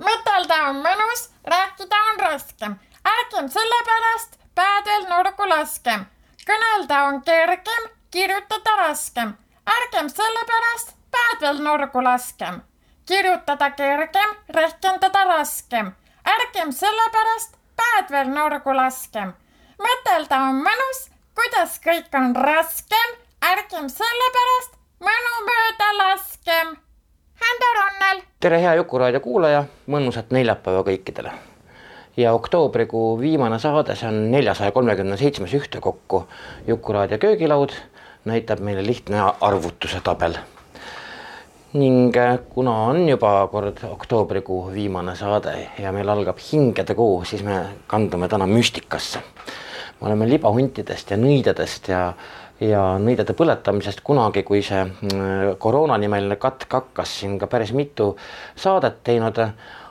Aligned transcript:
mõtelda 0.00 0.56
on 0.68 0.80
mõnus, 0.84 1.28
rääkida 1.44 1.96
on 2.10 2.20
raskem. 2.20 2.80
ärgem 3.04 3.48
sellepärast 3.48 4.38
päädel 4.54 5.06
nurgu 5.10 5.48
laskem. 5.48 6.06
kõnelda 6.46 7.04
on 7.08 7.22
kergem, 7.22 7.84
kirjutada 8.10 8.76
raskem. 8.76 9.36
ärgem 9.76 10.08
sellepärast 10.08 10.94
päädel 11.10 11.62
nurgu 11.62 12.04
laskem. 12.04 12.62
kirjutada 13.06 13.70
kergem, 13.70 14.36
rehkendada 14.48 15.24
raskem. 15.24 15.92
ärgem 16.24 16.72
sellepärast 16.72 17.56
päädvel 17.76 18.28
nurgu 18.28 18.76
laskem. 18.76 19.32
mõtelda 19.78 20.36
on 20.48 20.62
mõnus, 20.66 21.08
kuidas 21.34 21.80
kõik 21.80 22.14
on 22.14 22.36
raskem. 22.36 23.10
ärgem 23.52 23.88
sellepärast 23.88 24.72
mõnu 25.00 25.34
mööda 25.48 25.96
laskem 25.98 26.89
Hända 27.40 27.66
Ronnel. 27.80 28.22
tere, 28.40 28.58
hea 28.60 28.74
Jukuraadio 28.74 29.20
kuulaja, 29.24 29.64
mõnusat 29.88 30.32
neljapäeva 30.34 30.82
kõikidele. 30.84 31.32
ja 32.16 32.32
oktoobrikuu 32.36 33.18
viimane 33.20 33.58
saade, 33.58 33.94
see 33.96 34.08
on 34.08 34.30
neljasaja 34.30 34.72
kolmekümne 34.72 35.16
seitsmes 35.16 35.54
ühtekokku 35.54 36.26
Jukuraadio 36.66 37.18
köögilaud, 37.18 37.72
näitab 38.24 38.60
meile 38.60 38.84
lihtne 38.86 39.22
arvutuse 39.40 40.00
tabel. 40.04 40.36
ning 41.72 42.16
äh, 42.16 42.38
kuna 42.48 42.72
on 42.90 43.08
juba 43.08 43.48
kord 43.52 43.78
oktoobrikuu 43.88 44.72
viimane 44.72 45.16
saade 45.16 45.70
ja 45.78 45.92
meil 45.92 46.08
algab 46.08 46.38
hingede 46.52 46.94
kuu, 46.94 47.24
siis 47.24 47.42
me 47.42 47.64
kandume 47.86 48.28
täna 48.28 48.46
müstikasse. 48.46 49.18
me 50.00 50.06
oleme 50.06 50.28
libahuntidest 50.28 51.10
ja 51.10 51.16
nõidedest 51.16 51.88
ja 51.88 52.12
ja 52.60 52.82
nõidade 53.00 53.34
põletamisest 53.36 54.02
kunagi, 54.04 54.42
kui 54.46 54.62
see 54.64 54.82
mm, 54.84 55.56
koroonanimeline 55.62 56.36
katk 56.40 56.78
hakkas 56.80 57.16
siin 57.20 57.38
ka 57.40 57.48
päris 57.50 57.72
mitu 57.76 58.12
saadet 58.56 59.00
teinud, 59.04 59.40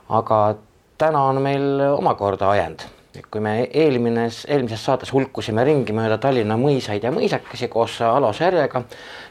aga 0.09 0.39
täna 0.99 1.25
on 1.31 1.41
meil 1.41 1.83
omakorda 1.89 2.49
ajend. 2.53 2.85
Kui 3.31 3.41
me 3.43 3.53
eelmine, 3.67 4.27
eelmises 4.47 4.83
saates 4.85 5.11
hulkusime 5.13 5.63
ringi 5.67 5.93
mööda 5.95 6.17
Tallinna 6.21 6.55
mõisaid 6.59 7.03
ja 7.03 7.11
mõisakesi 7.13 7.67
koos 7.71 7.97
Alo 8.05 8.31
Särjega, 8.35 8.83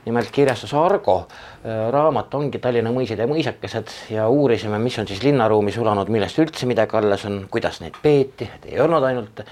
nimelt 0.04 0.30
kirjastus 0.34 0.74
Argo 0.76 1.16
äh, 1.22 1.88
raamat 1.94 2.34
ongi 2.38 2.60
Tallinna 2.62 2.92
mõisad 2.94 3.20
ja 3.22 3.28
mõisakesed 3.30 3.92
ja 4.14 4.28
uurisime, 4.28 4.78
mis 4.82 4.98
on 5.00 5.08
siis 5.08 5.22
linnaruumi 5.24 5.72
sulanud, 5.74 6.10
millest 6.12 6.38
üldse 6.42 6.68
midagi 6.68 6.98
alles 6.98 7.24
on, 7.28 7.40
kuidas 7.50 7.80
neid 7.84 7.96
peeti, 8.02 8.50
et 8.58 8.68
ei 8.72 8.80
olnud 8.84 9.04
ainult 9.08 9.42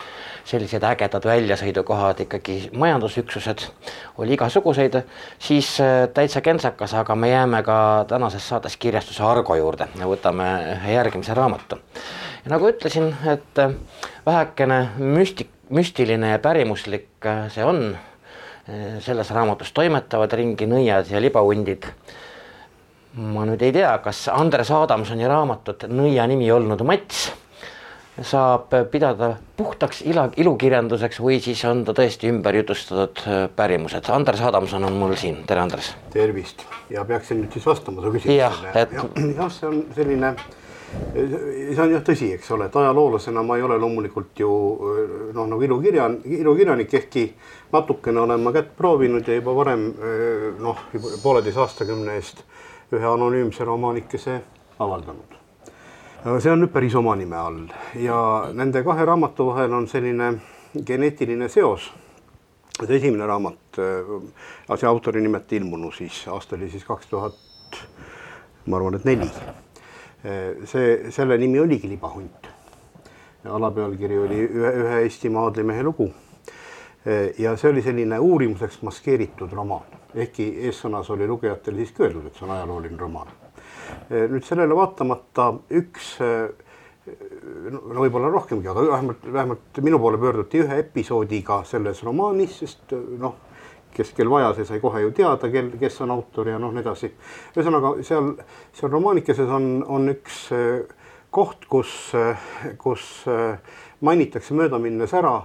sellised 0.46 0.84
ägedad 0.86 1.24
väljasõidukohad, 1.26 2.20
ikkagi 2.26 2.58
majandusüksused, 2.78 3.66
oli 4.22 4.36
igasuguseid, 4.36 5.00
siis 5.38 5.72
äh, 5.80 6.06
täitsa 6.14 6.44
kentsakas, 6.44 6.94
aga 6.94 7.16
me 7.18 7.32
jääme 7.32 7.62
ka 7.66 7.80
tänases 8.08 8.48
saates 8.48 8.76
kirjastuse 8.76 9.24
Argo 9.26 9.56
juurde 9.58 9.90
ja 9.98 10.08
võtame 10.10 10.52
ühe 10.76 10.96
järgmise 10.98 11.34
raamatu. 11.34 11.80
Ja 12.46 12.54
nagu 12.54 12.70
ütlesin, 12.70 13.10
et 13.26 13.58
äh, 13.58 13.74
vähekene 14.26 14.80
müstik, 15.02 15.50
müstiline 15.68 16.30
ja 16.36 16.38
pärimuslik 16.38 17.26
äh, 17.26 17.48
see 17.50 17.66
on, 17.66 17.90
selles 18.98 19.28
raamatus 19.30 19.68
toimetavad 19.70 20.32
ringi 20.34 20.66
nõiad 20.66 21.06
ja 21.06 21.20
libahundid 21.22 21.84
ma 23.16 23.44
nüüd 23.46 23.62
ei 23.62 23.70
tea, 23.72 23.92
kas 24.02 24.24
Andres 24.32 24.72
Adamsoni 24.74 25.28
raamatut 25.30 25.86
Nõia 25.86 26.26
nimi 26.26 26.48
olnud 26.50 26.82
Mats 26.82 27.28
saab 28.24 28.72
pidada 28.90 29.34
puhtaks 29.56 30.00
ila, 30.08 30.26
ilukirjanduseks 30.40 31.18
või 31.20 31.36
siis 31.44 31.60
on 31.68 31.82
ta 31.84 31.92
tõesti 31.96 32.30
ümber 32.32 32.56
jutustatud 32.56 33.20
äh, 33.28 33.42
pärimused. 33.56 34.08
Andres 34.12 34.40
Adamson 34.40 34.84
on 34.88 34.96
mul 34.96 35.12
siin, 35.20 35.42
tere 35.48 35.60
Andres. 35.60 35.92
tervist 36.12 36.64
ja 36.90 37.04
peaksin 37.04 37.42
nüüd 37.42 37.52
siis 37.52 37.66
vastama 37.66 38.04
su 38.04 38.14
küsimusele. 38.14 38.38
jah, 38.40 38.62
et. 38.74 38.94
jah, 39.36 39.50
see 39.58 39.68
on 39.68 39.82
selline, 39.96 40.32
see 41.14 41.82
on 41.82 41.92
jah 41.92 42.04
tõsi, 42.06 42.30
eks 42.36 42.50
ole, 42.54 42.68
et 42.68 42.76
ajaloolasena 42.76 43.42
ma 43.42 43.56
ei 43.58 43.64
ole 43.66 43.78
loomulikult 43.82 44.38
ju 44.40 44.50
noh, 45.34 45.46
nagu 45.46 45.62
ilukirjan, 45.62 46.20
ilukirjanik, 46.38 46.94
ehkki 46.94 47.26
natukene 47.72 48.22
olen 48.22 48.44
ma 48.44 48.52
kätt 48.54 48.76
proovinud 48.78 49.26
ja 49.28 49.40
juba 49.40 49.56
varem 49.56 49.88
noh, 50.62 50.84
pooleteise 51.22 51.64
aastakümne 51.66 52.18
eest 52.20 52.44
ühe 52.94 53.08
anonüümse 53.10 53.66
romaanikese 53.66 54.40
avaldanud 54.78 55.36
see 56.26 56.50
on 56.50 56.62
nüüd 56.62 56.72
päris 56.74 56.94
oma 56.98 57.14
nime 57.18 57.36
all 57.38 57.60
ja 58.02 58.18
nende 58.54 58.82
kahe 58.86 59.04
raamatu 59.06 59.46
vahel 59.50 59.74
on 59.76 59.86
selline 59.90 60.32
geneetiline 60.86 61.48
seos. 61.48 61.92
et 62.82 62.90
esimene 62.90 63.26
raamat, 63.26 63.78
see 64.76 64.88
autori 64.88 65.22
nimelt 65.24 65.52
ilmunu 65.52 65.92
siis, 65.96 66.26
aasta 66.28 66.56
oli 66.56 66.68
siis 66.70 66.84
kaks 66.84 67.06
tuhat, 67.08 67.78
ma 68.66 68.76
arvan, 68.76 68.98
et 68.98 69.06
neli. 69.08 69.30
See, 70.26 71.10
selle 71.14 71.36
nimi 71.38 71.60
oligi 71.60 71.88
Libahunt. 71.88 72.48
alapealkiri 73.46 74.18
oli 74.18 74.40
ühe, 74.42 74.70
ühe 74.82 75.00
Eestimaa 75.04 75.44
aadlimehe 75.46 75.82
lugu. 75.86 76.08
Ja 77.38 77.52
see 77.56 77.70
oli 77.70 77.82
selline 77.82 78.18
uurimuseks 78.18 78.80
maskeeritud 78.82 79.52
romaan, 79.54 79.86
ehkki 80.14 80.48
eessõnas 80.66 81.10
oli 81.14 81.28
lugejatele 81.30 81.78
siiski 81.78 82.02
öeldud, 82.02 82.26
et 82.26 82.34
see 82.34 82.48
on 82.48 82.56
ajalooline 82.56 82.98
romaan 82.98 83.30
nüüd 84.10 84.44
sellele 84.46 84.76
vaatamata 84.76 85.50
üks 85.78 86.16
no 87.70 88.02
võib-olla 88.02 88.30
rohkemgi, 88.32 88.68
aga 88.70 88.82
vähemalt, 88.90 89.26
vähemalt 89.32 89.80
minu 89.84 90.00
poole 90.02 90.18
pöörduti 90.18 90.62
ühe 90.64 90.80
episoodiga 90.82 91.60
selles 91.68 92.02
romaanis, 92.06 92.58
sest 92.62 92.94
noh, 93.20 93.36
kes, 93.96 94.12
kel 94.16 94.30
vaja, 94.30 94.52
see 94.56 94.68
sai 94.68 94.80
kohe 94.82 95.02
ju 95.04 95.12
teada, 95.16 95.50
kel, 95.52 95.72
kes 95.80 96.00
on 96.04 96.12
autor 96.14 96.52
ja 96.52 96.60
noh, 96.62 96.72
nii 96.74 96.84
edasi. 96.84 97.12
ühesõnaga 97.56 97.96
seal, 98.06 98.32
seal 98.76 98.92
romaanikeses 98.92 99.52
on, 99.52 99.70
on 99.88 100.12
üks 100.12 100.46
koht, 101.34 101.66
kus, 101.68 101.92
kus 102.80 103.06
mainitakse 104.04 104.56
möödaminnes 104.56 105.14
ära, 105.16 105.38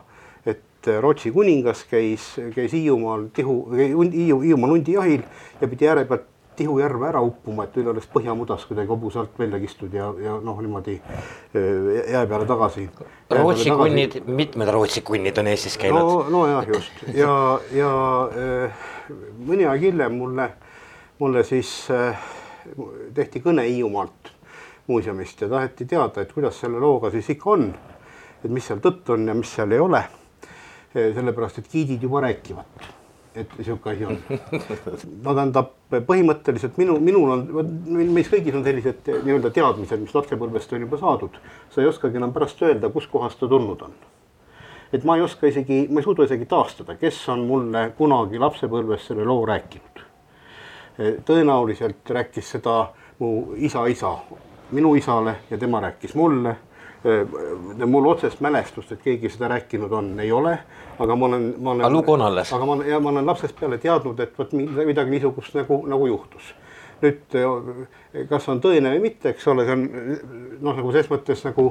et 0.46 0.92
Rootsi 1.02 1.32
kuningas 1.32 1.84
käis, 1.90 2.34
käis 2.56 2.74
Hiiumaal 2.74 3.28
tihu, 3.36 3.58
Hiiumaal 3.76 4.76
hundijahil 4.78 5.24
ja 5.62 5.68
pidi 5.70 5.90
ääre 5.92 6.06
pealt 6.10 6.31
Tihu 6.62 6.76
järve 6.78 7.08
ära 7.10 7.22
uppuma, 7.26 7.64
et 7.66 7.78
üle 7.82 7.90
oleks 7.90 8.06
põhjamudas 8.14 8.68
kuidagi 8.70 8.92
hobuse 8.92 9.18
alt 9.18 9.40
välja 9.40 9.58
kistud 9.64 9.94
ja, 9.98 10.12
ja 10.22 10.36
noh, 10.46 10.60
niimoodi 10.62 11.00
jää 11.56 12.22
peale 12.30 12.46
tagasi. 12.46 12.84
Rootsi 13.34 13.74
kunnid, 13.74 14.20
mitmed 14.28 14.70
Rootsi 14.70 15.02
kunnid 15.02 15.42
on 15.42 15.50
Eestis 15.50 15.80
käinud. 15.82 15.98
no, 15.98 16.30
nojah, 16.30 16.70
just 16.70 17.02
ja, 17.18 17.34
ja 17.74 17.90
mõni 19.48 19.66
aeg 19.72 19.88
hiljem 19.88 20.22
mulle, 20.22 20.48
mulle 21.18 21.44
siis 21.50 21.74
tehti 23.18 23.42
kõne 23.42 23.66
Hiiumaalt 23.66 24.34
muuseumist 24.86 25.42
ja 25.42 25.50
taheti 25.50 25.90
teada, 25.90 26.22
et 26.22 26.38
kuidas 26.38 26.62
selle 26.62 26.78
looga 26.78 27.10
siis 27.10 27.34
ikka 27.34 27.56
on. 27.58 27.70
et 28.44 28.50
mis 28.54 28.70
seal 28.70 28.86
tõtt 28.86 29.16
on 29.18 29.26
ja 29.34 29.34
mis 29.34 29.58
seal 29.58 29.74
ei 29.74 29.82
ole. 29.82 30.06
sellepärast, 30.94 31.58
et 31.58 31.72
giidid 31.74 32.04
juba 32.06 32.22
räägivad 32.22 32.92
et 33.36 33.52
sihuke 33.62 33.90
asi 33.90 34.06
on. 34.06 34.18
no 35.26 35.34
tähendab, 35.36 35.74
põhimõtteliselt 36.08 36.78
minu, 36.82 36.98
minul 37.04 37.34
on, 37.36 37.44
meis 38.12 38.30
kõigis 38.32 38.56
on 38.58 38.66
sellised 38.66 39.08
nii-öelda 39.12 39.54
teadmised, 39.56 40.02
mis 40.04 40.16
lapsepõlvest 40.16 40.74
on 40.76 40.86
juba 40.86 41.00
saadud. 41.00 41.38
sa 41.72 41.82
ei 41.82 41.88
oskagi 41.88 42.20
enam 42.20 42.34
pärast 42.36 42.62
öelda, 42.62 42.90
kuskohast 42.90 43.40
ta 43.40 43.48
tulnud 43.48 43.82
on. 43.88 43.96
et 44.94 45.04
ma 45.08 45.16
ei 45.16 45.24
oska 45.24 45.48
isegi, 45.48 45.86
ma 45.90 46.02
ei 46.02 46.08
suuda 46.08 46.28
isegi 46.28 46.46
taastada, 46.46 46.96
kes 47.00 47.22
on 47.30 47.46
mulle 47.48 47.92
kunagi 47.98 48.40
lapsepõlves 48.40 49.08
selle 49.08 49.26
loo 49.26 49.46
rääkinud. 49.46 50.06
tõenäoliselt 51.26 52.10
rääkis 52.10 52.52
seda 52.58 52.92
mu 53.20 53.54
isa 53.56 53.86
isa 53.88 54.18
minu 54.72 54.96
isale 54.96 55.36
ja 55.50 55.58
tema 55.58 55.80
rääkis 55.80 56.16
mulle 56.16 56.56
mul 57.86 58.06
otsest 58.06 58.42
mälestust, 58.42 58.92
et 58.92 59.02
keegi 59.02 59.30
seda 59.30 59.48
rääkinud 59.50 59.92
on, 59.92 60.12
ei 60.22 60.32
ole, 60.32 60.54
aga 61.00 61.16
ma 61.16 61.26
olen, 61.26 61.48
ma 61.58 61.72
olen. 61.72 61.86
aga 61.86 61.94
lugu 61.94 62.14
on 62.14 62.22
alles. 62.22 62.54
aga 62.54 62.66
ma, 62.66 62.76
ja 62.86 63.00
ma 63.00 63.10
olen 63.10 63.26
lapsest 63.26 63.58
peale 63.60 63.80
teadnud, 63.82 64.20
et 64.20 64.38
vot 64.38 64.54
midagi 64.54 65.16
niisugust 65.16 65.58
nagu, 65.58 65.82
nagu 65.90 66.08
juhtus. 66.12 66.54
nüüd 67.02 67.38
äh, 67.42 68.26
kas 68.30 68.46
on 68.54 68.62
tõene 68.62 68.94
või 68.94 69.08
mitte, 69.08 69.34
eks 69.34 69.48
ole, 69.50 69.66
see 69.66 69.74
on 69.74 69.88
noh, 70.62 70.78
nagu 70.78 70.94
ses 70.94 71.10
mõttes 71.10 71.42
nagu 71.48 71.66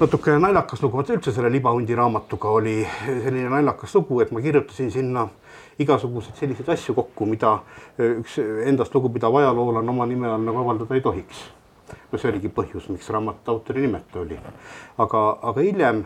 natukene 0.00 0.40
naljakas 0.42 0.82
lugu, 0.82 0.98
vot 0.98 1.14
üldse 1.14 1.32
selle 1.32 1.52
libahundi 1.54 1.94
raamatuga 1.94 2.50
oli 2.58 2.80
selline 3.06 3.46
naljakas 3.52 3.94
lugu, 3.94 4.18
et 4.24 4.34
ma 4.34 4.42
kirjutasin 4.42 4.90
sinna 4.90 5.28
igasuguseid 5.78 6.42
selliseid 6.42 6.74
asju 6.74 6.94
kokku, 6.98 7.26
mida 7.30 7.60
üks 8.02 8.40
endast 8.66 8.94
lugupidav 8.94 9.34
ajaloolane 9.38 9.94
oma 9.94 10.06
nime 10.10 10.26
all 10.26 10.42
nagu 10.42 10.66
avaldada 10.66 10.98
ei 10.98 11.06
tohiks 11.06 11.46
no 12.12 12.18
see 12.18 12.30
oligi 12.30 12.50
põhjus, 12.54 12.88
miks 12.92 13.10
raamatu 13.12 13.54
autori 13.54 13.84
nimeta 13.84 14.20
oli. 14.20 14.38
aga, 14.98 15.22
aga 15.50 15.60
hiljem 15.60 16.04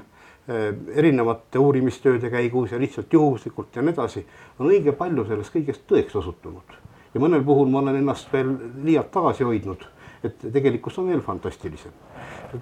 eh, 0.49 0.73
erinevate 1.03 1.63
uurimistööde 1.63 2.31
käigus 2.31 2.73
ja 2.73 2.81
lihtsalt 2.81 3.13
juhuslikult 3.13 3.77
ja 3.77 3.85
nii 3.85 3.95
edasi 3.97 4.25
on 4.59 4.71
õige 4.71 4.95
palju 4.97 5.27
sellest 5.29 5.55
kõigest 5.55 5.87
tõeks 5.91 6.19
osutunud. 6.23 6.77
ja 7.15 7.21
mõnel 7.21 7.45
puhul 7.45 7.71
ma 7.73 7.83
olen 7.85 8.03
ennast 8.03 8.33
veel 8.33 8.55
liialt 8.85 9.11
tagasi 9.15 9.45
hoidnud, 9.49 9.87
et 10.25 10.39
tegelikkus 10.53 10.99
on 10.99 11.09
veel 11.13 11.25
fantastilisem. 11.25 11.93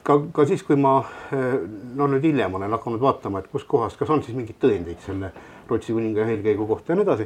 ka, 0.02 0.20
ka 0.32 0.46
siis, 0.46 0.62
kui 0.62 0.76
ma 0.76 0.98
eh, 1.32 1.60
no 1.94 2.08
nüüd 2.10 2.24
hiljem 2.24 2.54
olen 2.54 2.78
hakanud 2.78 3.00
vaatama, 3.00 3.44
et 3.44 3.52
kuskohast, 3.52 3.98
kas 3.98 4.10
on 4.10 4.22
siis 4.22 4.36
mingeid 4.36 4.58
tõendeid 4.62 5.04
selle 5.04 5.32
Rootsi 5.66 5.90
kuninga 5.92 6.22
eelkäigu 6.30 6.66
kohta 6.66 6.92
ja 6.92 6.96
nii 6.96 7.02
edasi 7.02 7.24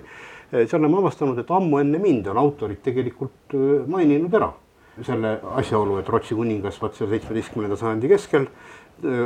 Eh, 0.51 0.67
seal 0.67 0.83
oleme 0.83 0.99
avastanud, 0.99 1.39
et 1.39 1.51
ammu 1.55 1.79
enne 1.79 1.99
mind 2.03 2.27
on 2.33 2.39
autorid 2.41 2.81
tegelikult 2.83 3.55
maininud 3.87 4.33
ära 4.35 4.49
selle 5.03 5.39
asjaolu, 5.57 5.99
et 6.01 6.09
Rootsi 6.09 6.37
kuningas 6.37 6.81
vaat 6.83 6.99
seal 6.99 7.11
seitsmeteistkümnenda 7.13 7.77
sajandi 7.81 8.09
keskel 8.11 8.47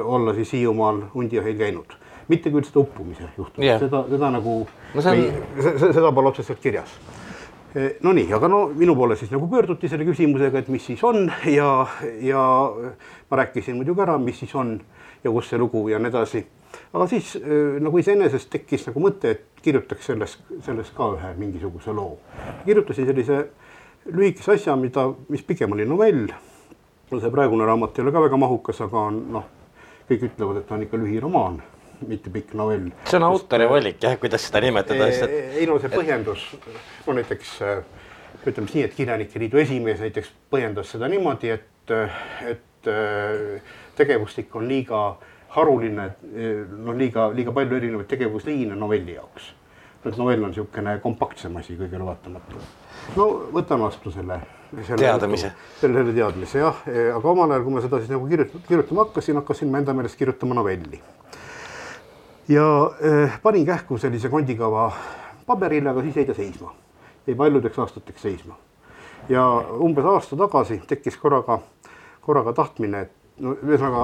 olla 0.04 0.34
siis 0.34 0.52
Hiiumaal 0.52 1.00
hundijahil 1.14 1.56
käinud. 1.58 1.96
mitte 2.28 2.50
küll 2.50 2.64
seda 2.64 2.80
uppumise 2.80 3.26
juhtumit 3.36 3.66
yeah., 3.66 3.80
seda, 3.80 4.04
seda 4.08 4.30
nagu 4.32 4.52
no, 4.94 5.02
on... 5.02 5.18
ei, 5.18 5.32
seda 5.92 6.12
pole 6.12 6.30
otseselt 6.30 6.60
kirjas. 6.62 6.94
Nonii, 8.02 8.28
aga 8.32 8.48
no 8.48 8.68
minu 8.70 8.94
poole 8.96 9.16
siis 9.18 9.32
nagu 9.34 9.48
pöörduti 9.50 9.90
selle 9.90 10.06
küsimusega, 10.06 10.62
et 10.62 10.68
mis 10.70 10.86
siis 10.86 11.02
on 11.04 11.26
ja, 11.50 11.86
ja 12.22 12.44
ma 13.30 13.40
rääkisin 13.42 13.76
muidugi 13.76 14.04
ära, 14.06 14.14
mis 14.18 14.38
siis 14.40 14.54
on 14.54 14.78
ja 15.24 15.32
kus 15.34 15.50
see 15.50 15.58
lugu 15.58 15.88
ja 15.90 15.98
nii 15.98 16.12
edasi 16.12 16.44
aga 16.94 17.06
siis 17.10 17.34
äh, 17.36 17.80
nagu 17.82 17.98
iseenesest 17.98 18.50
tekkis 18.52 18.86
nagu 18.88 19.02
mõte, 19.02 19.34
et 19.34 19.62
kirjutaks 19.64 20.10
sellest, 20.10 20.42
sellest 20.66 20.94
ka 20.96 21.10
ühe 21.16 21.32
mingisuguse 21.40 21.94
loo. 21.96 22.18
kirjutasin 22.64 23.08
sellise 23.10 23.40
lühikese 24.12 24.56
asja, 24.56 24.76
mida, 24.76 25.08
mis 25.32 25.44
pigem 25.46 25.72
oli 25.72 25.86
novell. 25.88 26.26
no 27.10 27.20
see 27.20 27.30
praegune 27.30 27.66
raamat 27.68 27.98
ei 27.98 28.02
ole 28.02 28.12
ka 28.14 28.22
väga 28.24 28.38
mahukas, 28.40 28.80
aga 28.84 29.04
on 29.10 29.20
noh, 29.36 29.44
kõik 30.08 30.26
ütlevad, 30.30 30.60
et 30.60 30.66
ta 30.68 30.74
on 30.74 30.86
ikka 30.86 30.98
lühiromaan, 30.98 31.60
mitte 32.08 32.32
pikk 32.34 32.56
novell. 32.58 32.88
see 33.04 33.20
on 33.20 33.28
autori 33.28 33.68
valik 33.70 34.02
jah, 34.02 34.16
kuidas 34.20 34.46
seda 34.48 34.62
nimetada, 34.64 35.10
ei 35.10 35.68
no 35.70 35.78
see 35.82 35.92
põhjendus, 35.92 36.48
no 37.06 37.18
näiteks 37.20 37.54
äh, 37.62 37.84
ütleme 38.44 38.66
siis 38.66 38.80
nii, 38.80 38.88
et 38.88 38.96
Kirjanike 38.96 39.40
Liidu 39.42 39.62
esimees 39.62 40.02
näiteks 40.04 40.32
põhjendas 40.52 40.90
seda 40.96 41.08
niimoodi, 41.12 41.54
et, 41.54 41.94
et 42.48 42.90
äh, 42.90 43.76
tegevustik 43.96 44.56
on 44.58 44.68
liiga 44.68 45.06
äh, 45.12 45.30
haruline, 45.54 46.08
noh, 46.84 46.96
liiga, 46.98 47.28
liiga 47.34 47.54
palju 47.54 47.78
erinevaid 47.78 48.08
tegevusliine 48.10 48.76
novelli 48.78 49.14
jaoks. 49.18 49.52
Et 50.04 50.18
novell 50.20 50.44
on 50.44 50.52
niisugune 50.52 50.98
kompaktsem 51.02 51.56
asi 51.56 51.76
kõigele 51.78 52.04
vaatamata. 52.04 52.60
no 53.16 53.28
võtan 53.54 53.80
vastu 53.80 54.12
selle, 54.12 54.40
teadmise. 54.74 55.52
selle, 55.80 56.00
selle 56.00 56.14
teadmise 56.16 56.60
jah, 56.60 56.82
aga 57.16 57.30
omal 57.30 57.54
ajal, 57.54 57.64
kui 57.64 57.74
ma 57.74 57.84
seda 57.84 58.00
siis 58.02 58.12
nagu 58.12 58.28
kirjutama, 58.28 58.64
kirjutama 58.68 59.06
hakkasin, 59.06 59.40
hakkasin 59.40 59.72
ma 59.72 59.80
enda 59.80 59.96
meelest 59.96 60.18
kirjutama 60.20 60.58
novelli. 60.60 61.00
ja 62.48 62.68
eh, 63.00 63.38
panin 63.42 63.66
kähku 63.66 63.98
sellise 63.98 64.28
kondikava 64.28 64.90
paberile, 65.46 65.90
aga 65.90 66.02
siis 66.02 66.16
jäi 66.16 66.28
ta 66.28 66.34
seisma. 66.34 66.74
jäi 67.26 67.36
paljudeks 67.36 67.78
aastateks 67.78 68.22
seisma. 68.22 68.56
ja 69.28 69.46
umbes 69.80 70.04
aasta 70.04 70.36
tagasi 70.36 70.82
tekkis 70.86 71.16
korraga, 71.16 71.58
korraga 72.20 72.52
tahtmine, 72.52 73.00
et 73.00 73.12
no 73.42 73.54
ühesõnaga 73.58 74.02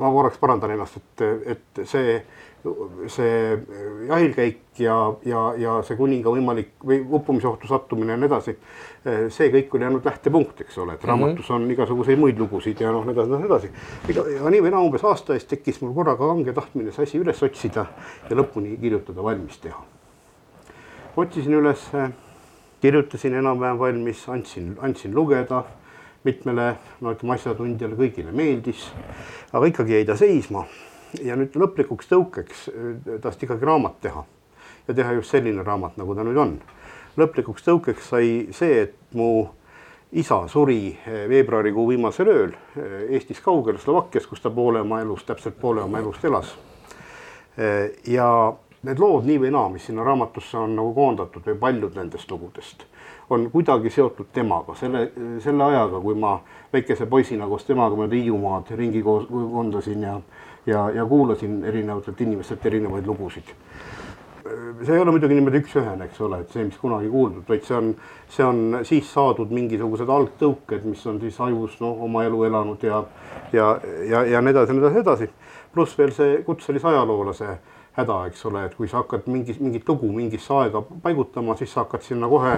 ma 0.00 0.10
korraks 0.10 0.38
parandan 0.40 0.72
ennast, 0.74 0.96
et, 0.98 1.22
et 1.54 1.80
see, 1.86 2.16
see 3.12 3.34
jahilkäik 4.08 4.80
ja, 4.82 4.96
ja, 5.26 5.42
ja 5.60 5.76
see 5.86 5.98
kuninga 5.98 6.32
võimalik 6.34 6.72
või 6.86 6.98
uppumisohtu 7.04 7.70
sattumine 7.70 8.16
ja 8.16 8.18
nii 8.20 8.30
edasi. 8.30 8.56
see 9.30 9.52
kõik 9.54 9.76
oli 9.76 9.86
ainult 9.86 10.08
lähtepunkt, 10.08 10.64
eks 10.64 10.80
ole, 10.82 10.96
et 10.98 11.06
raamatus 11.06 11.50
on 11.54 11.68
igasuguseid 11.70 12.18
muid 12.20 12.42
lugusid 12.42 12.82
ja 12.82 12.90
noh, 12.94 13.06
nii 13.06 13.14
edasi, 13.14 13.36
nii 13.36 13.50
edasi. 13.50 13.72
aga 14.40 14.54
nii 14.56 14.64
või 14.66 14.74
naa 14.74 14.82
umbes 14.88 15.06
aasta 15.06 15.38
eest 15.38 15.50
tekkis 15.52 15.78
mul 15.84 15.94
korraga 15.94 16.32
kange 16.32 16.56
tahtmine 16.56 16.94
see 16.96 17.06
asi 17.06 17.22
üles 17.22 17.42
otsida 17.46 17.86
ja 18.26 18.40
lõpuni 18.40 18.74
kirjutada, 18.80 19.22
valmis 19.22 19.62
teha. 19.62 19.84
otsisin 21.16 21.54
üles, 21.60 21.86
kirjutasin 22.82 23.38
enam-vähem 23.38 23.78
valmis, 23.78 24.26
andsin, 24.32 24.74
andsin 24.82 25.14
lugeda 25.14 25.64
mitmele 26.24 26.74
no 27.00 27.14
ütleme 27.14 27.36
asjatundjale, 27.36 27.96
kõigile 27.98 28.32
meeldis, 28.36 28.84
aga 29.52 29.70
ikkagi 29.70 29.96
jäi 29.96 30.06
ta 30.08 30.16
seisma. 30.20 30.66
ja 31.26 31.34
nüüd 31.34 31.56
lõplikuks 31.58 32.06
tõukeks 32.06 32.68
äh, 32.70 33.16
tahtis 33.22 33.48
ikkagi 33.48 33.66
raamat 33.66 33.96
teha 34.00 34.20
ja 34.86 34.94
teha 34.94 35.16
just 35.16 35.34
selline 35.34 35.64
raamat, 35.66 35.96
nagu 35.98 36.14
ta 36.14 36.24
nüüd 36.26 36.38
on. 36.38 36.58
lõplikuks 37.18 37.64
tõukeks 37.66 38.12
sai 38.12 38.28
see, 38.54 38.82
et 38.82 38.94
mu 39.16 39.48
isa 40.12 40.42
suri 40.48 40.92
äh, 40.92 41.24
veebruarikuu 41.28 41.88
viimasel 41.88 42.28
ööl 42.28 42.52
äh, 42.52 43.14
Eestis 43.16 43.40
kaugel 43.40 43.78
Slovakkias, 43.78 44.26
kus 44.26 44.44
ta 44.44 44.50
poole 44.50 44.84
oma 44.84 45.00
elust, 45.00 45.26
täpselt 45.26 45.58
poole 45.60 45.82
oma 45.82 45.98
elust 45.98 46.24
elas. 46.24 46.56
ja 48.06 48.26
need 48.86 49.00
lood 49.02 49.26
nii 49.26 49.40
või 49.42 49.50
naa, 49.52 49.68
mis 49.68 49.84
sinna 49.88 50.04
raamatusse 50.06 50.56
on 50.56 50.76
nagu 50.78 50.94
koondatud 50.94 51.44
või 51.44 51.58
paljud 51.60 51.98
nendest 51.98 52.30
lugudest 52.30 52.86
on 53.30 53.50
kuidagi 53.50 53.90
seotud 53.90 54.26
temaga, 54.32 54.74
selle, 54.74 55.04
selle 55.42 55.64
ajaga, 55.64 56.00
kui 56.02 56.14
ma 56.18 56.34
väikese 56.72 57.06
poisina 57.06 57.46
koos 57.50 57.64
temaga 57.66 57.98
mööda 57.98 58.18
Hiiumaad 58.18 58.72
ringi 58.78 59.02
kondasin 59.06 60.02
ja, 60.02 60.16
ja, 60.66 60.88
ja 60.94 61.06
kuulasin 61.06 61.60
erinevatelt 61.64 62.20
inimestelt 62.20 62.66
erinevaid 62.66 63.06
lugusid. 63.06 63.54
see 64.82 64.94
ei 64.96 65.00
ole 65.00 65.12
muidugi 65.14 65.36
niimoodi 65.36 65.60
üks-ühene, 65.60 66.06
eks 66.08 66.20
ole, 66.26 66.40
et 66.42 66.50
see, 66.50 66.64
mis 66.66 66.78
kunagi 66.80 67.06
kuuldud, 67.12 67.44
vaid 67.46 67.62
see 67.62 67.76
on, 67.76 67.90
see 68.32 68.42
on 68.42 68.80
siis 68.88 69.12
saadud 69.12 69.52
mingisugused 69.54 70.10
algtõuked, 70.10 70.86
mis 70.90 71.04
on 71.06 71.20
siis 71.22 71.36
ajus 71.44 71.76
noh, 71.84 72.00
oma 72.08 72.24
elu 72.26 72.42
elanud 72.48 72.82
ja, 72.82 73.02
ja, 73.52 73.68
ja, 74.08 74.24
ja 74.26 74.40
nii 74.42 74.54
edasi, 74.56 74.74
nii 74.74 74.82
edasi, 74.82 75.02
edasi. 75.04 75.30
pluss 75.74 75.98
veel 75.98 76.10
see 76.16 76.40
kutselise 76.46 76.88
ajaloolase 76.88 77.58
häda, 78.00 78.20
eks 78.26 78.42
ole, 78.50 78.64
et 78.66 78.74
kui 78.74 78.88
sa 78.88 79.04
hakkad 79.04 79.28
mingi, 79.30 79.54
mingit 79.60 79.88
lugu 79.88 80.10
mingisse 80.16 80.54
aega 80.56 80.82
paigutama, 81.02 81.54
siis 81.60 81.70
sa 81.76 81.84
hakkad 81.84 82.08
sinna 82.08 82.28
kohe 82.28 82.56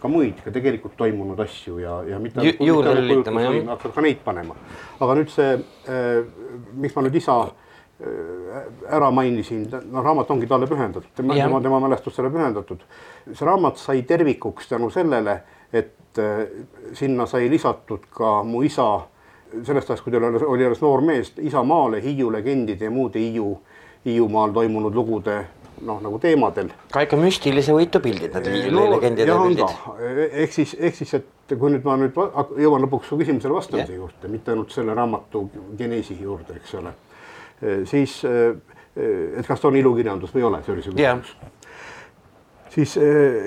ka 0.00 0.08
muid, 0.08 0.40
ka 0.44 0.52
tegelikult 0.54 0.96
toimunud 0.98 1.40
asju 1.40 1.78
ja, 1.82 2.00
ja 2.08 2.18
mitte 2.22 2.44
Ju, 2.44 2.52
juurde 2.66 2.94
lülitama 2.98 3.44
jah. 3.44 3.56
hakkad 3.72 3.94
ka 3.94 4.04
neid 4.04 4.20
panema. 4.24 4.56
aga 5.00 5.16
nüüd 5.20 5.32
see 5.32 5.54
äh,, 5.56 6.20
miks 6.74 6.96
ma 6.96 7.06
nüüd 7.06 7.18
isa 7.20 7.40
äh, 7.46 8.62
ära 8.98 9.10
mainisin, 9.10 9.66
no 9.90 10.04
raamat 10.04 10.30
ongi 10.30 10.48
talle 10.50 10.68
pühendatud, 10.70 11.10
tema, 11.16 11.34
tema, 11.34 11.60
tema 11.60 11.80
mälestustele 11.88 12.30
pühendatud. 12.30 12.86
see 13.32 13.48
raamat 13.48 13.82
sai 13.82 14.02
tervikuks 14.02 14.68
tänu 14.68 14.90
sellele, 14.90 15.40
et 15.72 16.18
äh, 16.18 16.46
sinna 16.92 17.26
sai 17.26 17.50
lisatud 17.50 18.08
ka 18.10 18.42
mu 18.42 18.62
isa 18.62 18.88
sellest 19.64 19.90
ajast, 19.90 20.04
kui 20.04 20.12
ta 20.12 20.18
oli, 20.18 20.44
oli 20.44 20.66
alles 20.66 20.80
noor 20.82 21.02
mees, 21.04 21.32
isamaale 21.38 22.02
Hiiu 22.02 22.30
legendide 22.32 22.84
ja 22.84 22.90
muude 22.90 23.20
Hiiu, 23.22 23.56
Hiiumaal 24.04 24.52
toimunud 24.54 24.94
lugude 24.94 25.38
noh, 25.84 26.00
nagu 26.02 26.18
teemadel. 26.22 26.70
ka 26.92 27.02
ikka 27.06 27.18
müstilise 27.20 27.74
võitu 27.76 28.00
pildid, 28.04 28.36
need 28.36 28.70
no, 28.74 28.86
legendide 28.94 29.38
pildid. 29.42 30.30
ehk 30.44 30.54
siis, 30.54 30.76
ehk 30.78 30.96
siis, 30.98 31.16
et 31.18 31.56
kui 31.56 31.72
nüüd 31.74 31.84
ma 31.86 31.98
nüüd 32.00 32.16
jõuan 32.62 32.86
lõpuks 32.86 33.10
su 33.10 33.18
küsimusele 33.20 33.56
vastamise 33.56 33.92
yeah. 33.92 34.00
juurde, 34.00 34.30
mitte 34.32 34.54
ainult 34.54 34.72
selle 34.74 34.94
raamatu 34.96 35.46
geneesi 35.78 36.16
juurde, 36.20 36.56
eks 36.60 36.78
ole, 36.80 36.94
siis 37.88 38.22
et 38.26 39.44
kas 39.46 39.60
ta 39.60 39.68
on 39.68 39.76
ilukirjandus 39.76 40.32
või 40.32 40.44
ei 40.44 40.48
ole, 40.48 40.62
see 40.64 40.76
oli 40.76 40.86
see 40.86 40.96
küsimus 40.96 41.36
yeah 41.36 41.52
siis 42.76 42.98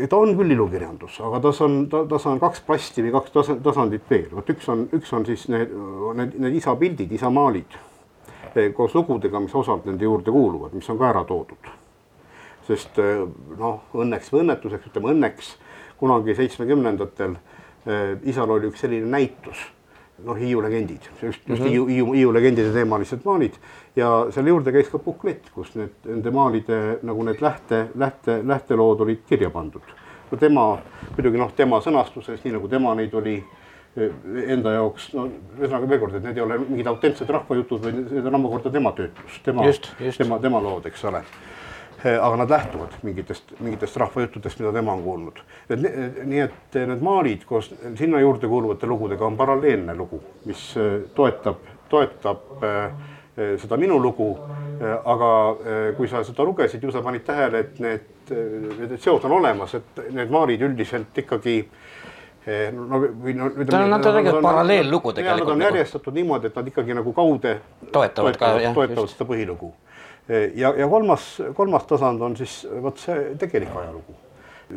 ta 0.10 0.18
on 0.18 0.32
küll 0.38 0.56
ilukirjandus, 0.56 1.20
aga 1.22 1.38
tas 1.44 1.60
on, 1.62 1.84
tas 1.90 2.24
on 2.26 2.40
kaks 2.42 2.64
plasti 2.66 3.04
või 3.06 3.12
kaks 3.14 3.36
tasandit 3.62 4.08
veel, 4.10 4.32
vot 4.34 4.50
üks 4.50 4.70
on, 4.74 4.88
üks 4.96 5.12
on 5.14 5.28
siis 5.28 5.44
need, 5.54 5.76
need, 6.18 6.34
need 6.46 6.58
isa 6.58 6.74
pildid, 6.80 7.14
isa 7.14 7.30
maalid 7.34 7.78
koos 8.74 8.96
lugudega, 8.98 9.42
mis 9.44 9.54
osalt 9.54 9.86
nende 9.86 10.08
juurde 10.08 10.34
kuuluvad, 10.34 10.74
mis 10.74 10.90
on 10.90 10.98
ka 10.98 11.12
ära 11.12 11.22
toodud 11.30 11.70
sest 12.70 13.02
eh, 13.02 13.26
noh, 13.58 13.82
õnneks 13.98 14.32
või 14.34 14.46
õnnetuseks, 14.46 14.92
ütleme 14.92 15.14
õnneks 15.16 15.56
kunagi 16.00 16.36
seitsmekümnendatel 16.38 17.36
eh, 17.36 18.16
isal 18.30 18.52
oli 18.54 18.70
üks 18.70 18.84
selline 18.86 19.10
näitus, 19.10 19.62
noh, 20.26 20.38
Hiiu 20.38 20.62
legendid, 20.64 21.10
just, 21.22 21.22
just 21.24 21.48
mm 21.48 21.56
-hmm. 21.56 21.70
Hiiu, 21.70 21.86
Hiiu, 21.88 22.12
Hiiu 22.14 22.34
legendide 22.34 22.74
teemalised 22.76 23.26
maalid 23.26 23.56
ja 23.96 24.28
selle 24.32 24.50
juurde 24.54 24.72
käis 24.72 24.90
ka 24.90 25.00
buklett, 25.00 25.50
kus 25.56 25.76
need 25.76 25.96
nende 26.06 26.32
maalide 26.32 27.00
nagu 27.04 27.24
need 27.24 27.42
lähte, 27.42 27.88
lähte, 27.96 28.42
lähtelood 28.44 29.02
olid 29.02 29.24
kirja 29.28 29.50
pandud. 29.50 29.96
no 30.32 30.38
tema 30.38 30.78
muidugi 31.16 31.38
noh, 31.38 31.54
tema 31.56 31.80
sõnastuses, 31.82 32.44
nii 32.44 32.54
nagu 32.54 32.68
tema 32.68 32.94
neid 32.96 33.14
oli 33.14 33.44
eh, 33.98 34.12
enda 34.54 34.72
jaoks, 34.72 35.14
no 35.14 35.26
ühesõnaga 35.58 35.90
veel 35.90 36.00
kord, 36.00 36.16
et 36.16 36.24
need 36.24 36.38
ei 36.38 36.44
ole 36.44 36.60
mingid 36.60 36.88
autentsed 36.88 37.30
rahvajutud, 37.30 37.82
vaid 37.84 38.12
need 38.12 38.26
on 38.26 38.36
omakorda 38.36 38.70
tema 38.70 38.92
töötlus, 38.92 39.40
tema, 39.44 39.66
tema, 40.18 40.40
tema 40.40 40.62
lood, 40.62 40.86
eks 40.86 41.04
ole 41.10 41.24
aga 42.06 42.36
nad 42.40 42.50
lähtuvad 42.50 42.94
mingitest, 43.04 43.54
mingitest 43.60 43.98
rahvajuttudest, 43.98 44.60
mida 44.60 44.72
tema 44.74 44.94
on 44.94 45.04
kuulnud. 45.04 45.42
et 45.70 45.80
nii, 46.26 46.40
et 46.40 46.80
need 46.88 47.02
maalid 47.02 47.44
koos 47.46 47.72
sinna 47.96 48.20
juurde 48.20 48.48
kuuluvate 48.48 48.88
lugudega 48.88 49.26
on 49.26 49.38
paralleelne 49.38 49.96
lugu, 49.96 50.22
mis 50.46 50.64
eh, 50.78 51.02
toetab, 51.16 51.56
toetab 51.90 52.64
seda 53.58 53.78
minu 53.78 54.00
lugu. 54.04 54.34
aga 55.06 55.30
kui 55.98 56.08
sa 56.08 56.24
seda 56.24 56.44
lugesid, 56.44 56.84
ju 56.84 56.92
sa 56.92 57.02
panid 57.04 57.24
tähele, 57.28 57.60
et 57.60 57.80
need, 57.84 58.06
need 58.80 58.94
seos 59.00 59.26
on 59.28 59.32
olemas, 59.32 59.74
et 59.76 60.02
need 60.12 60.32
maalid 60.32 60.62
üldiselt 60.64 61.18
ikkagi 61.20 61.58
no 62.72 63.00
või 63.04 63.36
no 63.36 63.50
ütleme. 63.50 63.72
Nad 63.72 63.84
on- 63.84 63.94
on 63.94 64.02
tegelikult 64.02 64.44
paralleellugu 64.44 65.12
Nad 65.12 65.18
on 65.18 65.24
tegelikult 65.24 65.62
järjestatud 65.62 66.14
niimoodi, 66.14 66.48
et 66.48 66.56
nad 66.56 66.68
ikkagi 66.68 66.94
nagu 66.94 67.14
kaude 67.14 67.60
Toetavad 67.92 68.38
ka, 68.38 68.60
jah, 68.60 68.74
toetavad 68.74 69.08
just. 69.08 69.18
seda 69.18 69.30
põhilugu. 69.30 69.74
Ja, 70.56 70.74
ja 70.78 70.88
kolmas, 70.88 71.42
kolmas 71.54 71.84
tasand 71.84 72.22
on 72.22 72.38
siis 72.38 72.62
vot 72.82 72.98
see 72.98 73.36
tegelik 73.40 73.76
ajalugu. 73.76 74.16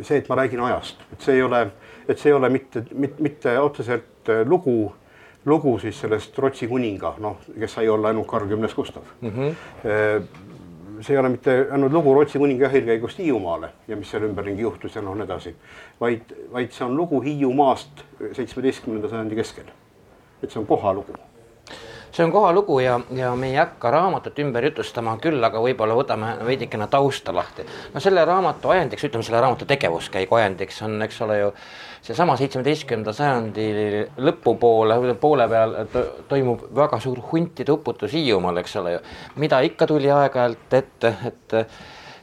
see, 0.00 0.22
et 0.22 0.28
ma 0.28 0.36
räägin 0.40 0.60
ajast, 0.64 1.02
et 1.12 1.20
see 1.20 1.34
ei 1.36 1.42
ole, 1.44 1.66
et 2.08 2.18
see 2.18 2.30
ei 2.30 2.36
ole 2.36 2.48
mitte, 2.48 2.80
mitte, 2.94 3.22
mitte 3.22 3.52
otseselt 3.60 4.30
äh, 4.32 4.40
lugu, 4.48 4.94
lugu 5.44 5.74
siis 5.78 5.98
sellest 6.00 6.38
Rootsi 6.38 6.68
kuninga, 6.68 7.14
noh, 7.20 7.42
kes 7.58 7.74
sai 7.76 7.90
olla 7.92 8.08
ainult 8.08 8.26
Karl 8.30 8.48
Kümnes 8.48 8.74
Gustav 8.74 9.02
mm. 9.20 9.28
-hmm. 9.28 9.54
see 11.00 11.14
ei 11.14 11.18
ole 11.18 11.28
mitte 11.28 11.66
ainult 11.70 11.92
lugu 11.92 12.14
Rootsi 12.14 12.38
kuninga 12.38 12.64
jahilkäigust 12.64 13.18
Hiiumaale 13.18 13.68
ja 13.88 13.96
mis 13.96 14.10
seal 14.10 14.22
ümberringi 14.22 14.62
juhtus 14.62 14.96
ja 14.96 15.02
noh, 15.02 15.14
nii 15.14 15.24
edasi, 15.24 15.54
vaid, 16.00 16.32
vaid 16.52 16.72
see 16.72 16.86
on 16.86 16.96
lugu 16.96 17.20
Hiiumaast 17.20 18.04
seitsmeteistkümnenda 18.32 19.08
sajandi 19.08 19.36
keskel. 19.36 19.68
et 20.42 20.50
see 20.50 20.60
on 20.60 20.66
kohalugu 20.66 21.12
see 22.12 22.24
on 22.24 22.32
kohalugu 22.32 22.78
ja, 22.80 23.00
ja 23.16 23.32
me 23.36 23.48
ei 23.50 23.56
hakka 23.56 23.90
raamatut 23.90 24.38
ümber 24.44 24.64
jutustama, 24.68 25.14
küll 25.22 25.44
aga 25.44 25.60
võib-olla 25.64 25.96
võtame 25.96 26.34
veidikene 26.44 26.86
tausta 26.92 27.34
lahti. 27.34 27.64
no 27.94 28.00
selle 28.00 28.24
raamatu 28.28 28.72
ajendiks, 28.74 29.06
ütleme 29.08 29.24
selle 29.24 29.40
raamatu 29.40 29.68
tegevuskäigu 29.68 30.36
ajendiks 30.36 30.82
on, 30.84 30.98
eks 31.06 31.20
ole 31.24 31.38
ju, 31.38 31.52
seesama 32.04 32.36
seitsmeteistkümnenda 32.36 33.14
sajandi 33.16 33.66
lõpupoole, 34.28 35.14
poole 35.20 35.48
peal 35.48 35.74
to, 35.92 36.04
toimub 36.28 36.68
väga 36.76 37.00
suur 37.00 37.22
huntide 37.32 37.72
uputus 37.72 38.12
Hiiumaal, 38.12 38.60
eks 38.60 38.76
ole 38.82 38.98
ju. 38.98 39.02
mida 39.40 39.62
ikka 39.64 39.88
tuli 39.88 40.12
aeg-ajalt 40.12 40.78
ette, 40.82 41.16
et 41.32 41.58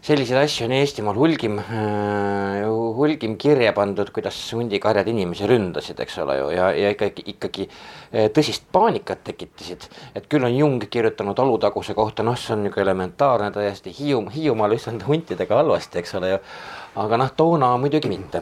selliseid 0.10 0.40
asju 0.42 0.66
on 0.66 0.74
Eestimaal 0.74 1.18
hulgim, 1.20 1.60
hulgim 2.98 3.36
kirja 3.38 3.74
pandud, 3.78 4.10
kuidas 4.14 4.38
hundikarjad 4.58 5.08
inimesi 5.12 5.48
ründasid, 5.50 6.00
eks 6.02 6.18
ole 6.24 6.38
ju, 6.40 6.48
ja, 6.56 6.70
ja 6.74 6.94
ikkagi, 6.96 7.26
ikkagi 7.36 7.68
eh, 7.68 8.30
tõsist 8.34 8.66
paanikat 8.74 9.22
tekitasid. 9.28 9.86
et 10.18 10.26
küll 10.32 10.48
on 10.48 10.56
Jung 10.56 10.86
kirjutanud 10.90 11.38
Alutaguse 11.40 11.94
kohta, 11.98 12.26
noh, 12.26 12.38
see 12.38 12.56
on 12.56 12.64
niisugune 12.66 12.88
elementaarne 12.88 13.52
täiesti, 13.54 13.94
Hiiu, 14.00 14.24
Hiiumaal 14.34 14.74
lihtsalt 14.74 15.06
huntidega 15.06 15.60
halvasti, 15.62 16.02
eks 16.02 16.16
ole 16.18 16.32
ju. 16.34 16.40
aga 17.04 17.22
noh, 17.22 17.36
toona 17.38 17.76
muidugi 17.78 18.10
mitte. 18.10 18.42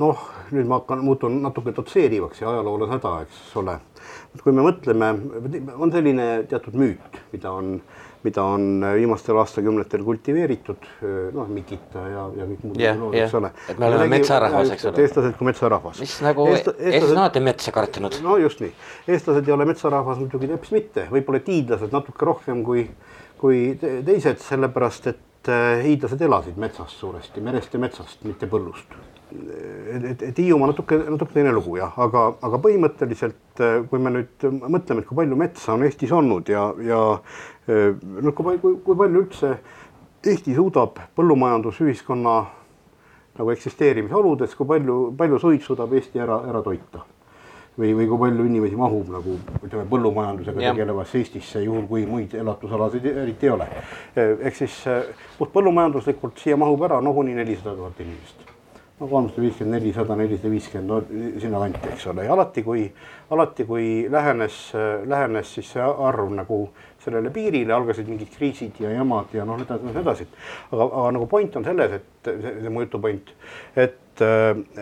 noh, 0.00 0.22
nüüd 0.54 0.68
ma 0.68 0.78
hakkan, 0.78 1.02
muutun 1.02 1.40
natuke 1.42 1.72
dotseerivaks 1.74 2.44
ja 2.44 2.50
ajaloolase 2.52 2.92
häda, 2.94 3.16
eks 3.26 3.56
ole. 3.58 3.80
kui 4.44 4.54
me 4.54 4.62
mõtleme, 4.62 5.10
on 5.74 5.90
selline 5.90 6.28
teatud 6.50 6.78
müüt, 6.78 7.18
mida 7.32 7.50
on 7.50 7.80
mida 8.24 8.42
on 8.44 8.84
viimastel 8.96 9.38
aastakümnetel 9.40 10.02
kultiveeritud, 10.04 10.88
noh, 11.32 11.46
Mikita 11.48 12.02
ja, 12.10 12.24
ja 12.36 12.44
kõik 12.50 12.64
muud 12.66 12.80
Jah, 12.82 12.98
lood, 13.00 13.14
jah. 13.16 13.24
eks 13.28 13.34
ole. 13.38 13.50
Et 13.68 13.78
me 13.80 13.86
oleme 13.86 14.08
metsarahvas, 14.16 14.70
eks 14.74 14.84
ole. 14.90 15.02
eestlased 15.06 15.36
kui 15.38 15.48
metsarahvas. 15.48 16.00
mis 16.04 16.16
nagu 16.26 16.46
Eest- 16.52 16.72
eestlased 16.78 17.16
alati 17.16 17.40
metsa 17.40 17.72
kartnud. 17.72 18.18
no 18.22 18.36
just 18.42 18.60
nii, 18.60 18.72
eestlased 19.08 19.48
ei 19.48 19.54
ole 19.56 19.64
metsarahvas 19.70 20.18
muidugi 20.20 20.48
teps 20.52 20.70
mitte, 20.76 21.06
võib-olla 21.10 21.40
et 21.40 21.48
hiidlased 21.48 21.92
natuke 21.96 22.24
rohkem 22.28 22.64
kui, 22.64 22.84
kui 23.40 23.62
te- 23.80 24.02
teised, 24.04 24.38
sellepärast 24.44 25.06
et 25.14 25.48
äh, 25.48 25.80
hiidlased 25.86 26.20
elasid 26.20 26.56
metsas 26.60 26.92
suuresti, 27.00 27.40
merest 27.40 27.72
ja 27.74 27.80
metsast, 27.80 28.20
mitte 28.28 28.46
põllust. 28.46 28.92
Et, 29.32 30.22
et, 30.22 30.38
Hiiumaa 30.38 30.70
natuke, 30.70 30.98
natuke 31.10 31.34
teine 31.34 31.52
lugu 31.54 31.76
jah, 31.78 31.92
aga, 32.02 32.26
aga 32.46 32.60
põhimõtteliselt 32.62 33.62
äh, 33.62 33.76
kui 33.90 34.02
me 34.02 34.12
nüüd 34.14 34.46
mõtleme, 34.60 35.02
et 35.02 35.08
kui 35.08 35.18
palju 35.18 35.38
metsa 35.38 35.74
on 35.76 35.86
Eestis 35.86 36.12
olnud 36.14 36.50
ja, 36.50 36.66
ja 36.86 37.02
äh, 37.70 37.94
noh, 38.00 38.34
kui, 38.34 38.58
kui, 38.62 38.80
kui 38.84 38.98
palju 38.98 39.24
üldse 39.24 39.54
Eesti 40.20 40.52
suudab 40.52 40.98
põllumajandusühiskonna 41.16 42.34
nagu 43.38 43.54
eksisteerimise 43.54 44.18
oludes, 44.18 44.52
kui 44.58 44.68
palju, 44.68 44.98
palju 45.16 45.40
suid 45.40 45.64
suudab 45.64 45.94
Eesti 45.96 46.20
ära, 46.20 46.42
ära 46.50 46.60
toita 46.66 47.06
või, 47.78 47.94
või 47.96 48.08
kui 48.10 48.18
palju 48.20 48.46
inimesi 48.46 48.78
mahub 48.78 49.10
nagu 49.14 49.36
ütleme, 49.62 49.86
põllumajandusega 49.90 50.64
tegelevasse 50.70 51.20
Eestisse, 51.20 51.62
juhul 51.64 51.86
kui 51.88 52.04
muid 52.08 52.34
elatusalasid 52.36 53.06
eriti 53.12 53.48
ei 53.48 53.54
ole. 53.54 53.68
ehk 54.16 54.56
siis 54.56 54.76
eh, 54.90 55.10
puht 55.38 55.52
põllumajanduslikult 55.54 56.40
siia 56.42 56.58
mahub 56.60 56.82
ära 56.88 57.00
no 57.00 57.14
kuni 57.16 57.34
nelisada 57.38 57.76
tuhat 57.78 58.00
inimest. 58.04 58.49
No 59.00 59.08
kolmsada 59.08 59.42
viiskümmend, 59.42 59.78
nelisada, 59.78 60.16
nelisada 60.16 60.50
viiskümmend, 60.52 60.90
no 60.90 61.40
sinnakanti, 61.40 61.88
eks 61.94 62.06
ole, 62.12 62.26
ja 62.26 62.34
alati, 62.34 62.62
kui, 62.66 62.84
alati, 63.32 63.64
kui 63.68 63.86
lähenes, 64.12 64.58
lähenes 65.08 65.54
siis 65.56 65.72
see 65.74 65.86
arv 66.08 66.32
nagu 66.36 66.60
sellele 67.00 67.32
piirile, 67.32 67.72
algasid 67.72 68.10
mingid 68.10 68.32
kriisid 68.34 68.80
ja 68.82 68.92
jamad 68.92 69.32
ja 69.32 69.46
noh, 69.48 69.56
nii 69.56 69.66
edasi, 69.68 69.88
nii 69.88 70.02
edasi. 70.02 70.28
aga, 70.68 70.84
aga 70.84 71.10
nagu 71.16 71.28
point 71.30 71.56
on 71.56 71.64
selles, 71.64 71.96
et 71.96 72.30
see, 72.30 72.54
see 72.60 72.72
mu 72.72 72.84
jutu 72.84 73.00
point, 73.00 73.32
et, 73.72 74.24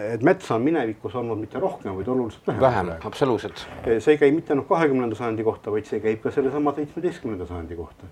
et 0.03 0.25
metsa 0.27 0.57
on 0.57 0.67
minevikus 0.67 1.15
olnud 1.21 1.39
mitte 1.39 1.63
rohkem, 1.63 1.95
vaid 2.01 2.11
oluliselt 2.11 2.51
vähem. 2.51 2.65
vähem, 2.65 2.95
absoluutselt. 3.07 3.67
see 3.87 4.17
ei 4.17 4.23
käi 4.25 4.33
mitte 4.35 4.57
ainult 4.57 4.71
kahekümnenda 4.71 5.19
sajandi 5.19 5.47
kohta, 5.47 5.71
vaid 5.75 5.87
see 5.87 6.03
käib 6.03 6.25
ka 6.25 6.35
sellesama 6.35 6.75
seitsmeteistkümnenda 6.81 7.47
sajandi 7.47 7.79
kohta. 7.79 8.11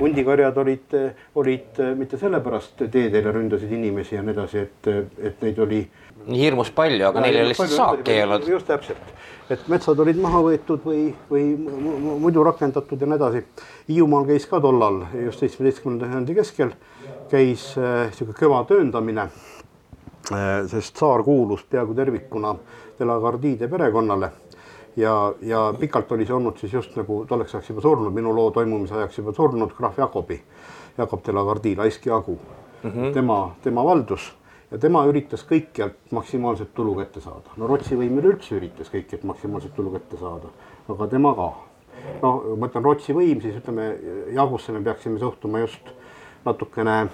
Hundikarjad 0.00 0.58
olid, 0.58 0.96
olid 1.34 1.80
mitte 1.96 2.18
sellepärast 2.20 2.84
teedel 2.92 3.24
ja 3.24 3.32
ründasid 3.32 3.72
inimesi 3.72 4.14
ja 4.18 4.22
nii 4.22 4.34
edasi, 4.34 4.66
et, 4.66 4.90
et 5.30 5.42
neid 5.42 5.58
oli. 5.64 5.80
hirmus 6.26 6.70
palju, 6.74 7.06
aga 7.08 7.22
neil 7.24 7.36
ei 7.36 7.42
ole 7.44 7.54
lihtsalt 7.54 7.74
saaki 7.76 8.12
ei 8.12 8.22
olnud. 8.26 8.48
just 8.48 8.66
täpselt, 8.66 9.14
et 9.50 9.68
metsad 9.72 9.98
olid 10.04 10.20
maha 10.20 10.42
võetud 10.48 10.84
või, 10.84 11.02
või 11.30 11.48
mu- 11.56 11.98
mu- 12.02 12.18
muidu 12.26 12.44
rakendatud 12.44 13.00
ja 13.00 13.06
nii 13.06 13.20
edasi. 13.20 13.44
Hiiumaal 13.88 14.26
käis 14.28 14.46
ka 14.50 14.60
tollal 14.60 15.04
just 15.24 15.44
seitsmeteistkümnenda 15.44 16.10
sajandi 16.12 16.38
keskel 16.40 16.74
käis 17.30 17.72
äh, 17.78 18.12
sihuke 18.14 18.36
kõva 18.44 18.64
tööndamine 18.68 19.30
Äh, 20.32 20.64
sest 20.66 20.98
saar 20.98 21.22
kuulus 21.22 21.62
peaaegu 21.70 21.94
tervikuna 21.94 22.50
De 22.98 23.06
la 23.06 23.14
Gardide 23.22 23.68
perekonnale 23.70 24.30
ja, 24.96 25.34
ja 25.42 25.74
pikalt 25.80 26.12
oli 26.12 26.26
see 26.26 26.34
olnud 26.34 26.58
siis 26.58 26.72
just 26.72 26.96
nagu 26.96 27.24
tolleks 27.28 27.54
ajaks 27.54 27.70
juba 27.70 27.84
surnud, 27.84 28.14
minu 28.14 28.34
loo 28.36 28.50
toimumise 28.50 28.94
ajaks 28.94 29.18
juba 29.18 29.34
surnud 29.36 29.74
krahv 29.76 29.98
Jakobi, 29.98 30.40
Jakob 30.98 31.24
de 31.26 31.32
la 31.32 31.44
Gardie, 31.44 31.76
laiski 31.76 32.08
jagu 32.08 32.38
mm. 32.82 32.90
-hmm. 32.90 33.12
tema, 33.14 33.54
tema 33.62 33.84
valdus 33.84 34.32
ja 34.70 34.78
tema 34.78 35.04
üritas 35.06 35.44
kõikjalt 35.46 36.10
maksimaalset 36.10 36.74
tulu 36.74 36.94
kätte 36.94 37.20
saada. 37.20 37.54
no 37.56 37.66
Rootsi 37.66 37.96
võim 37.96 38.18
üleüldse 38.18 38.56
üritas 38.56 38.90
kõikjalt 38.90 39.24
maksimaalset 39.24 39.74
tulu 39.74 39.92
kätte 39.92 40.16
saada, 40.16 40.48
aga 40.88 41.06
tema 41.06 41.34
ka. 41.34 41.52
no 42.22 42.32
ma 42.56 42.66
ütlen 42.66 42.84
Rootsi 42.84 43.12
võim, 43.12 43.40
siis 43.42 43.56
ütleme 43.56 43.96
Jagusse 44.34 44.72
me 44.72 44.80
peaksime 44.80 45.18
suhtuma 45.18 45.58
just 45.58 45.92
natukene 46.44 47.06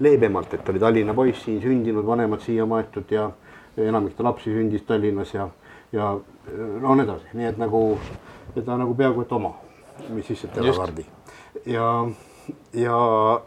leebemalt, 0.00 0.54
et 0.54 0.64
ta 0.64 0.72
oli 0.72 0.78
Tallinna 0.78 1.14
poiss, 1.14 1.44
siin 1.44 1.60
sündinud, 1.62 2.06
vanemad 2.06 2.40
siia 2.40 2.66
maetud 2.66 3.10
ja 3.10 3.30
enamik 3.76 4.16
ta 4.16 4.24
lapsi 4.24 4.52
sündis 4.54 4.82
Tallinnas 4.82 5.34
ja, 5.34 5.48
ja 5.92 6.10
no 6.80 6.94
nii 6.94 7.04
edasi, 7.04 7.30
nii 7.34 7.48
et 7.50 7.58
nagu, 7.60 7.84
et 8.56 8.64
ta 8.64 8.76
nagu 8.78 8.94
peaaegu 8.98 9.24
et 9.24 9.32
oma, 9.32 9.54
mis 10.14 10.26
siis, 10.30 10.44
et. 10.44 10.54
Delagardi. 10.54 11.06
ja, 11.66 11.86
ja 12.78 13.00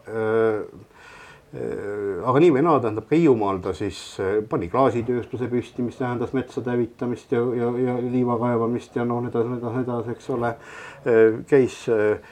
äh, 0.07 0.59
äh, 1.55 2.19
aga 2.27 2.43
nii 2.43 2.51
või 2.57 2.65
naa, 2.65 2.81
tähendab 2.83 3.07
ka 3.09 3.15
Hiiumaal 3.15 3.61
ta 3.63 3.73
siis 3.77 3.99
äh, 4.19 4.37
pani 4.49 4.69
klaasitööstuse 4.73 5.47
püsti, 5.51 5.85
mis 5.85 5.97
tähendas 5.99 6.33
metsade 6.35 6.73
hävitamist 6.73 7.31
ja, 7.31 7.41
ja, 7.57 7.71
ja 7.87 7.97
liiva 8.03 8.37
kaevamist 8.41 8.95
ja 8.99 9.05
noh, 9.07 9.21
nii 9.23 9.31
edasi, 9.33 9.49
nii 9.49 9.59
edasi, 9.61 9.75
nii 9.79 9.87
edasi, 9.87 10.15
eks 10.17 10.31
ole. 10.37 10.55
käis 11.49 11.83
äh, 11.91 12.31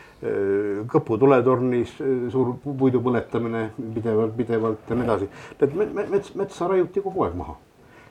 Kõpu 0.92 1.16
tuletornis 1.18 1.96
suur 2.30 2.52
puidu 2.62 3.00
põletamine 3.02 3.72
pidevalt, 3.96 4.36
pidevalt 4.38 4.92
ja 4.92 4.96
nii 5.00 5.08
edasi. 5.08 5.30
et 5.58 5.74
me- 5.74 5.88
me- 5.90 6.06
mets, 6.12 6.36
metsa 6.38 6.68
raiuti 6.70 7.02
kogu 7.02 7.24
aeg 7.26 7.34
maha 7.40 7.56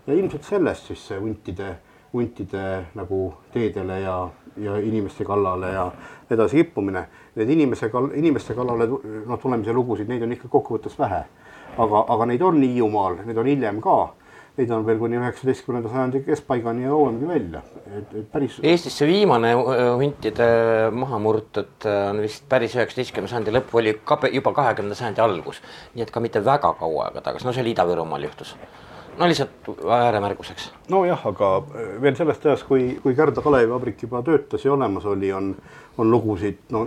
ja 0.09 0.16
ilmselt 0.19 0.42
sellest 0.42 0.90
siis 0.90 1.04
see 1.07 1.19
huntide, 1.21 1.76
huntide 2.12 2.87
nagu 2.95 3.35
teedele 3.52 4.00
ja, 4.00 4.17
ja 4.57 4.76
inimeste 4.76 5.25
kallale 5.25 5.73
ja 5.73 5.90
edasi 6.31 6.57
kippumine. 6.57 7.07
Need 7.35 7.50
inimese 7.50 7.90
kall-, 7.90 8.12
inimeste 8.19 8.55
kallale 8.55 8.88
noh, 8.88 9.38
tulemise 9.38 9.75
lugusid, 9.75 10.09
neid 10.11 10.23
on 10.26 10.33
ikka 10.35 10.50
kokkuvõttes 10.50 10.99
vähe. 10.99 11.25
aga, 11.79 12.05
aga 12.09 12.26
neid 12.26 12.43
on 12.43 12.62
Hiiumaal, 12.62 13.23
neid 13.26 13.38
on 13.38 13.47
hiljem 13.47 13.79
ka. 13.81 14.00
Neid 14.59 14.73
on 14.75 14.83
veel 14.85 14.99
kuni 14.99 15.17
üheksateistkümnenda 15.17 15.88
sajandi 15.88 16.21
keskpaigani 16.26 16.83
ja 16.83 16.90
kauemgi 16.90 17.29
välja, 17.29 17.61
et, 17.87 18.11
et 18.19 18.26
päris. 18.33 18.59
Eestis 18.67 18.97
see 18.99 19.07
viimane 19.09 19.52
äh, 19.55 19.79
huntide 19.97 20.49
mahamurtud 20.93 21.87
äh, 21.87 22.00
on 22.11 22.21
vist 22.21 22.45
päris 22.50 22.75
üheksateistkümnenda 22.76 23.31
sajandi 23.31 23.55
lõpp, 23.55 23.71
oli 23.79 23.95
ka 24.05 24.19
juba 24.33 24.52
kahekümnenda 24.59 24.99
sajandi 24.99 25.23
algus. 25.25 25.62
nii 25.95 26.05
et 26.05 26.11
ka 26.11 26.21
mitte 26.21 26.43
väga 26.45 26.75
kaua 26.83 27.07
aega 27.07 27.23
tagasi, 27.31 27.47
no 27.47 27.55
see 27.55 27.62
oli 27.62 27.73
Ida-Virumaal 27.76 28.26
juhtus. 28.26 28.57
No 29.19 29.29
lihtsalt 29.29 29.50
ääremärguseks. 29.90 30.73
nojah, 30.88 31.26
aga 31.26 31.50
äh, 31.57 32.02
veel 32.02 32.17
sellest 32.17 32.47
ajast, 32.47 32.67
kui, 32.69 32.99
kui 33.02 33.14
Kärda 33.14 33.43
kalevivabrik 33.43 34.02
juba 34.02 34.23
töötas 34.23 34.64
ja 34.64 34.73
olemas 34.73 35.07
oli, 35.07 35.33
on, 35.33 35.55
on 35.99 36.11
lugusid 36.11 36.59
no 36.71 36.87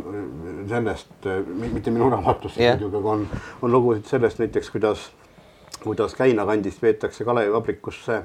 sellest, 0.70 1.28
mitte 1.74 1.92
minu 1.92 2.10
raamatust 2.10 2.58
Jah. 2.58 2.78
muidugi, 2.78 2.98
aga 3.02 3.10
on, 3.18 3.28
on 3.62 3.72
lugusid 3.72 4.06
sellest 4.10 4.40
näiteks, 4.40 4.72
kuidas, 4.74 5.10
kuidas 5.84 6.16
Käina 6.16 6.46
kandist 6.46 6.82
veetakse 6.82 7.26
kalevivabrikusse, 7.26 8.22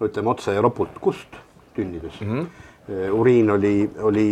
no 0.00 0.06
ütleme 0.10 0.30
otse 0.30 0.54
ja 0.54 0.62
ropult 0.62 0.98
kust 1.00 1.40
tünnides 1.74 2.20
mm. 2.20 2.40
-hmm. 2.40 3.10
uriin 3.10 3.50
oli, 3.50 3.90
oli 4.02 4.28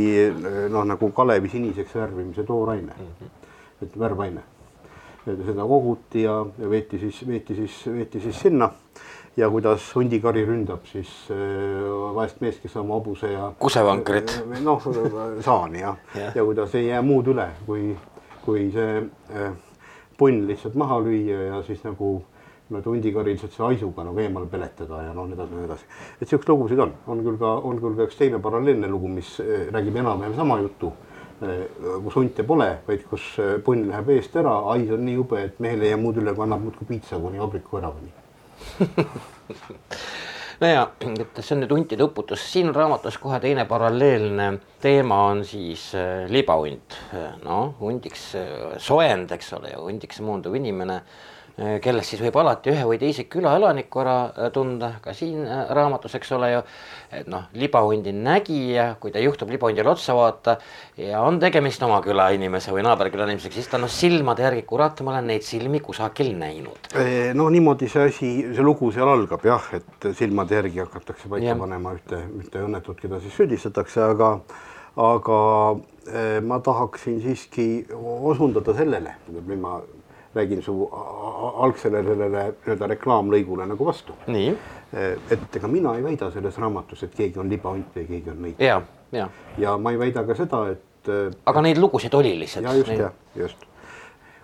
noh, 0.69 0.85
nagu 0.85 1.11
kalevi 1.11 1.49
siniseks 1.49 1.95
värvimise 1.95 2.43
tooraine 2.43 2.93
mm, 2.99 3.07
-hmm. 3.21 3.83
et 3.83 3.99
värvaine. 3.99 4.43
Seda 5.25 5.67
koguti 5.69 6.25
ja, 6.25 6.41
ja 6.59 6.71
veeti 6.71 6.99
siis, 6.99 7.23
veeti 7.29 7.55
siis, 7.55 7.81
veeti 7.93 8.21
siis 8.21 8.41
sinna 8.41 8.71
ja 9.37 9.51
kuidas 9.51 9.85
hundikari 9.95 10.45
ründab 10.49 10.87
siis 10.91 11.11
vaest 12.15 12.41
meest, 12.41 12.63
kes 12.63 12.77
oma 12.81 12.97
hobuse 12.99 13.33
ja. 13.33 13.53
kusevankrit. 13.59 14.33
noh, 14.65 14.87
saani 15.45 15.85
jah 15.85 15.97
ja. 16.17 16.33
ja 16.35 16.45
kuidas 16.45 16.75
ei 16.75 16.89
jää 16.89 17.03
muud 17.03 17.31
üle, 17.35 17.47
kui, 17.67 17.93
kui 18.45 18.69
see 18.75 19.05
punn 20.19 20.47
lihtsalt 20.49 20.75
maha 20.81 21.01
lüüa 21.05 21.47
ja 21.47 21.63
siis 21.67 21.85
nagu 21.87 22.19
nii-öelda 22.71 22.91
hundikaril 22.91 23.39
selle 23.41 23.67
haisuga 23.67 24.05
nagu 24.07 24.21
eemale 24.23 24.47
peletada 24.51 25.03
ja 25.03 25.15
noh, 25.15 25.27
nii 25.27 25.35
edasi, 25.39 25.55
nii 25.57 25.67
edasi. 25.67 25.87
et 26.21 26.29
siukseid 26.29 26.53
lugusid 26.53 26.83
on, 26.83 26.93
on 27.11 27.23
küll 27.27 27.39
ka, 27.41 27.55
on 27.67 27.81
küll 27.83 27.97
ka 27.99 28.07
üks 28.07 28.19
teine 28.19 28.39
paralleelne 28.43 28.91
lugu, 28.91 29.11
mis 29.11 29.33
räägib 29.75 29.99
enam-vähem 30.03 30.37
sama 30.39 30.61
juttu 30.63 30.93
kus 31.41 32.17
hunte 32.17 32.45
pole, 32.47 32.69
vaid 32.87 33.05
kus 33.09 33.27
punn 33.65 33.87
läheb 33.89 34.11
eest 34.17 34.35
ära, 34.37 34.53
hais 34.71 34.91
on 34.93 35.05
nii 35.07 35.17
jube, 35.17 35.45
et 35.49 35.61
mehel 35.65 35.85
ei 35.87 35.95
jää 35.95 36.01
muud 36.01 36.21
üle, 36.21 36.35
kui 36.37 36.45
annab 36.45 36.67
muudkui 36.67 36.89
piitsa 36.91 37.21
kuni 37.21 37.41
vabrikuväravani 37.41 38.13
no 40.61 40.69
ja, 40.69 40.85
et 41.01 41.41
see 41.41 41.55
on 41.57 41.63
nüüd 41.65 41.73
huntide 41.75 42.05
uputus, 42.05 42.45
siin 42.53 42.75
raamatus 42.77 43.17
kohe 43.23 43.41
teine 43.43 43.65
paralleelne 43.69 44.51
teema 44.83 45.23
on 45.31 45.45
siis 45.49 45.91
äh, 45.97 46.27
libahunt. 46.29 46.99
noh, 47.45 47.75
hundiks 47.81 48.31
äh, 48.39 48.55
soend, 48.79 49.33
eks 49.37 49.53
ole 49.57 49.73
ju, 49.75 49.85
hundiks 49.89 50.21
muunduv 50.25 50.57
inimene. 50.61 51.01
Äh, 51.01 51.30
kellest 51.85 52.15
siis 52.15 52.23
võib 52.25 52.37
alati 52.41 52.73
ühe 52.73 52.85
või 52.89 52.97
teise 53.01 53.27
külaelaniku 53.29 54.01
ära 54.01 54.15
äh, 54.29 54.49
tunda, 54.55 54.95
ka 55.05 55.13
siin 55.17 55.43
äh, 55.45 55.67
raamatus, 55.77 56.15
eks 56.17 56.33
ole 56.37 56.49
ju. 56.55 56.63
et 57.21 57.29
noh, 57.29 57.49
libahundi 57.59 58.15
nägija, 58.17 58.95
kui 59.01 59.13
ta 59.13 59.21
juhtub 59.21 59.51
libahundile 59.53 59.91
otsa 59.91 60.15
vaata 60.17 60.57
ja 60.97 61.21
on 61.27 61.41
tegemist 61.43 61.83
oma 61.85 62.01
küla 62.05 62.31
inimese 62.37 62.73
või 62.73 62.85
naaberküla 62.87 63.29
inimesega, 63.29 63.59
siis 63.59 63.69
ta 63.69 63.81
noh 63.83 63.93
silmade 63.93 64.47
järgi, 64.47 64.65
kurat, 64.69 65.05
ma 65.05 65.17
olen 65.17 65.31
neid 65.35 65.45
silmi 65.45 65.83
kusagil 65.85 66.33
näinud. 66.39 66.91
no 67.35 67.51
niimoodi 67.53 67.91
see 67.93 68.09
asi, 68.09 68.33
see 68.55 68.65
lugu 68.65 68.93
seal 68.95 69.13
algab 69.13 69.45
jah, 69.45 69.71
et 69.77 70.11
silmade 70.17 70.57
järgi 70.57 70.85
hakatakse 70.85 71.29
paika 71.29 71.59
panema 71.61 71.95
ühte, 71.99 72.25
ühte 72.41 72.65
õnnetut, 72.65 73.01
keda 73.03 73.21
siis 73.21 73.37
süüdistatakse, 73.37 74.03
aga 74.15 74.37
aga 75.01 75.41
ma 76.43 76.57
tahaksin 76.65 77.21
siiski 77.23 77.67
osundada 77.95 78.73
sellele, 78.75 79.13
ma 79.61 79.79
räägin 80.35 80.63
su 80.63 80.75
algsele 81.57 82.03
sellele 82.07 82.43
nii-öelda 82.51 82.87
reklaamlõigule 82.95 83.67
nagu 83.67 83.87
vastu. 83.87 84.15
et 85.31 85.57
ega 85.57 85.69
mina 85.69 85.95
ei 85.97 86.03
väida 86.05 86.31
selles 86.31 86.59
raamatus, 86.59 87.03
et 87.03 87.15
keegi 87.15 87.39
on 87.39 87.51
libahunt 87.51 87.97
või 87.97 88.07
keegi 88.07 88.31
on 88.31 88.43
nõid. 88.45 88.63
ja, 88.63 88.81
ja. 89.13 89.29
ja 89.59 89.77
ma 89.79 89.93
ei 89.95 89.99
väida 89.99 90.25
ka 90.27 90.35
seda, 90.35 90.65
et. 90.71 91.09
Äh, 91.09 91.31
aga 91.47 91.63
neid 91.63 91.79
lugusid 91.79 92.15
oli 92.15 92.37
lihtsalt. 92.39 92.67
ja 92.67 92.75
just, 92.75 92.93
jah, 92.99 93.13
just. 93.37 93.67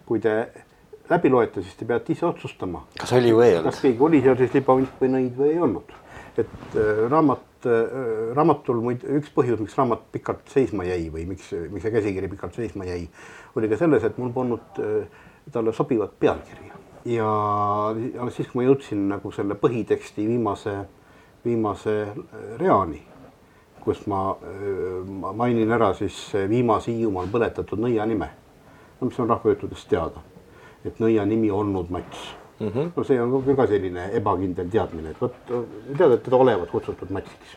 kui 0.06 0.20
te 0.20 0.36
läbi 1.10 1.30
loete, 1.30 1.62
siis 1.62 1.74
te 1.78 1.86
peate 1.86 2.12
ise 2.12 2.26
otsustama. 2.26 2.86
kas 2.98 3.12
oli 3.12 3.34
või 3.34 3.50
ei 3.50 3.58
olnud? 3.58 3.70
kas 3.70 3.82
keegi 3.86 4.08
oli 4.10 4.22
seal 4.22 4.38
siis 4.42 4.54
libahunt 4.58 5.02
või 5.02 5.12
nõid 5.18 5.36
või 5.38 5.52
ei 5.52 5.60
olnud. 5.68 5.98
et 6.36 6.78
äh, 6.78 7.04
raamat 7.10 7.44
raamatul 8.36 8.78
muid, 8.84 9.04
üks 9.16 9.30
põhjus, 9.34 9.58
miks 9.58 9.74
raamat 9.78 10.04
pikalt 10.14 10.52
seisma 10.52 10.84
jäi 10.86 11.08
või 11.10 11.24
miks, 11.32 11.48
miks 11.72 11.82
see 11.82 11.94
käsikiri 11.94 12.28
pikalt 12.30 12.54
seisma 12.54 12.86
jäi, 12.86 13.08
oli 13.56 13.70
ka 13.72 13.78
selles, 13.80 14.04
et 14.06 14.18
mul 14.20 14.30
polnud 14.34 14.80
äh, 14.82 15.24
talle 15.52 15.72
sobivat 15.72 16.18
pealkirja. 16.20 16.74
ja 17.04 17.26
alles 18.20 18.36
siis, 18.36 18.48
kui 18.48 18.62
ma 18.62 18.66
jõudsin 18.66 19.04
nagu 19.08 19.30
selle 19.32 19.54
põhiteksti 19.54 20.26
viimase, 20.26 20.74
viimase 21.44 21.94
reani, 22.58 23.02
kus 23.84 24.02
ma, 24.10 24.22
ma 25.06 25.32
mainin 25.32 25.70
ära 25.72 25.92
siis 25.94 26.16
viimase 26.48 26.90
Hiiumaal 26.90 27.30
põletatud 27.30 27.78
nõia 27.78 28.06
nime. 28.06 28.30
no 29.00 29.10
mis 29.10 29.20
on 29.20 29.28
rahvajuttudest 29.30 29.88
teada, 29.88 30.24
et 30.84 30.98
nõia 30.98 31.26
nimi 31.26 31.50
olnud 31.50 31.90
Mats 31.90 32.32
mm. 32.58 32.68
-hmm. 32.68 32.90
no 32.96 33.04
see 33.04 33.20
on 33.22 33.36
küll 33.44 33.56
ka 33.56 33.66
selline 33.66 34.10
ebakindel 34.12 34.70
teadmine, 34.70 35.10
et 35.10 35.20
vot 35.20 35.34
tead, 35.46 36.10
et 36.10 36.22
teda 36.22 36.36
olevat 36.36 36.70
kutsutud 36.70 37.10
Matsiks 37.10 37.56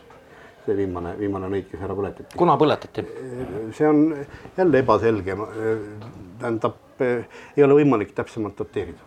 see 0.66 0.76
viimane, 0.76 1.16
viimane 1.18 1.48
nõid, 1.48 1.66
kes 1.70 1.82
ära 1.82 1.96
põletati. 1.96 2.36
kuna 2.36 2.56
põletati? 2.60 3.04
see 3.72 3.88
on 3.88 4.14
jälle 4.56 4.78
ebaselge, 4.84 5.36
tähendab 6.38 6.78
ei 7.04 7.64
ole 7.64 7.80
võimalik 7.80 8.12
täpsemalt 8.14 8.58
dateerida. 8.58 8.98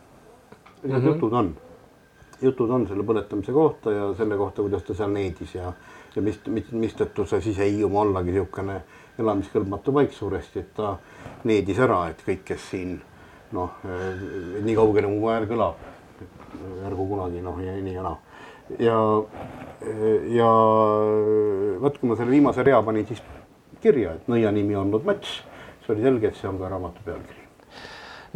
Need 0.84 0.92
mm 0.92 1.00
-hmm. 1.00 1.14
jutud 1.14 1.34
on, 1.34 1.56
jutud 2.42 2.70
on 2.70 2.88
selle 2.88 3.04
põletamise 3.04 3.54
kohta 3.54 3.92
ja 3.92 4.14
selle 4.18 4.38
kohta, 4.38 4.62
kuidas 4.62 4.84
ta 4.84 4.94
seal 4.94 5.12
needis 5.12 5.56
ja, 5.56 5.74
ja 6.16 6.22
mis, 6.22 6.40
mis, 6.48 6.72
mistõttu 6.72 7.26
see 7.26 7.42
sise-Hiiumaa 7.42 8.02
ollagi 8.02 8.32
niisugune 8.32 8.82
elamiskõlbmatu 9.20 9.94
paik 9.94 10.14
suuresti, 10.14 10.60
et 10.60 10.74
ta 10.76 10.98
needis 11.44 11.80
ära, 11.80 12.08
et 12.10 12.24
kõik, 12.26 12.44
kes 12.46 12.70
siin 12.72 12.98
noh, 13.54 13.78
nii 14.64 14.76
kaugele 14.76 15.08
mu 15.08 15.30
hääl 15.30 15.46
kõlab, 15.50 15.78
ärgu 16.88 17.08
kunagi 17.10 17.44
noh 17.46 17.62
ja 17.62 17.76
nii 17.78 17.94
ja 17.94 18.04
naa. 18.04 18.18
ja, 18.80 18.98
ja 20.34 20.50
vot, 21.84 21.98
kui 22.00 22.10
ma 22.10 22.18
selle 22.18 22.34
viimase 22.34 22.66
rea 22.66 22.82
panin 22.84 23.08
siis 23.08 23.22
kirja, 23.84 24.18
et 24.18 24.28
nõia 24.32 24.52
nimi 24.52 24.76
on 24.76 24.88
olnud 24.88 25.06
Mats, 25.06 25.40
siis 25.80 25.96
oli 25.96 26.06
selge, 26.10 26.34
et 26.34 26.42
see 26.42 26.50
on 26.50 26.60
ka 26.60 26.74
raamatu 26.74 27.06
pealkiri 27.06 27.43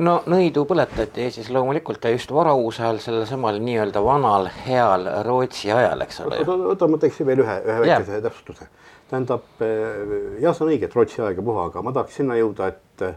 no 0.03 0.17
nõidu 0.29 0.63
põletati 0.69 1.25
Eestis 1.25 1.49
loomulikult 1.53 2.05
ja 2.05 2.11
just 2.13 2.31
varauuse 2.33 2.83
ajal, 2.83 2.99
sellel 3.03 3.25
samal 3.29 3.59
nii-öelda 3.63 4.03
vanal 4.05 4.49
heal 4.65 5.07
Rootsi 5.25 5.71
ajal, 5.73 6.03
eks 6.05 6.21
ole. 6.25 6.41
oota, 6.45 6.89
ma 6.91 6.99
teeksin 7.01 7.29
veel 7.29 7.41
ühe, 7.45 7.57
ühe 7.65 7.79
väikese 7.85 8.21
täpsustuse. 8.25 8.69
tähendab, 9.09 9.47
eh, 9.63 10.37
jah, 10.43 10.53
see 10.53 10.65
on 10.67 10.73
õige, 10.73 10.89
et 10.89 10.95
Rootsi 10.95 11.23
aeg 11.23 11.41
ja 11.41 11.47
puha, 11.49 11.69
aga 11.71 11.81
ma 11.85 11.95
tahaks 11.95 12.19
sinna 12.21 12.37
jõuda, 12.37 12.69
et, 12.73 13.07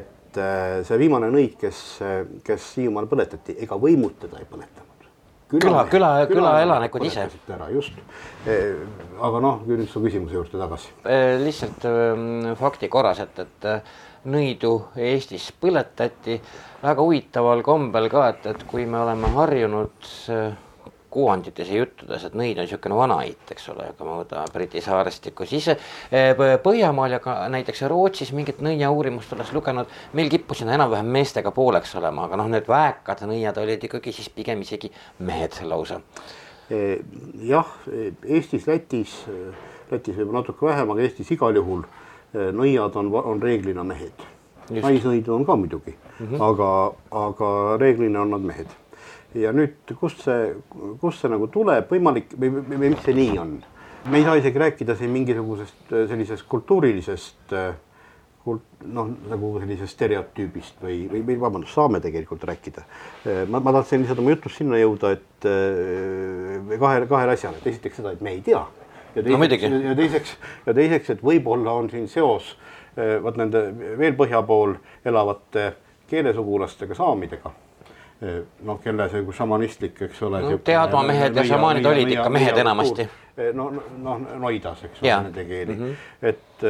et 0.00 0.40
eh, 0.40 0.80
see 0.86 0.98
viimane 1.02 1.30
nõid, 1.34 1.58
kes, 1.60 1.84
kes 2.46 2.72
Hiiumaal 2.78 3.10
põletati, 3.10 3.58
ega 3.66 3.78
võimud 3.80 4.16
teda 4.24 4.40
ei 4.40 4.48
põletanud 4.48 4.82
küla, 5.54 5.84
küla, 5.86 6.08
külaelanikud 6.26 7.04
ise. 7.06 7.28
ära 7.52 7.68
just, 7.70 7.98
eh, 8.48 8.72
aga 9.22 9.42
noh, 9.44 9.60
nüüd 9.68 9.86
su 9.90 10.00
küsimuse 10.02 10.34
juurde 10.34 10.58
tagasi. 10.58 10.90
lihtsalt 11.44 11.84
ehm, 11.90 12.54
fakti 12.58 12.88
korras, 12.88 13.20
et, 13.20 13.38
et 13.44 13.68
nõidu 14.30 14.74
Eestis 14.96 15.50
põletati 15.60 16.38
väga 16.82 17.00
huvitaval 17.02 17.62
kombel 17.64 18.10
ka, 18.12 18.28
et, 18.32 18.46
et 18.52 18.62
kui 18.68 18.86
me 18.88 19.00
oleme 19.00 19.30
harjunud 19.36 20.12
äh, 20.32 20.54
kuvandites 21.14 21.68
ja 21.70 21.78
juttudes, 21.78 22.24
et 22.26 22.34
nõid 22.34 22.58
on 22.58 22.66
niisugune 22.66 22.96
vanaait, 22.98 23.42
eks 23.54 23.68
ole, 23.70 23.86
kui 23.96 24.08
me 24.08 24.16
võtame 24.22 24.50
Briti 24.52 24.82
saarestikku, 24.84 25.46
siis 25.48 25.70
äh, 25.70 26.32
Põhjamaal 26.64 27.16
ja 27.16 27.20
ka 27.22 27.36
näiteks 27.54 27.84
Rootsis 27.90 28.32
mingit 28.36 28.62
nõia 28.64 28.90
uurimust 28.90 29.32
olles 29.36 29.52
lugenud, 29.54 29.90
meil 30.18 30.32
kippusid 30.32 30.70
enam-vähem 30.74 31.12
meestega 31.18 31.52
pooleks 31.54 31.94
olema, 32.00 32.26
aga 32.26 32.40
noh, 32.40 32.50
need 32.50 32.68
väekad 32.70 33.26
nõiad 33.30 33.60
olid 33.62 33.86
ikkagi 33.90 34.14
siis 34.16 34.32
pigem 34.34 34.64
isegi 34.64 34.90
mehed 35.24 35.60
lausa. 35.68 36.00
Eh, 36.72 36.96
jah, 37.44 37.76
Eestis, 38.24 38.66
Lätis, 38.66 39.18
Lätis 39.90 40.16
võib-olla 40.16 40.40
natuke 40.40 40.66
vähem, 40.66 40.90
aga 40.90 41.04
Eestis 41.04 41.30
igal 41.36 41.60
juhul 41.60 41.84
nõiad 42.34 42.96
on, 42.98 43.10
on 43.14 43.42
reeglina 43.42 43.84
mehed. 43.86 44.24
naisnõidu 44.70 45.34
on 45.34 45.44
ka 45.44 45.56
muidugi 45.60 45.92
mm, 45.92 46.26
-hmm. 46.26 46.40
aga, 46.40 46.68
aga 47.10 47.76
reeglina 47.80 48.22
on 48.22 48.30
nad 48.30 48.40
mehed. 48.40 48.68
ja 49.34 49.52
nüüd, 49.52 49.94
kust 50.00 50.22
see, 50.24 50.54
kust 51.00 51.20
see 51.20 51.30
nagu 51.30 51.46
tuleb, 51.46 51.90
võimalik 51.90 52.34
või, 52.38 52.50
või, 52.50 52.68
või 52.68 52.90
miks 52.90 53.04
see 53.04 53.14
nii 53.14 53.38
on? 53.38 53.56
me 54.10 54.18
ei 54.18 54.24
saa 54.24 54.36
isegi 54.36 54.58
rääkida 54.58 54.96
siin 54.96 55.10
mingisugusest 55.10 55.92
eh, 55.92 56.08
sellisest 56.08 56.46
kultuurilisest 56.48 57.52
eh, 57.52 57.74
kult-, 58.44 58.84
noh, 58.84 59.10
nagu 59.30 59.58
sellisest 59.60 59.96
stereotüübist 59.96 60.82
või, 60.82 61.04
või, 61.10 61.22
või 61.26 61.40
vabandust, 61.40 61.74
saame 61.74 62.00
tegelikult 62.00 62.44
rääkida. 62.44 62.84
ma, 63.48 63.60
ma 63.60 63.72
tahtsin 63.72 64.02
lihtsalt 64.02 64.20
oma 64.20 64.34
jutus 64.34 64.56
sinna 64.56 64.76
jõuda, 64.76 65.14
et 65.16 65.46
kahe, 66.78 67.06
kahele 67.08 67.32
asjale, 67.32 67.56
et 67.56 67.70
esiteks 67.72 67.96
seda, 68.02 68.12
et 68.12 68.20
me 68.20 68.34
ei 68.36 68.42
tea 68.44 68.60
ja 69.14 69.22
teiseks 69.22 69.68
no,, 69.70 69.80
ja 69.88 69.94
teiseks, 69.94 70.36
ja 70.66 70.74
teiseks, 70.74 71.10
et 71.16 71.24
võib-olla 71.24 71.74
on 71.78 71.90
siin 71.90 72.06
seos 72.10 72.54
eh, 72.96 73.16
vot 73.22 73.36
nende 73.40 73.66
veel 73.98 74.16
põhja 74.18 74.42
pool 74.46 74.76
elavate 75.06 75.72
keelesugulastega, 76.10 76.96
saamidega 76.98 77.52
eh, 78.22 78.40
noh, 78.66 78.80
kelle 78.84 79.08
see 79.12 79.36
šamanistlik, 79.38 80.00
eks 80.08 80.24
ole 80.28 80.42
no,. 80.44 80.56
teadmamehed 80.64 81.36
ja 81.36 81.46
šamaanid 81.54 81.92
olid 81.92 82.16
ikka 82.16 82.32
mehed 82.32 82.64
enamasti. 82.64 83.08
Eh, 83.34 83.50
no, 83.56 83.68
noh, 83.74 84.26
noidas, 84.42 84.84
eks 84.88 85.02
ole, 85.02 85.14
nende 85.28 85.46
keeli 85.48 85.74
mm, 85.74 85.84
-hmm. 85.84 86.28
et 86.30 86.66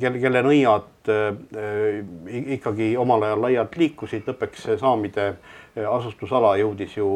kelle, 0.00 0.18
kelle 0.20 0.42
nõiad 0.44 1.08
äh, 1.08 2.02
ikkagi 2.58 2.90
omal 3.00 3.24
ajal 3.24 3.46
laialt 3.46 3.78
liikusid, 3.80 4.28
lõpuks 4.28 4.68
saamide 4.80 5.34
asustusala 5.90 6.52
jõudis 6.60 6.92
ju 6.96 7.08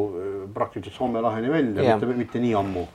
praktiliselt 0.54 0.96
Soome 0.96 1.20
laheni 1.22 1.52
välja, 1.52 1.84
mitte, 1.94 2.06
mitte 2.22 2.40
nii 2.42 2.56
ammu 2.58 2.88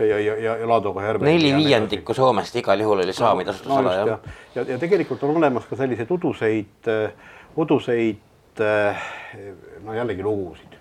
ja, 0.00 0.18
ja, 0.18 0.36
ja, 0.36 0.56
ja 0.62 0.68
Laadoga 0.68 1.04
järve. 1.04 1.26
neli 1.26 1.54
viiendikku 1.56 2.14
Soomest 2.14 2.56
igal 2.56 2.80
juhul 2.80 3.04
oli 3.04 3.12
saamitasustusala 3.12 3.90
no, 3.90 3.96
jah. 3.96 4.08
ja, 4.08 4.18
ja, 4.54 4.66
ja 4.74 4.78
tegelikult 4.78 5.22
on 5.28 5.36
olemas 5.36 5.68
ka 5.70 5.76
selliseid 5.76 6.10
uduseid, 6.10 6.90
uduseid 7.56 8.26
no 9.84 9.94
jällegi 9.94 10.22
lugusid, 10.22 10.76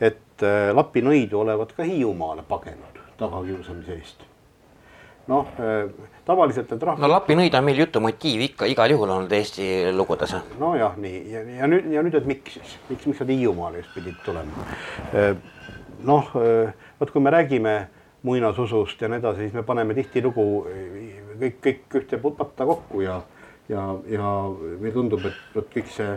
et 0.00 0.42
äh, 0.46 0.70
Lapi 0.74 1.02
nõidu 1.02 1.42
olevat 1.42 1.72
ka 1.76 1.86
Hiiumaale 1.86 2.44
pagenud 2.48 3.00
tagakiusamise 3.18 3.96
eest 3.96 4.24
noh, 5.28 5.48
äh, 5.60 5.90
tavaliselt 6.28 6.70
need 6.72 6.86
rahvad. 6.88 7.02
no 7.02 7.10
Lapi 7.12 7.36
nõid 7.38 7.56
on 7.58 7.66
meil 7.66 7.82
jutumotiiv 7.82 8.46
ikka 8.50 8.68
igal 8.70 8.94
juhul 8.94 9.14
olnud 9.16 9.34
Eesti 9.38 9.92
lugudes. 9.96 10.36
nojah, 10.60 10.96
nii 10.96 11.22
ja, 11.32 11.44
ja 11.62 11.70
nüüd 11.70 11.92
ja 11.92 12.04
nüüd, 12.06 12.18
et 12.20 12.28
miks 12.28 12.58
siis, 12.58 12.78
miks, 12.88 13.06
miks 13.06 13.22
nad 13.24 13.34
Hiiumaale 13.34 13.82
just 13.82 13.94
pidid 13.96 14.18
tulema? 14.24 14.66
Äh, 15.12 15.32
noh, 16.06 16.34
vot 17.00 17.10
kui 17.10 17.22
me 17.24 17.34
räägime 17.34 17.78
muinasusust 18.22 19.02
ja 19.02 19.08
nii 19.08 19.20
edasi, 19.22 19.46
siis 19.46 19.54
me 19.54 19.62
paneme 19.62 19.94
tihtilugu 19.94 20.44
kõik, 21.38 21.58
kõik 21.62 21.98
ühte 22.02 22.18
patta 22.18 22.66
kokku 22.66 23.02
ja, 23.04 23.20
ja, 23.68 23.88
ja 24.10 24.32
meile 24.78 24.94
tundub, 24.94 25.26
et 25.28 25.54
vot 25.54 25.68
kõik 25.74 25.90
see 25.94 26.16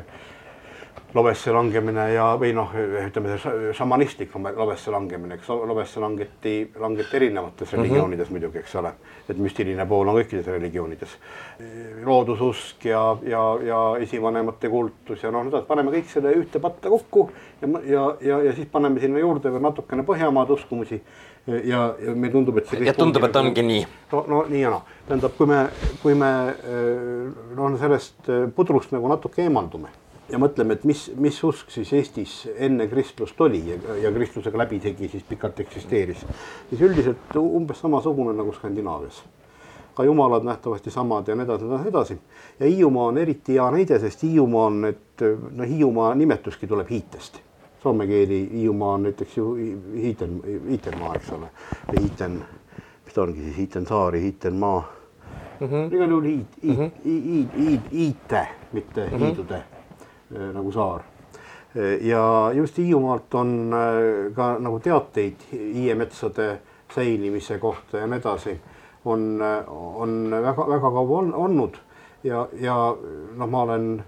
lobesse 1.13 1.51
langemine 1.51 2.05
ja, 2.13 2.25
või 2.39 2.53
noh, 2.55 2.71
ütleme 2.75 3.35
see 3.35 3.71
šamanistlik 3.75 4.31
lobesse 4.55 4.91
langemine, 4.93 5.35
eks 5.37 5.49
lobesse 5.51 5.99
langeti, 5.99 6.53
langeti 6.79 7.17
erinevates 7.19 7.73
religioonides 7.73 8.29
mm 8.29 8.35
-hmm. 8.35 8.39
muidugi, 8.39 8.59
eks 8.59 8.75
ole. 8.75 8.93
et 9.29 9.37
müstiline 9.37 9.85
pool 9.85 10.07
on 10.07 10.15
kõikides 10.15 10.47
religioonides. 10.47 11.17
loodususk 12.05 12.85
ja, 12.85 13.17
ja, 13.23 13.57
ja 13.63 13.97
esivanemate 13.99 14.69
kultus 14.69 15.23
ja 15.23 15.31
noh, 15.31 15.43
nii 15.43 15.51
edasi, 15.51 15.67
paneme 15.67 15.91
kõik 15.91 16.07
selle 16.07 16.33
ühte 16.33 16.59
patta 16.59 16.89
kokku 16.89 17.29
ja, 17.61 17.67
ja, 17.85 18.15
ja, 18.21 18.43
ja 18.43 18.53
siis 18.53 18.67
paneme 18.71 18.99
sinna 18.99 19.19
juurde 19.19 19.51
veel 19.51 19.61
natukene 19.61 20.03
Põhjamaade 20.03 20.51
uskumusi 20.51 21.03
ja, 21.47 21.95
ja 21.99 22.13
meile 22.13 22.33
tundub, 22.35 22.61
et 22.61 22.69
see 22.69 22.85
ja 22.85 22.93
tundub, 22.93 23.23
et 23.25 23.35
ongi 23.35 23.63
nii. 23.65 23.81
no, 24.11 24.25
no 24.27 24.43
nii 24.49 24.61
ja 24.61 24.75
naa, 24.75 24.83
tähendab, 25.07 25.33
kui 25.37 25.49
me, 25.49 25.63
kui 26.03 26.15
me 26.17 26.31
noh, 27.57 27.75
sellest 27.81 28.29
pudrust 28.55 28.93
nagu 28.93 29.09
natuke 29.11 29.45
eemaldume 29.47 29.89
ja 30.31 30.39
mõtleme, 30.39 30.77
et 30.77 30.85
mis, 30.87 31.05
mis 31.19 31.37
usk 31.43 31.71
siis 31.73 31.91
Eestis 31.97 32.35
enne 32.55 32.87
kristlust 32.91 33.39
oli 33.43 33.61
ja, 33.67 33.77
ja 34.05 34.11
kristlusega 34.15 34.63
läbisegi 34.63 35.09
siis 35.11 35.25
pikalt 35.27 35.59
eksisteeris, 35.65 36.23
siis 36.69 36.81
üldiselt 36.81 37.37
umbes 37.41 37.81
samasugune 37.83 38.35
nagu 38.37 38.53
Skandinaavias. 38.55 39.23
ka 39.95 40.03
jumalad 40.07 40.45
nähtavasti 40.47 40.91
samad 40.91 41.27
ja 41.27 41.35
nii 41.35 41.43
edasi, 41.43 41.65
nii 41.65 41.89
edasi. 41.89 42.17
ja 42.59 42.65
Hiiumaa 42.65 43.05
on 43.11 43.17
eriti 43.17 43.53
hea 43.53 43.71
näide, 43.71 43.99
sest 43.99 44.23
Hiiumaa 44.23 44.65
on, 44.65 44.85
et 44.85 45.23
no 45.51 45.63
Hiiumaa 45.63 46.15
nimetuski 46.15 46.67
tuleb 46.67 46.89
hiitest. 46.89 47.41
Soome 47.81 48.07
keeli 48.07 48.49
Hiiumaa 48.51 48.93
on 48.93 49.03
näiteks 49.03 49.37
ju 49.37 49.55
hiiten, 49.95 50.41
hiitenmaa, 50.69 51.15
eks 51.17 51.31
ole, 51.33 51.47
või 51.87 52.03
hiiten, 52.03 52.39
mis 53.05 53.13
ta 53.13 53.23
ongi 53.23 53.41
siis, 53.41 53.57
hiiten 53.57 53.85
saari, 53.89 54.21
hiiten 54.21 54.53
maa 54.53 54.83
mm 55.59 55.67
-hmm.. 55.67 55.93
igal 55.95 56.09
juhul 56.09 56.29
hiid, 56.29 56.57
hiid 56.63 56.77
mm, 56.77 56.85
-hmm. 56.85 56.91
hiid, 57.05 57.57
hiid, 57.57 57.91
hiite, 57.91 58.47
mitte 58.71 59.07
mm 59.07 59.17
-hmm. 59.17 59.25
hiidude 59.25 59.63
Äh, 60.35 60.53
nagu 60.53 60.71
saar. 60.71 61.01
Äh, 61.75 62.07
ja 62.07 62.51
just 62.55 62.77
Hiiumaalt 62.77 63.33
on 63.33 63.73
äh, 63.73 64.33
ka 64.35 64.59
nagu 64.59 64.79
teateid 64.79 65.43
hiiemetsade 65.51 66.61
säilimise 66.95 67.57
kohta 67.59 67.97
ja 67.97 68.07
nii 68.07 68.19
edasi 68.19 68.55
on, 69.05 69.41
on 69.67 70.31
väga-väga 70.31 70.91
kaua 70.91 71.19
on, 71.19 71.33
olnud 71.35 71.75
ja, 72.23 72.47
ja 72.59 72.75
noh, 73.35 73.49
ma 73.49 73.63
olen 73.63 74.03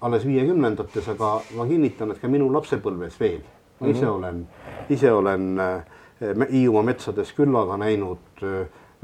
alles 0.00 0.26
viiekümnendates, 0.26 1.08
aga 1.08 1.40
ma 1.56 1.66
kinnitan, 1.66 2.10
et 2.12 2.20
ka 2.20 2.28
minu 2.28 2.50
lapsepõlves 2.52 3.20
veel. 3.20 3.40
ma 3.80 3.88
ise 3.88 4.00
mm 4.00 4.06
-hmm. 4.06 4.16
olen, 4.16 4.48
ise 4.88 5.12
olen 5.12 5.60
Hiiumaa 6.50 6.82
metsades 6.82 7.32
küllaga 7.32 7.76
näinud 7.76 8.44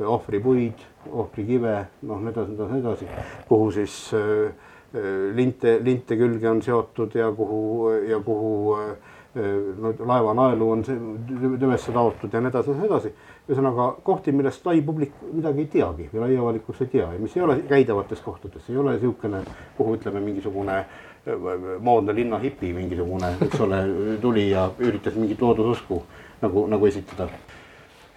ohvripuid, 0.07 0.78
ohvrikive, 1.11 1.87
noh, 2.02 2.20
nii 2.20 2.31
edasi, 2.31 2.52
nii 2.52 2.81
edasi, 2.81 3.07
kuhu 3.48 3.70
siis 3.70 4.14
äh, 4.14 4.55
Äh, 4.94 5.33
linte, 5.35 5.78
linte 5.81 6.16
külge 6.20 6.50
on 6.50 6.59
seotud 6.61 7.14
ja 7.16 7.31
kuhu 7.33 7.88
ja 8.05 8.18
kuhu 8.20 8.74
äh, 8.76 8.90
laeva 9.35 10.35
naelu 10.37 10.71
on 10.71 10.83
tüvesse 10.85 11.92
taotud 11.92 12.33
ja 12.33 12.40
nii 12.40 12.51
edasi 12.53 12.71
ja 12.71 12.77
nii 12.77 12.88
edasi. 12.90 13.12
ühesõnaga 13.49 13.87
kohti, 14.05 14.33
millest 14.33 14.66
lai 14.66 14.83
publik 14.83 15.14
midagi 15.33 15.64
ei 15.64 15.71
teagi 15.73 16.09
või 16.12 16.21
lai 16.21 16.37
avalikkus 16.37 16.83
ei 16.85 16.90
tea 16.92 17.09
ja 17.14 17.18
mis 17.18 17.37
ei 17.37 17.42
ole 17.42 17.57
käidavates 17.68 18.21
kohtades, 18.21 18.68
ei 18.68 18.77
ole 18.77 18.92
niisugune, 18.99 19.40
kuhu 19.77 19.97
ütleme, 19.97 20.21
mingisugune 20.21 20.77
äh, 20.83 21.49
moodne 21.81 22.14
linna 22.14 22.38
hipi 22.38 22.75
mingisugune, 22.77 23.33
eks 23.49 23.64
ole, 23.64 23.81
tuli 24.21 24.51
ja 24.51 24.68
üritas 24.79 25.16
mingit 25.16 25.40
loodususku 25.42 26.03
nagu, 26.42 26.66
nagu 26.68 26.87
esitada 26.87 27.29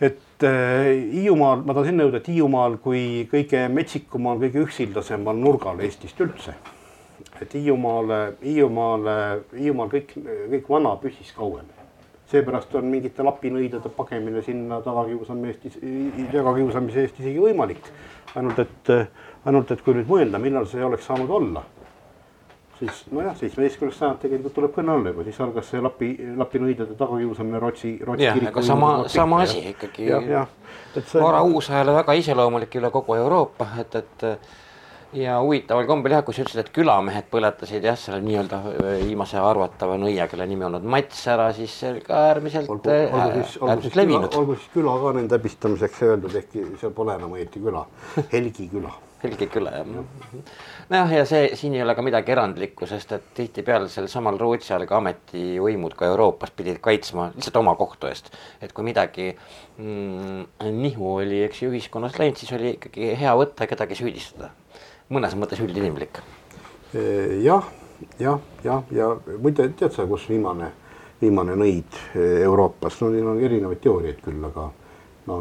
et 0.02 0.44
äh, 0.44 0.92
Hiiumaal, 1.14 1.64
ma 1.64 1.74
tahan 1.74 1.92
sinna 1.92 2.06
jõuda, 2.06 2.20
et 2.20 2.30
Hiiumaal 2.30 2.80
kui 2.84 3.02
kõige 3.32 3.66
metsikumal, 3.72 4.40
kõige 4.42 4.66
üksildasemal 4.66 5.38
nurgal 5.40 5.80
Eestist 5.86 6.20
üldse. 6.24 6.56
Et 7.42 7.54
Hiiumaale, 7.54 8.20
Hiiumaale, 8.44 9.16
Hiiumaal 9.54 9.92
kõik, 9.92 10.14
kõik 10.52 10.70
vana 10.70 10.96
püsis 11.02 11.34
kauem. 11.36 11.66
seepärast 12.26 12.74
on 12.76 12.86
mingite 12.90 13.24
lapinõidade 13.24 13.90
pagemine 13.94 14.42
sinna 14.42 14.80
tagakiusamise 14.82 15.70
eest, 15.70 15.78
tagakiusamise 16.32 17.02
eest 17.02 17.20
isegi 17.20 17.40
võimalik. 17.40 17.92
ainult 18.36 18.60
et, 18.60 18.92
ainult 19.46 19.72
et 19.72 19.82
kui 19.82 19.94
nüüd 19.94 20.08
mõelda, 20.10 20.40
millal 20.40 20.66
see 20.68 20.84
oleks 20.84 21.06
saanud 21.06 21.30
olla 21.30 21.64
siis 22.80 23.06
nojah, 23.12 23.38
seitsmeteistkümnes 23.38 23.98
sajand 24.00 24.20
tegelikult 24.20 24.54
tuleb 24.56 24.74
kõne 24.76 24.92
alla 24.92 25.12
juba, 25.12 25.24
siis 25.24 25.40
algas 25.44 25.70
see 25.72 25.82
lapi, 25.82 26.10
lapinõidade 26.38 26.98
tagakiusamine 27.00 27.62
Rootsi, 27.64 27.92
Rootsi 28.04 28.26
jah, 28.28 28.42
aga 28.50 28.64
sama, 28.66 28.92
sama 29.12 29.42
asi 29.46 29.62
ikkagi. 29.72 30.10
Vara 31.14 31.42
uusajale 31.48 31.96
väga 31.96 32.18
iseloomulik 32.20 32.76
üle 32.80 32.92
kogu 32.92 33.16
Euroopa, 33.16 33.70
et, 33.80 33.96
et 33.96 34.28
ja 35.14 35.38
huvitaval 35.42 35.88
kombel 35.90 36.16
jah, 36.16 36.24
kui 36.26 36.36
sa 36.36 36.44
ütlesid, 36.44 36.66
et 36.66 36.74
külamehed 36.76 37.30
põletasid 37.32 37.86
jah, 37.86 37.98
selle 38.00 38.22
nii-öelda 38.26 38.62
viimase 39.06 39.40
arvatava 39.40 39.98
nõia, 40.02 40.28
kelle 40.32 40.48
nimi 40.50 40.68
olnud 40.68 40.86
Mats 40.96 41.24
ära, 41.32 41.52
siis 41.56 41.74
see 41.80 41.94
oli 41.94 42.04
ka 42.06 42.22
äärmiselt, 42.32 42.90
äärmiselt 42.92 44.00
levinud. 44.00 44.30
olgu 44.36 44.60
siis 44.60 44.70
küla 44.74 45.00
ka 45.02 45.16
nende 45.20 45.40
häbistamiseks 45.40 46.06
öeldud, 46.10 46.38
ehkki 46.42 46.70
seal 46.82 46.96
pole 46.96 47.18
enam 47.20 47.36
õieti 47.38 47.64
küla, 47.64 47.86
Helgi 48.34 48.70
küla 48.74 48.94
Helgi 49.26 49.48
küla 49.50 49.72
jah 49.74 49.88
ja.. 49.88 50.04
nojah, 50.92 51.14
ja 51.20 51.24
see 51.30 51.48
siin 51.58 51.76
ei 51.78 51.84
ole 51.84 51.96
ka 51.98 52.04
midagi 52.06 52.34
erandlikku, 52.36 52.88
sest 52.90 53.14
et 53.16 53.30
tihtipeale 53.38 53.88
sel 53.92 54.10
samal 54.12 54.38
Rootsi 54.42 54.74
ajal 54.74 54.88
ka 54.90 55.00
ametivõimud 55.00 55.96
ka 55.98 56.10
Euroopas 56.12 56.54
pidid 56.56 56.82
kaitsma 56.84 57.30
lihtsalt 57.36 57.62
oma 57.62 57.76
kohtu 57.80 58.10
eest. 58.12 58.32
et 58.62 58.74
kui 58.76 58.86
midagi 58.88 59.32
mm, 59.32 60.68
nihu 60.82 61.16
oli, 61.16 61.42
eks 61.48 61.64
ju, 61.64 61.72
ühiskonnas 61.74 62.20
läinud, 62.20 62.42
siis 62.42 62.54
oli 62.58 62.76
ikkagi 62.76 63.14
hea 63.22 63.34
võtta 63.40 63.66
ja 63.66 63.72
kedagi 63.74 63.98
süüdistada. 64.02 64.52
Mõnes 65.10 65.36
mõttes 65.38 65.62
üldinimlik. 65.62 66.22
jah, 67.44 67.68
jah, 68.20 68.40
jah, 68.64 68.84
ja 68.92 69.12
muide, 69.42 69.70
tead 69.78 69.94
sa, 69.94 70.06
kus 70.08 70.28
viimane, 70.30 70.72
viimane 71.22 71.56
nõid 71.60 72.00
Euroopas, 72.16 73.00
no 73.02 73.12
neil 73.14 73.28
on 73.28 73.42
erinevaid 73.44 73.82
teooriaid 73.84 74.22
küll, 74.24 74.44
aga 74.50 74.70
no 75.28 75.40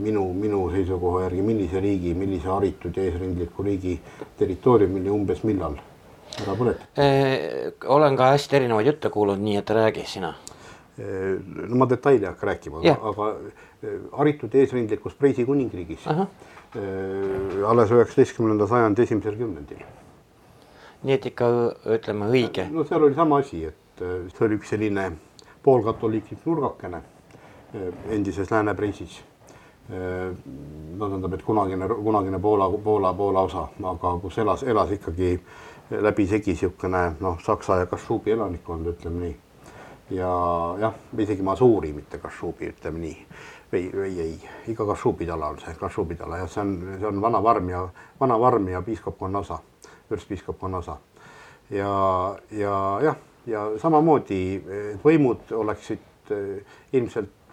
minu, 0.00 0.28
minu 0.38 0.68
seisukoha 0.72 1.24
järgi, 1.26 1.42
millise 1.42 1.82
riigi, 1.82 2.14
millise 2.14 2.48
haritud 2.48 2.96
ja 2.96 3.08
eesrindliku 3.08 3.66
riigi 3.66 3.98
territooriumil 4.38 5.10
ja 5.10 5.12
umbes 5.14 5.44
millal? 5.44 5.78
Ära 6.42 6.56
põletati 6.58 7.02
eh,? 7.02 7.70
olen 7.86 8.16
ka 8.18 8.32
hästi 8.32 8.58
erinevaid 8.58 8.90
jutte 8.90 9.10
kuulnud, 9.14 9.42
nii 9.42 9.60
et 9.60 9.70
räägi 9.70 10.06
sina. 10.08 10.34
No 10.94 11.78
ma 11.78 11.88
detaili 11.90 12.22
ei 12.22 12.28
hakka 12.30 12.46
rääkima, 12.46 12.82
aga 12.94 13.30
haritud 14.14 14.52
eesrindlikus 14.54 15.16
Preisi 15.18 15.44
kuningriigis 15.46 16.06
eh, 16.06 16.20
alles 16.74 17.90
üheksateistkümnenda 17.90 18.66
sajandi 18.66 19.02
esimesel 19.02 19.36
kümnendil. 19.38 19.84
nii 21.04 21.14
et 21.14 21.26
ikka 21.26 21.48
ütleme 21.96 22.30
õige. 22.32 22.66
no 22.72 22.84
seal 22.84 23.02
oli 23.02 23.14
sama 23.14 23.38
asi, 23.44 23.64
et 23.64 24.02
eh, 24.02 24.24
see 24.34 24.46
oli 24.46 24.58
üks 24.58 24.72
selline 24.74 25.10
poolkatoliiklik 25.62 26.46
nurgakene 26.46 27.02
endises 28.10 28.50
Lääne-Preisis. 28.50 29.22
no 30.96 31.08
tähendab, 31.08 31.32
et 31.34 31.42
kunagine, 31.42 31.88
kunagine 31.88 32.38
Poola, 32.40 32.70
Poola, 32.84 33.14
Poola 33.14 33.40
osa, 33.40 33.68
aga 33.84 34.12
kus 34.22 34.38
elas, 34.38 34.62
elas 34.62 34.90
ikkagi 34.90 35.40
läbisegi 35.90 36.54
niisugune 36.54 37.02
noh, 37.20 37.40
Saksa 37.44 37.76
ja 37.82 37.86
Kašubi 37.86 38.32
elanikkond, 38.32 38.86
ütleme 38.86 39.20
nii. 39.20 39.34
Ja 40.10 40.30
jah, 40.80 40.94
isegi 41.18 41.42
Masuuri, 41.42 41.92
mitte 41.92 42.18
Kašubi, 42.18 42.68
ütleme 42.74 42.98
nii. 42.98 43.26
või, 43.72 43.84
või 43.94 44.18
ei, 44.20 44.34
ikka 44.68 44.86
Kašubi 44.86 45.26
tala 45.26 45.52
on 45.54 45.60
see, 45.62 45.74
Kašubi 45.80 46.16
tala 46.16 46.38
jah, 46.42 46.50
see 46.50 46.60
on, 46.60 46.74
see 46.98 47.08
on 47.08 47.20
vana 47.20 47.42
Varm 47.42 47.68
ja, 47.68 47.86
vana 48.20 48.40
Varm 48.40 48.68
ja 48.68 48.82
piiskopkonna 48.82 49.38
osa, 49.38 49.58
vürstpiiskopkonna 50.10 50.78
osa. 50.78 50.96
ja, 51.70 51.92
ja 52.50 52.74
jah, 53.02 53.16
ja 53.46 53.70
samamoodi 53.80 54.42
võimud 55.04 55.52
oleksid 55.52 56.32
ilmselt 56.92 57.44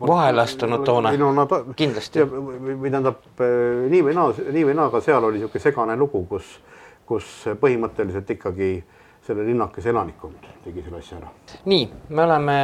vahele 0.00 0.42
astunud 0.42 0.84
toona 0.84 1.12
no, 1.16 1.46
ta, 1.46 1.62
kindlasti. 1.76 2.22
või 2.22 2.90
tähendab 2.90 3.42
nii 3.90 4.02
või 4.06 4.14
naa, 4.14 4.32
nii 4.52 4.64
või 4.68 4.76
naa, 4.78 4.88
aga 4.90 5.00
seal 5.02 5.24
oli 5.24 5.40
niisugune 5.40 5.62
segane 5.62 5.96
lugu, 5.96 6.24
kus, 6.30 6.50
kus 7.06 7.26
põhimõtteliselt 7.60 8.30
ikkagi 8.36 8.70
selle 9.28 9.44
linnakese 9.46 9.92
elanikkond 9.92 10.48
tegi 10.64 10.82
selle 10.84 11.02
asja 11.02 11.20
ära. 11.20 11.30
nii, 11.68 11.86
me 12.08 12.24
oleme 12.24 12.58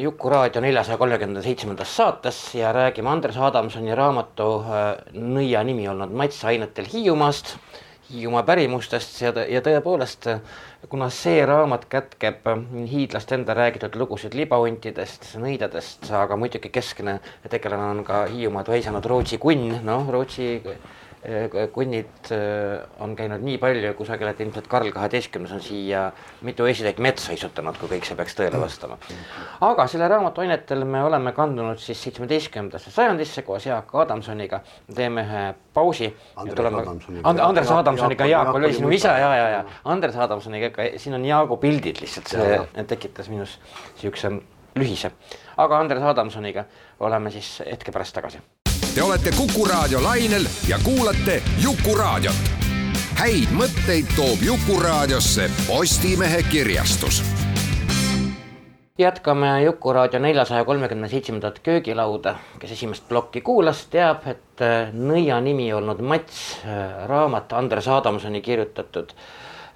Juku 0.00 0.32
raadio 0.32 0.64
neljasaja 0.64 0.98
kolmekümne 1.00 1.42
seitsmendas 1.44 1.96
saates 1.96 2.42
ja 2.58 2.72
räägime 2.72 3.12
Andres 3.12 3.36
Adamsoni 3.36 3.94
raamatu 3.94 4.50
äh, 4.64 4.84
nõia 5.14 5.64
nimi 5.64 5.88
olnud 5.92 6.14
Mats 6.16 6.44
ainetel 6.48 6.88
Hiiumaast 6.92 7.56
Hiiumaa 8.12 8.42
pärimustest 8.44 9.16
ja, 9.22 9.30
ja 9.48 9.60
tõepoolest, 9.64 10.26
kuna 10.92 11.06
see 11.12 11.38
raamat 11.48 11.86
kätkeb 11.88 12.44
hiidlaste 12.90 13.38
enda 13.38 13.56
räägitud 13.56 13.96
lugusid 13.96 14.36
libahuntidest, 14.36 15.30
nõidadest, 15.40 16.10
aga 16.12 16.36
muidugi 16.36 16.68
keskne 16.74 17.16
tegelane 17.50 17.86
on 17.94 18.02
ka 18.04 18.26
Hiiumaad 18.28 18.68
väisanud 18.68 19.08
Rootsi 19.08 19.40
kunn, 19.40 19.78
noh, 19.88 20.04
Rootsi 20.12 20.50
kunnid 21.72 22.30
on 23.00 23.14
käinud 23.16 23.40
nii 23.44 23.56
palju 23.58 23.94
kusagil, 23.96 24.28
et 24.28 24.40
ilmselt 24.44 24.66
Karl 24.68 24.90
kaheteistkümnes 24.92 25.52
on 25.56 25.62
siia 25.64 26.04
mitu 26.44 26.66
esitäit 26.68 26.98
metsa 27.00 27.32
istutanud, 27.32 27.78
kui 27.80 27.88
kõik 27.94 28.08
see 28.08 28.16
peaks 28.18 28.36
tõele 28.36 28.60
vastama. 28.60 28.98
aga 29.64 29.86
selle 29.88 30.08
raamatu 30.08 30.44
ainetel 30.44 30.84
me 30.84 31.02
oleme 31.04 31.32
kandunud 31.32 31.80
siis 31.80 32.02
seitsmeteistkümnendasse 32.04 32.92
sajandisse 32.92 33.42
koos 33.42 33.66
Jaak 33.66 33.94
Adamsoniga, 34.04 34.60
teeme 34.94 35.24
ühe 35.24 35.44
pausi. 35.74 36.10
Andres 36.36 36.56
tuleme... 36.56 36.82
Adamsoniga. 36.82 37.28
And, 37.28 37.38
Andres 37.38 37.70
Adamsoniga, 37.70 38.26
Jaak- 38.28 38.54
oli 38.54 38.72
sinu 38.72 38.90
isa 38.90 39.16
ja, 39.18 39.36
ja, 39.36 39.48
ja 39.48 39.64
Andres 39.84 40.16
Adamsoniga 40.16 40.70
siin 40.96 41.16
on 41.16 41.24
Jaagu 41.24 41.56
pildid 41.62 42.02
lihtsalt, 42.04 42.28
see 42.34 42.84
tekitas 42.90 43.32
minus 43.32 43.56
siukse 44.00 44.32
lühise. 44.76 45.12
aga 45.56 45.78
Andres 45.78 46.02
Adamsoniga 46.02 46.64
oleme 47.00 47.30
siis 47.30 47.62
hetke 47.70 47.92
pärast 47.92 48.14
tagasi. 48.14 48.42
Te 48.94 49.02
olete 49.02 49.30
Kuku 49.36 49.64
Raadio 49.64 50.02
lainel 50.02 50.46
ja 50.68 50.78
kuulate 50.84 51.42
Jukuraadiot. 51.62 52.34
häid 53.18 53.50
mõtteid 53.50 54.06
toob 54.16 54.38
Jukuraadiosse 54.42 55.50
Postimehe 55.66 56.42
kirjastus. 56.42 57.18
Jätkame 58.98 59.62
Jukuraadio 59.62 60.20
neljasaja 60.20 60.64
kolmekümne 60.64 61.08
seitsmendat 61.08 61.58
köögilauda, 61.58 62.36
kes 62.58 62.72
esimest 62.72 63.08
plokki 63.08 63.40
kuulas, 63.40 63.86
teab, 63.90 64.28
et 64.30 64.62
äh, 64.62 64.94
nõia 64.94 65.40
nimi 65.40 65.72
olnud 65.74 65.98
Mats, 65.98 66.62
äh, 66.62 67.06
raamat 67.10 67.52
Andres 67.52 67.88
Adamsoni 67.88 68.40
kirjutatud, 68.40 69.10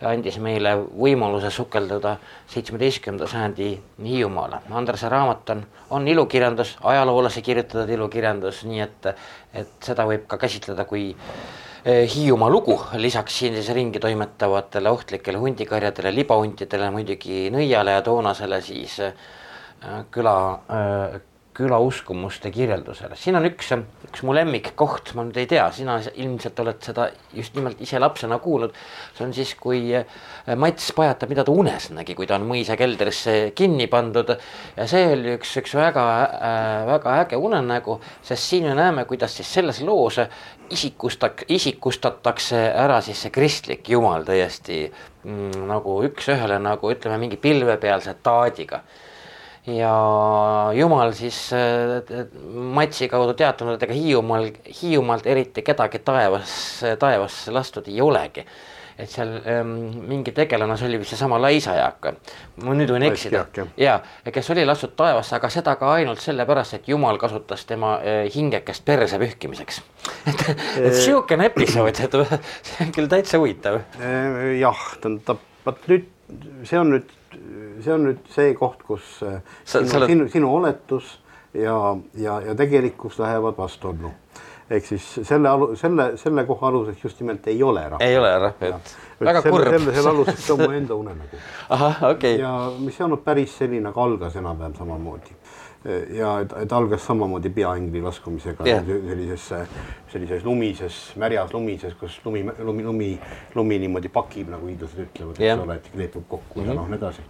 andis 0.07 0.39
meile 0.43 0.75
võimaluse 0.79 1.51
sukelduda 1.51 2.17
seitsmeteistkümnenda 2.53 3.27
sajandi 3.31 3.71
Hiiumaale. 4.05 4.61
Andrese 4.71 5.09
raamat 5.11 5.51
on, 5.55 5.63
on 5.91 6.09
ilukirjandus, 6.09 6.77
ajaloolase 6.87 7.43
kirjutatud 7.43 7.91
ilukirjandus, 7.97 8.63
nii 8.69 8.83
et, 8.85 9.09
et 9.53 9.73
seda 9.85 10.07
võib 10.07 10.29
ka 10.31 10.39
käsitleda 10.39 10.87
kui 10.89 11.09
eh, 11.11 12.05
Hiiumaa 12.15 12.51
lugu, 12.51 12.79
lisaks 12.95 13.41
siin 13.43 13.59
siis 13.59 13.73
ringi 13.75 13.99
toimetavatele 14.03 14.91
ohtlikele 14.91 15.43
hundikarjadele, 15.43 16.15
libahuntidele, 16.21 16.93
muidugi 16.95 17.49
nõiale 17.55 17.99
ja 17.99 18.05
toonasele 18.07 18.63
siis 18.63 19.01
eh, 19.03 19.27
küla, 20.15 20.37
küla 21.59 21.79
uskumuste 21.83 22.53
kirjeldusele. 22.55 23.17
siin 23.19 23.35
on 23.35 23.47
üks, 23.49 23.73
üks 24.07 24.23
mu 24.23 24.35
lemmikkoht, 24.37 25.11
ma 25.19 25.25
nüüd 25.27 25.41
ei 25.43 25.49
tea, 25.51 25.65
sina 25.75 25.97
ilmselt 26.15 26.61
oled 26.63 26.79
seda 26.87 27.09
just 27.35 27.57
nimelt 27.59 27.81
ise 27.83 27.99
lapsena 27.99 28.39
kuulnud. 28.43 28.77
see 29.17 29.25
on 29.27 29.35
siis, 29.35 29.55
kui 29.59 29.81
eh, 29.99 30.07
Mats 30.57 30.93
pajatab, 30.95 31.33
mida 31.33 31.45
ta 31.45 31.55
unes 31.55 31.91
nägi, 31.97 32.15
kui 32.19 32.29
ta 32.31 32.39
on 32.39 32.47
mõisa 32.47 32.77
keldrisse 32.79 33.35
kinni 33.59 33.89
pandud. 33.91 34.31
ja 34.77 34.87
see 34.91 35.11
oli 35.17 35.35
üks, 35.35 35.57
üks 35.63 35.75
väga 35.79 36.07
äh,, 36.23 36.87
väga 36.93 37.19
äge 37.25 37.43
unenägu, 37.43 37.99
sest 38.23 38.53
siin 38.53 38.71
me 38.71 38.79
näeme, 38.79 39.05
kuidas 39.11 39.35
siis 39.41 39.51
selles 39.59 39.83
loos 39.83 40.21
isikustak-, 40.71 41.47
isikustatakse 41.49 42.63
ära 42.71 43.01
siis 43.03 43.27
see 43.27 43.35
kristlik 43.35 43.91
jumal 43.91 44.23
täiesti 44.29 44.85
mm, 45.25 45.67
nagu 45.67 45.99
üks-ühele 46.07 46.63
nagu 46.63 46.95
ütleme, 46.95 47.19
mingi 47.27 47.43
pilvepealse 47.43 48.15
taadiga 48.23 48.85
ja 49.69 49.93
jumal 50.75 51.13
siis 51.17 51.51
Matsi 52.53 53.09
kaudu 53.09 53.35
teatanud, 53.39 53.77
et 53.77 53.87
ega 53.89 53.97
Hiiumaal, 53.97 54.51
Hiiumaalt 54.81 55.29
eriti 55.29 55.65
kedagi 55.67 56.01
taevas, 56.05 56.57
taevasse 56.99 57.55
lastud 57.55 57.89
ei 57.91 58.01
olegi. 58.05 58.47
et 58.99 59.07
seal 59.07 59.29
ähm, 59.47 59.69
mingi 60.11 60.33
tegelane, 60.35 60.75
see 60.75 60.89
oli 60.89 60.99
vist 60.99 61.13
seesama 61.15 61.37
Laisa-Jaak, 61.39 62.09
ma 62.67 62.73
nüüd 62.75 62.91
võin 62.91 63.05
eksida, 63.07 63.45
ja 63.79 64.01
kes 64.35 64.51
oli 64.51 64.65
lastud 64.67 64.97
taevasse, 64.99 65.37
aga 65.37 65.51
seda 65.55 65.77
ka 65.79 65.93
ainult 66.01 66.19
sellepärast, 66.19 66.81
et 66.81 66.91
jumal 66.91 67.21
kasutas 67.23 67.63
tema 67.69 67.93
äh, 68.03 68.25
hingekest 68.35 68.83
perse 68.85 69.23
pühkimiseks. 69.23 69.79
et, 70.33 70.45
et 70.83 70.99
siukene 70.99 71.47
episood, 71.53 71.95
et 71.95 72.19
see 72.19 72.89
on 72.89 72.91
küll 72.99 73.15
täitsa 73.15 73.39
huvitav. 73.39 73.85
Eh, 74.03 74.57
jah, 74.65 74.83
tähendab, 74.99 75.47
vot 75.63 75.87
nüüd 75.93 76.11
see 76.69 76.79
on 76.79 76.93
nüüd, 76.93 77.13
see 77.85 77.95
on 77.95 78.05
nüüd 78.09 78.29
see 78.35 78.55
koht, 78.59 78.83
kus 78.87 79.23
eh, 79.23 79.41
Sa- 79.65 79.81
sinu, 79.85 79.99
oled- 80.01 80.13
sinu, 80.13 80.29
sinu 80.29 80.55
oletus 80.57 81.19
ja, 81.55 81.97
ja, 82.15 82.41
ja 82.41 82.55
tegelikkus 82.55 83.19
lähevad 83.19 83.55
vastuollu. 83.59 84.11
ehk 84.71 84.85
siis 84.85 85.05
selle 85.23 85.49
alu-, 85.49 85.77
selle, 85.77 86.11
selle 86.17 86.45
koha 86.45 86.69
aluseks 86.69 87.05
just 87.05 87.21
nimelt 87.21 87.47
ei 87.49 87.63
ole 87.63 87.89
rahva. 87.89 88.05
ei 88.05 88.19
ole 88.19 88.29
jah, 88.29 88.53
et 88.61 88.97
väga 89.21 89.41
selle, 89.43 89.53
kurb. 89.57 89.71
selle, 89.71 89.95
selle 89.95 90.11
aluseks 90.11 90.51
on 90.51 90.61
mu 90.61 90.71
enda 90.77 90.95
unenägu. 90.95 91.41
ahah, 91.77 92.03
okei 92.11 92.35
okay. 92.35 92.43
ja 92.43 92.73
mis 92.79 93.01
ei 93.01 93.05
olnud 93.05 93.25
päris 93.25 93.57
selline, 93.59 93.89
aga 93.89 94.03
algas 94.05 94.37
enam-vähem 94.37 94.75
samamoodi. 94.77 95.39
ja 96.19 96.35
et, 96.43 96.53
et 96.63 96.73
algas 96.73 97.07
samamoodi 97.07 97.51
peaingli 97.55 98.03
laskumisega 98.03 98.67
Jah. 98.67 98.85
sellisesse, 98.85 99.63
sellises 100.13 100.45
lumises, 100.45 101.01
märjas 101.17 101.53
lumises, 101.55 101.95
kus 101.95 102.21
lumi, 102.25 102.45
lumi, 102.59 102.85
lumi, 102.85 103.11
lumi 103.55 103.79
niimoodi 103.79 104.09
pakib, 104.13 104.51
nagu 104.53 104.67
hiidlased 104.67 105.07
ütlevad, 105.07 105.41
Jah. 105.41 105.57
eks 105.57 105.65
ole, 105.65 105.81
et 105.81 105.91
kleepub 105.95 106.29
kokku 106.29 106.67
ja 106.67 106.75
noh, 106.75 106.91
nii 106.91 106.99
edasi. 107.01 107.25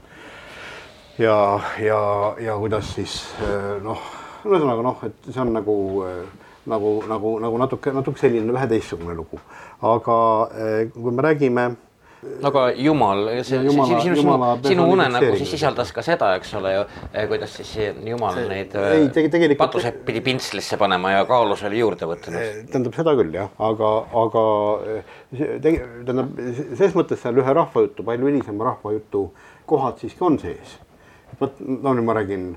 Ja, 1.18 1.60
ja, 1.82 2.00
ja 2.40 2.56
kuidas 2.60 2.92
siis 2.94 3.16
eh, 3.42 3.74
noh, 3.84 3.98
ühesõnaga 4.46 4.84
noh, 4.86 5.02
et 5.08 5.32
see 5.32 5.40
on 5.42 5.52
nagu 5.56 5.74
eh, 6.06 6.22
nagu, 6.68 6.94
nagu, 7.08 7.34
nagu 7.42 7.58
natuke, 7.64 7.92
natuke 7.96 8.20
selline 8.20 8.52
vähe 8.54 8.68
teistsugune 8.70 9.16
lugu, 9.18 9.40
aga 9.82 10.16
eh, 10.54 10.80
kui 10.94 11.12
me 11.14 11.24
räägime 11.24 11.68
aga 12.42 12.64
jumal, 12.74 13.20
see, 13.46 13.60
Jumala- 13.62 14.00
sinu, 14.02 14.16
sinu, 14.18 14.46
sinu 14.66 14.86
unenägu 14.90 15.36
siis 15.38 15.52
sisaldas 15.54 15.92
ka 15.94 16.02
seda, 16.02 16.32
eks 16.34 16.50
ole 16.58 16.72
ju, 16.74 16.80
kuidas 17.30 17.52
siis 17.60 17.68
see 17.76 17.92
jumal 18.10 18.34
See- 18.34 18.48
neid 18.50 18.74
ei, 18.74 19.04
tege- 19.14 19.30
tegelikult- 19.30 19.60
patused 19.62 20.00
pidi 20.06 20.20
pintslisse 20.26 20.76
panema 20.80 21.12
ja 21.14 21.20
kaalus 21.30 21.62
oli 21.68 21.78
juurde 21.78 22.08
võtnud. 22.10 22.34
tähendab 22.72 22.98
seda 22.98 23.14
küll 23.20 23.38
jah, 23.38 23.52
aga, 23.70 23.92
aga 24.24 24.44
tähendab 25.62 26.42
ses 26.82 26.94
mõttes 26.98 27.22
seal 27.22 27.38
ühe 27.38 27.54
rahvajutu, 27.60 28.02
palju 28.06 28.30
hilisema 28.32 28.66
rahvajutu 28.72 29.24
kohad 29.70 29.98
siiski 30.02 30.24
on 30.24 30.38
sees. 30.42 30.74
Vot 31.40 31.60
no 31.60 31.94
nüüd 31.94 32.06
ma 32.06 32.16
räägin 32.18 32.48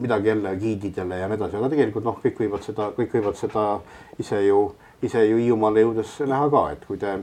midagi 0.00 0.28
jälle 0.28 0.54
giididele 0.56 1.18
ja 1.18 1.28
nii 1.28 1.36
edasi, 1.40 1.58
aga 1.58 1.72
tegelikult 1.72 2.06
noh, 2.06 2.20
kõik 2.22 2.38
võivad 2.44 2.62
seda, 2.64 2.92
kõik 2.96 3.16
võivad 3.18 3.38
seda 3.38 3.64
ise 4.22 4.38
ju, 4.46 4.60
ise 5.02 5.24
ju 5.26 5.40
Hiiumaale 5.40 5.82
jõudes 5.82 6.12
näha 6.22 6.46
ka, 6.52 6.62
et 6.76 6.84
kui 6.86 7.00
te, 7.02 7.16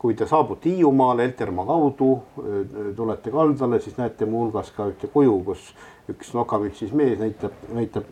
kui 0.00 0.18
te 0.18 0.26
saabute 0.26 0.66
Hiiumaale 0.72 1.28
Eltermaa 1.30 1.68
kaudu, 1.68 2.10
tulete 2.98 3.30
kaldale, 3.30 3.78
siis 3.80 3.96
näete 4.00 4.26
muuhulgas 4.26 4.72
ka 4.74 4.88
ühte 4.90 5.12
kuju, 5.14 5.38
kus 5.46 5.70
üks 6.10 6.32
nokamütsis 6.34 6.92
mees 6.96 7.18
näitab, 7.20 7.54
näitab 7.74 8.08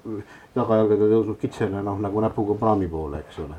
tagajalgade 0.55 1.09
tõusnud 1.11 1.41
kitsele 1.41 1.83
noh, 1.85 1.99
nagu 2.03 2.23
näpuga 2.23 2.57
praami 2.59 2.89
poole, 2.91 3.23
eks 3.25 3.41
ole. 3.45 3.59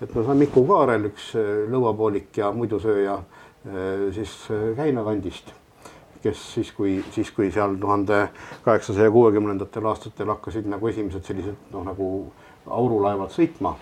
et 0.00 0.14
no 0.14 0.24
see 0.24 0.32
on 0.32 0.40
Miku 0.40 0.64
Kaarel, 0.68 1.10
üks 1.10 1.30
äh, 1.38 1.48
lõuapoolik 1.70 2.40
ja 2.40 2.50
muidusööja 2.56 3.18
äh, 3.20 4.06
siis 4.16 4.32
äh, 4.50 4.70
Käina 4.78 5.04
kandist, 5.06 5.52
kes 6.22 6.40
siis, 6.54 6.72
kui, 6.76 6.98
siis 7.14 7.30
kui 7.32 7.50
seal 7.52 7.74
tuhande 7.80 8.28
kaheksasaja 8.64 9.10
kuuekümnendatel 9.10 9.86
aastatel 9.88 10.28
hakkasid 10.34 10.68
nagu 10.68 10.88
esimesed 10.88 11.24
sellised 11.24 11.70
noh, 11.72 11.84
nagu 11.86 12.08
aurulaevad 12.66 13.32
sõitma 13.34 13.74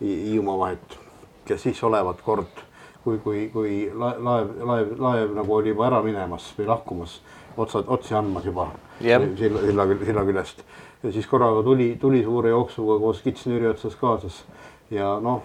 Hi- 0.00 0.20
Hiiumaa 0.30 0.58
vahet, 0.58 0.98
kes 1.44 1.62
siis 1.66 1.82
olevat 1.84 2.22
kord, 2.24 2.62
kui, 3.04 3.18
kui, 3.18 3.48
kui 3.52 3.74
laev, 3.94 4.22
laev, 4.24 4.54
laev, 4.70 4.94
laev 4.98 5.34
nagu 5.36 5.54
oli 5.58 5.74
juba 5.74 5.88
ära 5.90 6.02
minemas 6.04 6.52
või 6.58 6.70
lahkumas, 6.70 7.18
otsad, 7.56 7.88
otsi 7.88 8.14
andmas 8.14 8.46
juba 8.48 8.70
Jah. 9.00 9.26
silla, 9.36 9.60
silla, 9.66 9.86
silla 10.04 10.24
küljest. 10.24 10.64
ja 11.02 11.12
siis 11.12 11.26
korraga 11.26 11.62
tuli, 11.66 11.96
tuli 12.00 12.22
suure 12.24 12.54
jooksuga 12.54 12.98
koos 13.00 13.22
kitsnüüri 13.24 13.66
otsas 13.74 13.96
kaasas 13.96 14.44
ja 14.90 15.18
noh, 15.20 15.42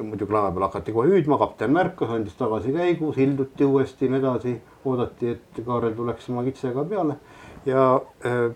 muidugi 0.00 0.32
laeva 0.32 0.52
peal 0.52 0.66
hakati 0.66 0.94
kohe 0.94 1.10
hüüdma, 1.10 1.38
kapten 1.40 1.74
märkas, 1.74 2.14
andis 2.14 2.36
tagasi 2.38 2.72
käigu, 2.72 3.12
silduti 3.16 3.66
uuesti 3.68 4.08
ja 4.08 4.14
nii 4.14 4.22
edasi, 4.22 4.54
oodati, 4.88 5.34
et 5.36 5.60
Kaarel 5.66 5.92
tuleks 5.96 6.30
oma 6.32 6.44
kitsega 6.46 6.84
peale. 6.88 7.18
Ja 7.68 7.84
äh, 8.26 8.48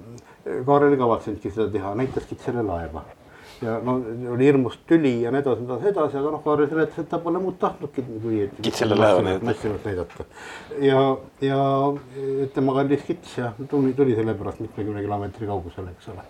Kaarel 0.67 0.97
ei 0.97 1.01
kavatsenudki 1.01 1.53
seda 1.53 1.69
teha, 1.73 1.95
näitas 1.99 2.27
kitsele 2.31 2.65
laeva. 2.65 3.05
Ja 3.63 3.79
no 3.81 3.95
oli 4.35 4.45
hirmus 4.45 4.75
tüli 4.89 5.15
ja 5.23 5.31
nii 5.33 5.41
edasi, 5.41 5.65
nii 5.65 5.73
edasi, 5.73 5.89
edasi, 5.93 6.19
aga 6.21 6.33
noh, 6.35 6.45
Kaarel 6.45 6.71
seletas, 6.71 7.01
et 7.03 7.11
ta 7.13 7.21
pole 7.25 7.41
muud 7.41 7.59
tahtnudki, 7.61 8.05
kui 8.23 8.41
et 8.47 8.57
Kitsele 8.63 8.97
laeva 8.97 9.25
näidata. 9.25 10.29
ja, 10.81 11.03
ja 11.45 11.61
tema 12.55 12.77
kallis 12.81 13.05
kits 13.09 13.37
ja 13.39 13.53
tuli, 13.69 13.93
tuli 13.97 14.17
sellepärast 14.17 14.65
mitmekümne 14.65 15.05
kilomeetri 15.05 15.49
kaugusele, 15.53 15.93
eks 15.97 16.09
ole. 16.15 16.25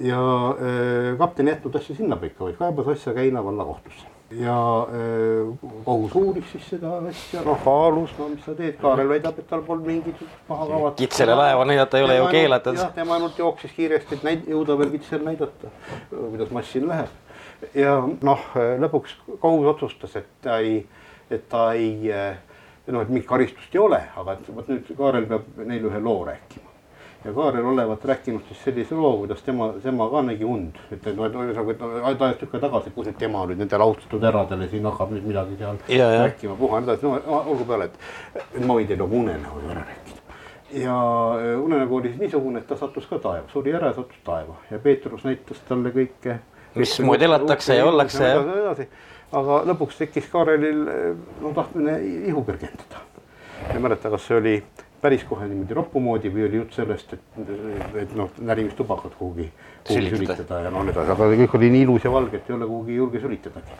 ja 0.00 0.18
äh, 0.54 1.12
kapten 1.18 1.48
ei 1.48 1.54
jätnud 1.54 1.78
asja 1.78 1.96
sinnapaika, 1.96 2.44
vaid 2.44 2.58
kaebas 2.58 2.92
asja 2.96 3.14
Käina 3.14 3.44
vallakohtusse 3.44 4.13
ja 4.30 4.86
kohus 5.84 6.14
uuris 6.14 6.46
siis 6.52 6.68
seda 6.74 6.96
asja, 7.08 7.42
noh 7.44 7.60
kaalus, 7.64 8.14
no 8.18 8.28
mis 8.32 8.44
sa 8.46 8.54
teed, 8.56 8.78
Kaarel 8.80 9.08
väidab, 9.08 9.38
et 9.38 9.48
tal 9.50 9.62
polnud 9.66 9.86
mingit 9.88 10.22
paha 10.48 10.66
kavatust. 10.70 11.02
Kitsele 11.02 11.36
laeva 11.38 11.66
näidata 11.68 11.98
ei 11.98 12.06
ole 12.06 12.16
ju 12.16 12.26
keelatud. 12.32 12.80
jah, 12.80 12.92
tema 12.96 13.18
ainult 13.18 13.38
jooksis 13.38 13.76
kiiresti, 13.76 14.18
et 14.18 14.26
näid-, 14.26 14.48
jõuda 14.50 14.78
veel 14.80 14.94
kitsel 14.96 15.22
näidata, 15.26 15.72
kuidas 16.10 16.50
massin 16.56 16.88
läheb. 16.88 17.12
ja 17.74 17.96
noh, 18.22 18.50
lõpuks 18.82 19.16
kohus 19.38 19.70
otsustas, 19.76 20.16
et 20.16 20.30
ta 20.42 20.58
ei, 20.58 20.82
et 21.30 21.48
ta 21.48 21.72
ei 21.72 22.12
noh, 22.12 23.00
et 23.00 23.08
mingit 23.08 23.28
karistust 23.28 23.74
ei 23.74 23.82
ole, 23.82 24.02
aga 24.16 24.38
et 24.38 24.54
vot 24.56 24.70
nüüd 24.72 24.94
Kaarel 24.96 25.28
peab 25.30 25.64
neile 25.64 25.92
ühe 25.92 26.00
loo 26.04 26.24
rääkima. 26.28 26.73
Ja 27.24 27.32
Kaarel 27.32 27.64
olevat 27.64 28.04
rääkinud 28.04 28.42
siis 28.48 28.64
sellise 28.64 28.94
loo, 28.94 29.16
kuidas 29.16 29.42
tema, 29.42 29.72
tema 29.82 30.08
ka 30.10 30.22
nägi 30.22 30.44
und, 30.44 30.76
et 30.92 31.06
noh, 31.16 31.28
ühesõnaga, 31.28 31.72
et 31.72 31.80
noh, 31.80 31.94
ajas 32.10 32.40
tükk 32.40 32.56
aega 32.56 32.66
tagasi, 32.66 32.92
kus 32.96 33.08
nüüd 33.08 33.16
tema 33.20 33.44
nüüd 33.48 33.62
nendele 33.62 33.86
austatud 33.86 34.26
eradele 34.28 34.68
siin 34.72 34.84
hakkab 34.88 35.14
nüüd 35.14 35.24
midagi 35.30 35.56
seal 35.60 35.80
Ja, 35.88 36.10
rääkima, 36.26 36.56
puha 36.60 36.80
ja 36.80 36.84
nii 36.84 36.92
edasi, 36.92 37.08
no 37.08 37.40
olgu 37.40 37.68
peale, 37.70 37.88
et 38.34 38.60
ma 38.60 38.76
võin 38.76 38.90
teile 38.90 39.00
nagu 39.04 39.22
unenäo 39.22 39.62
ära 39.70 39.86
rääkida. 39.88 40.20
ja 40.84 40.98
äh, 41.38 41.64
unenägu 41.64 41.96
oli 41.96 42.12
siis 42.12 42.20
niisugune, 42.20 42.60
et 42.60 42.68
ta 42.68 42.76
sattus 42.76 43.08
ka 43.08 43.18
taeva, 43.18 43.48
suri 43.52 43.72
ära 43.72 43.92
ja 43.92 43.98
sattus 44.00 44.20
taeva 44.24 44.60
ja 44.70 44.78
Peetrus 44.78 45.24
näitas 45.24 45.64
talle 45.68 45.94
kõike. 45.96 46.38
Mismoodi 46.74 47.24
elatakse 47.24 47.76
ja 47.78 47.86
ollakse, 47.86 48.32
aga 49.32 49.60
lõpuks 49.70 49.96
tekkis 49.98 50.26
Kaarelil 50.32 50.88
no 51.40 51.52
tahtmine 51.54 52.00
ihu 52.28 52.44
kergendada. 52.44 53.06
ei 53.72 53.78
mäleta, 53.80 54.10
kas 54.10 54.26
see 54.26 54.36
oli 54.36 54.56
päris 55.04 55.24
kohe 55.28 55.44
niimoodi 55.48 55.76
roppu 55.76 56.00
moodi 56.00 56.30
või 56.32 56.46
oli 56.46 56.60
jutt 56.62 56.76
sellest, 56.78 57.10
et, 57.12 57.40
et 58.00 58.12
noh, 58.16 58.30
närimistubakat 58.40 59.16
kuhugi, 59.18 59.50
kuhugi 59.84 60.12
Sülitada. 60.14 60.62
ja 60.64 60.70
noh, 60.72 60.86
nii 60.86 60.94
edasi, 60.94 61.12
aga 61.12 61.26
kõik 61.42 61.56
oli 61.58 61.68
nii 61.74 61.84
ilus 61.84 62.06
ja 62.06 62.12
valge, 62.14 62.40
et 62.40 62.48
ei 62.48 62.56
ole 62.56 62.68
kuhugi 62.70 62.96
julge 62.96 63.20
sülitadagi. 63.20 63.76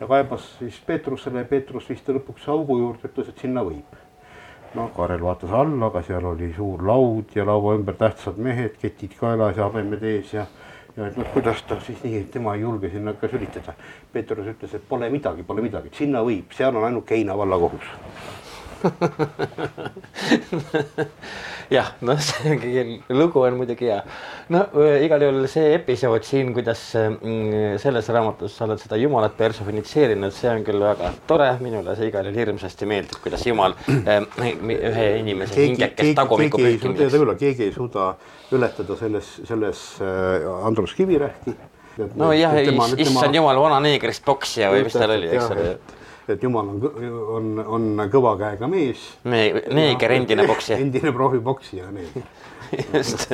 ja 0.00 0.08
kaebas 0.10 0.50
siis 0.58 0.76
Peetrusele 0.86 1.46
Peetrus 1.48 1.88
viis 1.88 2.04
ta 2.04 2.12
lõpuks 2.16 2.44
augu 2.52 2.76
juurde, 2.82 3.08
ütles, 3.08 3.32
et 3.32 3.40
sinna 3.46 3.64
võib. 3.64 3.96
noh, 4.76 4.92
Kaarel 4.96 5.24
vaatas 5.24 5.56
alla, 5.56 5.88
aga 5.88 6.02
seal 6.04 6.28
oli 6.28 6.52
suur 6.56 6.84
laud 6.84 7.32
ja 7.34 7.48
laua 7.48 7.78
ümber 7.78 7.96
tähtsad 7.96 8.36
mehed, 8.36 8.76
ketid 8.82 9.16
kaelas 9.16 9.56
ja 9.56 9.70
habemed 9.70 10.04
ees 10.04 10.34
ja 10.36 10.44
ja 10.96 11.06
et 11.08 11.16
noh, 11.16 11.28
kuidas 11.32 11.62
ta 11.68 11.76
siis 11.84 12.02
nii, 12.04 12.20
et 12.22 12.30
tema 12.32 12.54
ei 12.56 12.62
julge 12.64 12.88
sinna 12.92 13.12
ka 13.20 13.28
sülitada. 13.28 13.74
Peetrus 14.12 14.48
ütles, 14.52 14.76
et 14.76 14.84
pole 14.88 15.08
midagi, 15.12 15.44
pole 15.44 15.64
midagi, 15.64 15.92
sinna 15.96 16.22
võib, 16.24 16.52
seal 16.56 16.76
on 16.76 16.88
ainult 16.88 17.08
Keina 17.08 17.36
vallakohus. 17.36 17.90
Jah, 21.70 21.92
noh, 22.00 22.18
see 22.22 23.00
lugu 23.10 23.40
on 23.42 23.56
muidugi 23.58 23.88
hea. 23.88 24.02
no 24.54 24.60
öö, 24.74 24.98
igal 25.04 25.22
juhul 25.26 25.46
see 25.50 25.74
episood 25.74 26.24
siin, 26.26 26.52
kuidas 26.54 26.80
mm, 26.94 27.78
selles 27.82 28.08
raamatus 28.14 28.56
sa 28.56 28.64
oled 28.68 28.80
seda 28.82 28.96
Jumalat 29.00 29.36
personifitseerinud, 29.38 30.32
see 30.34 30.50
on 30.52 30.64
küll 30.66 30.80
väga 30.82 31.12
tore, 31.28 31.50
minule 31.62 31.96
see 31.98 32.10
igal 32.10 32.24
juhul 32.28 32.40
hirmsasti 32.42 32.88
meeldib, 32.90 33.18
kuidas 33.24 33.46
Jumal 33.48 33.72
äh, 33.90 34.20
ühe 34.46 35.06
inimese 35.22 35.56
hingekest 35.64 36.14
tagumikku 36.20 36.62
pühkimiseks. 36.62 37.38
keegi 37.42 37.62
ei 37.68 37.74
suuda 37.74 38.02
ületada 38.54 38.96
selles, 38.98 39.26
selles 39.48 39.86
äh, 40.00 40.66
Andrus 40.66 40.94
Kivirähki. 40.94 41.56
nojah, 42.14 42.52
issand 43.00 43.34
jumal, 43.34 43.58
vana 43.60 43.80
neegrist 43.82 44.24
poksija 44.24 44.70
või 44.72 44.84
mis 44.86 44.94
tal 44.96 45.16
oli, 45.16 45.32
eks 45.32 45.54
ole. 45.54 45.70
Et 46.32 46.42
jumal 46.42 46.68
on, 46.72 46.80
on, 47.36 47.48
on 47.78 48.04
kõva 48.12 48.34
käega 48.40 48.68
mees. 48.70 49.02
Me- 49.24 49.62
neeger, 49.74 50.16
endine 50.16 50.46
poksija. 50.48 50.78
endine 50.84 51.12
profipoksija, 51.14 51.90
neeger. 51.94 52.26
just, 52.96 53.30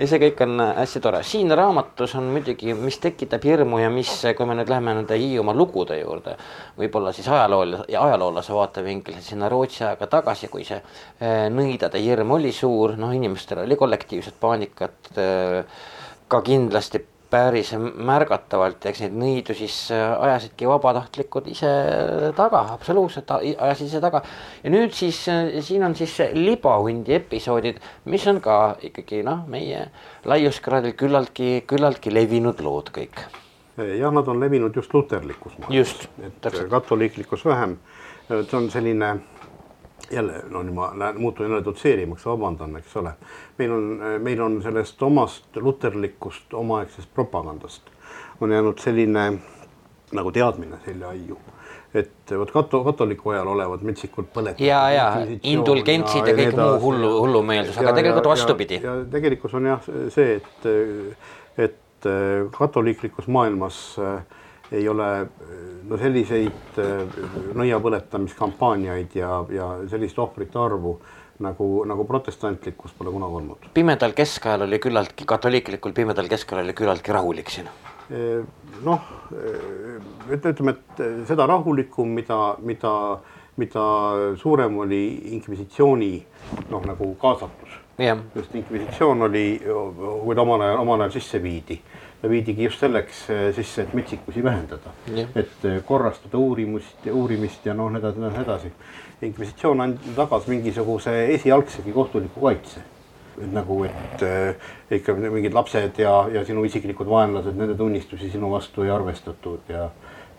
ja 0.00 0.06
see 0.08 0.20
kõik 0.22 0.38
on 0.46 0.62
hästi 0.78 1.02
tore, 1.04 1.18
siin 1.28 1.52
raamatus 1.52 2.14
on 2.16 2.30
muidugi, 2.32 2.72
mis 2.78 2.96
tekitab 3.02 3.44
hirmu 3.44 3.82
ja 3.82 3.90
mis, 3.92 4.12
kui 4.38 4.48
me 4.48 4.56
nüüd 4.56 4.70
läheme 4.72 4.94
nende 4.96 5.18
Hiiumaa 5.20 5.56
lugude 5.56 5.98
juurde, 6.00 6.38
võib-olla 6.78 7.12
siis 7.12 7.28
ajalool- 7.28 7.82
ja 7.92 8.06
ajaloolase 8.06 8.56
vaatevinklist 8.56 9.28
sinna 9.28 9.50
Rootsi 9.52 9.84
aega 9.84 10.08
tagasi, 10.08 10.48
kui 10.48 10.64
see 10.64 10.78
eh, 10.80 11.50
nõidade 11.52 12.00
hirm 12.00 12.32
oli 12.38 12.54
suur, 12.56 12.96
noh, 12.96 13.12
inimestel 13.12 13.66
oli 13.66 13.76
kollektiivset 13.76 14.40
paanikat 14.40 15.12
ka 16.28 16.40
kindlasti 16.42 17.04
päris 17.30 17.72
märgatavalt 17.78 18.84
eks 18.86 19.02
neid 19.02 19.16
nõidu 19.18 19.54
siis 19.56 19.74
äh, 19.94 20.02
ajasidki 20.26 20.68
vabatahtlikud 20.70 21.48
ise 21.50 21.70
taga, 22.38 22.62
absoluutselt 22.74 23.30
ajasid 23.36 23.90
ise 23.90 24.00
taga. 24.02 24.22
ja 24.62 24.72
nüüd 24.72 24.94
siis 24.94 25.22
äh, 25.32 25.58
siin 25.66 25.84
on 25.86 25.96
siis 25.98 26.14
libahundi 26.34 27.16
episoodid, 27.18 27.80
mis 28.12 28.26
on 28.30 28.40
ka 28.44 28.76
ikkagi 28.90 29.22
noh, 29.26 29.44
meie 29.50 29.88
laiuskraadil 30.24 30.96
küllaltki, 30.98 31.64
küllaltki 31.66 32.14
levinud 32.14 32.62
lood 32.64 32.92
kõik. 32.94 33.24
jah, 33.76 34.12
nad 34.12 34.28
on 34.28 34.40
levinud 34.40 34.76
just 34.76 34.94
luterlikus 34.94 35.58
maailmas. 35.58 36.08
Et 36.22 36.40
täpselt. 36.40 36.70
katoliiklikus 36.70 37.44
vähem. 37.44 37.78
see 38.28 38.56
on 38.58 38.70
selline 38.70 39.16
jälle, 40.10 40.42
no 40.50 40.62
nüüd 40.62 40.74
ma 40.74 40.92
lähen, 40.94 41.20
muutun 41.20 41.46
jälle 41.46 41.64
dotseerimaks, 41.64 42.26
vabandan, 42.26 42.76
eks 42.76 42.96
ole. 42.96 43.12
meil 43.58 43.72
on, 43.72 44.00
meil 44.22 44.40
on 44.40 44.62
sellest 44.62 45.02
omast 45.02 45.56
luterlikust 45.56 46.54
omaaegsest 46.54 47.14
propagandast 47.14 47.82
on 48.40 48.52
jäänud 48.52 48.78
selline 48.78 49.32
nagu 50.12 50.32
teadmine 50.32 50.78
selja 50.84 51.08
aiu 51.08 51.38
et 51.96 52.32
vot 52.38 52.50
kato-, 52.52 52.82
katoliku 52.84 53.32
ajal 53.32 53.48
olevat 53.54 53.82
metsikult 53.86 54.28
põletatud. 54.34 54.66
Ja, 54.66 54.82
ja, 54.92 55.06
indulgentsid 55.48 56.28
ja 56.28 56.34
kõik 56.36 56.58
muu 56.58 56.80
hullu- 56.82 57.14
hullumeelsus, 57.22 57.78
aga 57.80 57.94
tegelikult 57.96 58.28
vastupidi. 58.28 58.80
ja 58.84 58.98
tegelikkus 59.10 59.54
on 59.56 59.70
jah 59.70 59.86
see, 60.12 60.36
et, 60.36 60.68
et 61.68 62.08
katoliiklikus 62.58 63.30
maailmas 63.32 63.78
äh, 64.02 64.18
ei 64.72 64.88
ole 64.88 65.08
no 65.86 65.98
selliseid 66.00 66.80
äh, 66.82 67.20
nõiapõletamiskampaaniaid 67.54 69.14
ja, 69.18 69.30
ja 69.52 69.70
sellist 69.90 70.18
ohvrite 70.18 70.58
arvu 70.58 70.96
nagu, 71.44 71.68
nagu 71.88 72.04
protestantlikkus 72.08 72.94
pole 72.98 73.12
kunagi 73.14 73.40
olnud. 73.40 73.70
pimedal 73.74 74.14
keskajal 74.16 74.66
oli 74.66 74.80
küllaltki, 74.82 75.26
katoliiklikul 75.28 75.94
pimedal 75.96 76.28
keskajal 76.28 76.64
oli 76.64 76.74
küllaltki 76.76 77.12
rahulik 77.12 77.50
siin. 77.52 77.68
noh, 78.86 79.08
ütleme, 80.30 80.76
et 80.76 81.00
seda 81.26 81.46
rahulikum, 81.50 82.12
mida, 82.14 82.38
mida, 82.62 82.92
mida 83.58 83.86
suurem 84.38 84.78
oli 84.78 85.02
inkvisitsiooni 85.34 86.12
noh, 86.70 86.86
nagu 86.86 87.14
kaasatus 87.20 87.82
jah, 87.98 88.18
just 88.34 88.54
inkvisitsioon 88.54 89.22
oli, 89.22 89.46
kui 90.24 90.34
ta 90.34 90.44
omal 90.44 90.60
ajal, 90.60 90.80
omal 90.84 91.04
ajal 91.04 91.16
sisse 91.16 91.40
viidi, 91.42 91.78
viidigi 92.22 92.64
just 92.64 92.80
selleks 92.80 93.30
eh, 93.30 93.54
sisse, 93.54 93.82
et 93.82 93.94
metsikusi 93.94 94.42
vähendada. 94.44 94.92
Et 95.34 95.64
eh, 95.64 95.78
korrastada 95.84 96.38
uurimust, 96.38 97.06
uurimist 97.12 97.66
ja 97.66 97.74
noh, 97.74 97.90
nii 97.92 98.00
edasi, 98.00 98.20
nii 98.20 98.42
edasi. 98.42 98.72
inkvisitsioon 99.22 99.80
and- 99.80 100.10
tagas 100.16 100.46
mingisuguse 100.46 101.12
esialgsegi 101.34 101.92
kohtuliku 101.92 102.40
kaitse. 102.40 102.80
et 103.42 103.52
nagu, 103.52 103.84
et 103.84 104.22
äh, 104.24 104.54
ikka 104.90 105.12
mingid 105.14 105.52
lapsed 105.52 105.98
ja, 105.98 106.28
ja 106.32 106.44
sinu 106.44 106.64
isiklikud 106.64 107.06
vaenlased, 107.06 107.52
nende 107.52 107.74
tunnistusi 107.76 108.30
sinu 108.32 108.48
vastu 108.50 108.82
ei 108.82 108.90
arvestatud 108.90 109.60
ja 109.68 109.90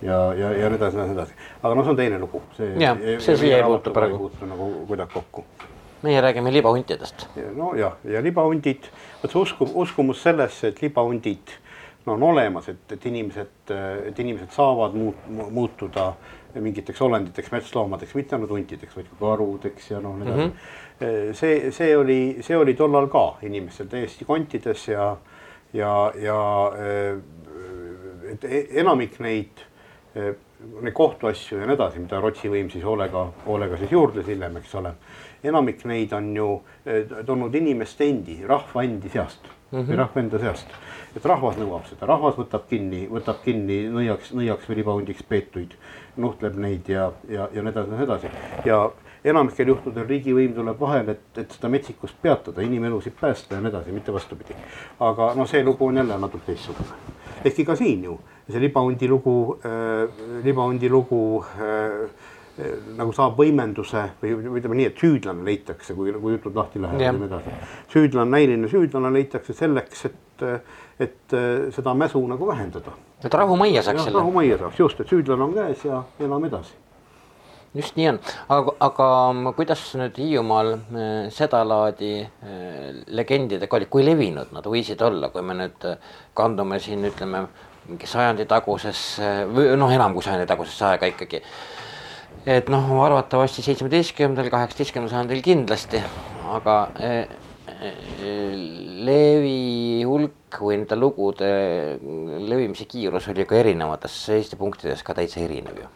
ja, 0.01 0.33
ja, 0.33 0.51
ja 0.51 0.69
nii 0.69 0.77
edasi, 0.77 0.97
nii 0.97 1.13
edasi. 1.13 1.33
aga 1.61 1.75
noh, 1.75 1.85
see 1.85 1.93
on 1.93 1.99
teine 1.99 2.19
lugu. 2.19 2.41
Jah, 2.57 2.97
see 3.21 3.37
siia 3.37 3.59
ei 3.59 3.63
puutu 3.63 3.93
praegu. 3.93 4.31
nagu 4.49 4.71
kuidagi 4.87 5.13
kokku 5.13 5.45
meie 6.01 6.21
räägime 6.21 6.53
libahuntidest. 6.53 7.27
nojah, 7.55 7.93
ja 8.03 8.23
libahundid, 8.23 8.89
vot 9.21 9.31
see 9.31 9.41
usku, 9.41 9.69
uskumus 9.73 10.21
sellesse, 10.23 10.67
et 10.67 10.81
libahundid 10.81 11.53
no 12.07 12.15
on 12.15 12.23
olemas, 12.23 12.69
et, 12.71 12.91
et 12.95 13.05
inimesed, 13.05 13.71
et 14.07 14.19
inimesed 14.23 14.51
saavad 14.55 14.95
muut, 14.95 15.27
muutuda 15.27 16.13
mingiteks 16.57 17.01
olenditeks, 17.03 17.51
metsloomadeks, 17.51 18.15
mitte 18.17 18.37
ainult 18.37 18.53
huntideks, 18.55 18.95
vaid 18.97 19.09
ka 19.11 19.19
karudeks 19.19 19.91
ja 19.91 19.99
noh, 20.01 20.15
nii 20.17 20.27
edasi 20.27 20.45
mm. 20.45 20.53
-hmm. 20.53 21.33
see, 21.37 21.71
see 21.71 21.97
oli, 21.97 22.19
see 22.41 22.57
oli 22.57 22.73
tollal 22.73 23.09
ka 23.13 23.25
inimestel 23.45 23.91
täiesti 23.91 24.25
kontides 24.25 24.87
ja, 24.87 25.17
ja, 25.73 26.13
ja 26.15 26.39
et 28.31 28.43
e- 28.43 28.67
enamik 28.81 29.19
neid 29.19 29.67
neid 30.17 30.93
kohtuasju 30.93 31.59
ja 31.59 31.67
nii 31.67 31.75
edasi, 31.75 31.99
mida 32.01 32.17
Rootsi 32.21 32.49
võim 32.49 32.71
siis 32.73 32.85
hoolega, 32.85 33.27
hoolega 33.45 33.77
siis 33.77 33.91
juurdles 33.93 34.25
hiljem, 34.25 34.57
eks 34.57 34.73
ole. 34.79 34.95
enamik 35.43 35.85
neid 35.85 36.13
on 36.17 36.35
ju 36.35 36.47
tulnud 37.25 37.55
inimeste 37.55 38.07
endi, 38.09 38.39
rahva 38.47 38.83
endi 38.83 39.09
seast 39.13 39.45
mm 39.71 39.79
-hmm. 39.79 39.89
või 39.89 39.97
rahva 39.97 40.21
enda 40.21 40.39
seast. 40.39 40.67
et 41.15 41.25
rahvas 41.25 41.57
nõuab 41.57 41.87
seda, 41.89 42.05
rahvas 42.05 42.35
võtab 42.37 42.67
kinni, 42.69 43.07
võtab 43.09 43.41
kinni 43.43 43.87
nõiaks, 43.89 44.33
nõiaks 44.33 44.69
või 44.69 44.75
libahundiks 44.75 45.23
peetuid, 45.23 45.73
nuhtleb 46.17 46.55
neid 46.55 46.89
ja, 46.89 47.11
ja, 47.29 47.49
ja 47.53 47.63
nii 47.63 47.71
edasi, 47.71 47.91
nii 47.91 48.03
edasi. 48.03 48.27
ja 48.65 48.91
enamikel 49.23 49.67
juhtudel 49.67 50.07
riigivõim 50.07 50.53
tuleb 50.53 50.79
vahele, 50.79 51.11
et, 51.11 51.37
et 51.37 51.51
seda 51.51 51.69
metsikust 51.69 52.15
peatada, 52.21 52.61
inimelusid 52.61 53.13
päästa 53.19 53.55
ja 53.55 53.61
nii 53.61 53.69
edasi, 53.69 53.91
mitte 53.91 54.13
vastupidi. 54.13 54.55
aga 54.99 55.33
noh, 55.35 55.47
see 55.47 55.63
lugu 55.63 55.87
on 55.87 55.97
jälle 55.97 56.17
natuke 56.17 56.45
teistsugune. 56.45 57.15
ehkki 57.45 57.65
ka 57.65 57.75
siin 57.75 58.03
ju 58.03 58.19
see 58.51 58.59
libahundi 58.59 59.07
lugu 59.07 59.59
äh,, 59.65 60.09
libahundi 60.43 60.89
lugu 60.89 61.43
äh, 61.43 62.09
nagu 62.97 63.13
saab 63.13 63.37
võimenduse 63.37 64.03
või 64.21 64.59
ütleme 64.59 64.79
nii, 64.79 64.87
et 64.91 65.01
süüdlane 65.01 65.45
leitakse, 65.45 65.93
kui, 65.97 66.13
kui 66.13 66.33
jutud 66.37 66.57
lahti 66.57 66.81
lähevad 66.81 67.03
ja 67.03 67.11
nii 67.13 67.27
edasi. 67.27 67.53
süüdlane, 67.93 68.31
näiline 68.33 68.71
süüdlane 68.71 69.11
leitakse 69.13 69.53
selleks, 69.57 70.07
et, 70.09 70.47
et 71.05 71.37
seda 71.75 71.93
mäsu 71.97 72.23
nagu 72.29 72.49
vähendada. 72.49 72.95
et 73.23 73.33
rahumajja 73.33 73.83
saaks 73.83 74.01
jah, 74.01 74.09
selle. 74.09 74.19
rahumajja 74.19 74.57
saaks, 74.63 74.79
just, 74.79 74.99
et 75.01 75.13
süüdlane 75.13 75.45
on 75.45 75.53
käes 75.53 75.85
ja 75.85 76.01
elame 76.19 76.49
edasi. 76.49 76.73
just 77.77 77.95
nii 77.99 78.09
on, 78.09 78.19
aga, 78.57 78.75
aga 78.89 79.53
kuidas 79.59 79.85
nüüd 80.01 80.17
Hiiumaal 80.17 80.73
eh, 80.73 81.15
sedalaadi 81.33 82.13
eh, 82.25 83.01
legendidega 83.21 83.77
oli, 83.77 83.89
kui 83.91 84.05
levinud 84.05 84.53
nad 84.55 84.65
võisid 84.65 85.01
olla, 85.05 85.29
kui 85.29 85.45
me 85.45 85.61
nüüd 85.61 85.89
eh, 85.91 86.13
kandume 86.33 86.81
siin 86.81 87.05
ütleme 87.05 87.45
mingi 87.87 88.07
sajandi 88.09 88.45
tagusesse 88.49 89.31
või 89.51 89.71
noh, 89.79 89.91
enam 89.93 90.15
kui 90.15 90.25
sajandi 90.25 90.47
tagusesse 90.49 90.85
aega 90.89 91.09
ikkagi. 91.13 91.41
Et 92.47 92.69
noh, 92.71 92.87
arvatavasti 93.03 93.63
seitsmeteistkümnendal, 93.65 94.47
kaheksateistkümnendal 94.53 95.11
sajandil 95.11 95.43
kindlasti, 95.43 95.99
aga 96.55 96.75
eh, 97.03 97.25
levi 99.07 100.03
hulk 100.07 100.59
või 100.63 100.77
nende 100.79 100.95
lugude 100.97 101.49
levimise 102.47 102.87
kiirus 102.89 103.27
oli 103.33 103.45
ka 103.49 103.57
erinevates 103.59 104.15
Eesti 104.37 104.59
punktides 104.59 105.03
ka 105.05 105.15
täitsa 105.17 105.41
erinev 105.43 105.81
ju. 105.81 105.89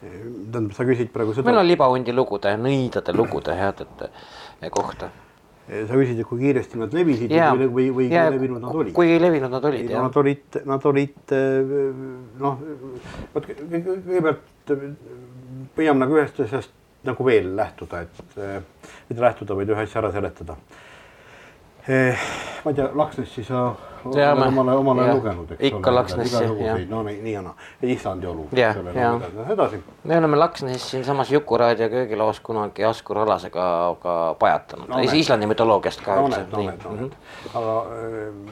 tähendab, 0.00 0.72
sa 0.74 0.86
küsid 0.88 1.12
praegu 1.12 1.36
seda. 1.36 1.44
meil 1.50 1.60
on 1.60 1.68
libahundi 1.68 2.14
lugude, 2.16 2.54
nõidade 2.56 3.12
lugude 3.14 3.54
headete 3.58 4.08
kohta. 4.72 5.10
sa 5.68 5.92
küsid, 5.92 6.18
et 6.18 6.26
kui 6.26 6.40
kiiresti 6.40 6.80
nad 6.80 6.96
levisid 6.96 7.30
ja, 7.36 7.52
või, 7.52 7.68
või, 7.68 7.90
või 8.00 8.08
ja, 8.08 8.24
kui 8.30 8.38
levinud 8.38 8.64
nad 8.64 8.80
olid? 8.80 8.94
kui 8.96 9.20
levinud 9.20 9.52
nad 9.52 9.68
olid, 9.70 9.92
jah. 9.92 10.08
Nad 10.08 10.16
olid, 10.24 10.60
nad 10.72 10.88
olid 10.90 11.36
noh, 12.40 12.64
vot 13.36 13.52
kõigepealt 13.52 14.72
püüame 15.76 16.04
nagu 16.04 16.16
ühest 16.18 16.40
asjast 16.44 16.72
nagu 17.06 17.26
veel 17.26 17.56
lähtuda, 17.56 18.00
et 18.00 18.40
mitte 19.08 19.22
lähtuda, 19.22 19.56
vaid 19.58 19.72
ühe 19.74 19.86
asja 19.86 20.00
ära 20.02 20.12
seletada. 20.14 20.56
ma 21.88 22.70
ei 22.70 22.74
tea, 22.78 22.90
Laksnessi 22.94 23.42
sa 23.42 23.72
oled 24.04 24.42
omale, 24.46 24.74
omale 24.78 25.06
lugenud, 25.16 25.50
eks 25.56 25.64
ikka 25.66 25.90
ole. 25.90 25.96
Laksnessi, 25.96 26.42
jah. 26.62 26.78
no 26.88 27.00
nii, 27.06 27.16
nii 27.24 27.32
ja 27.32 27.42
naa, 27.42 27.54
Islandi 27.82 28.26
olu. 28.30 28.46
me 30.04 30.18
oleme 30.18 30.36
Laksnessis 30.36 30.90
siinsamas 30.90 31.32
Jukuraadio 31.32 31.88
köögilaos 31.90 32.40
kunagi 32.40 32.84
Askur 32.84 33.18
Alasega 33.18 33.64
ka 34.02 34.36
pajatanud 34.38 34.88
no,, 34.88 35.00
Islandi 35.00 35.46
mütoloogiast 35.50 36.04
ka 36.06 36.20
no,. 36.20 36.28
Mhm. 36.28 37.10
aga 37.54 37.74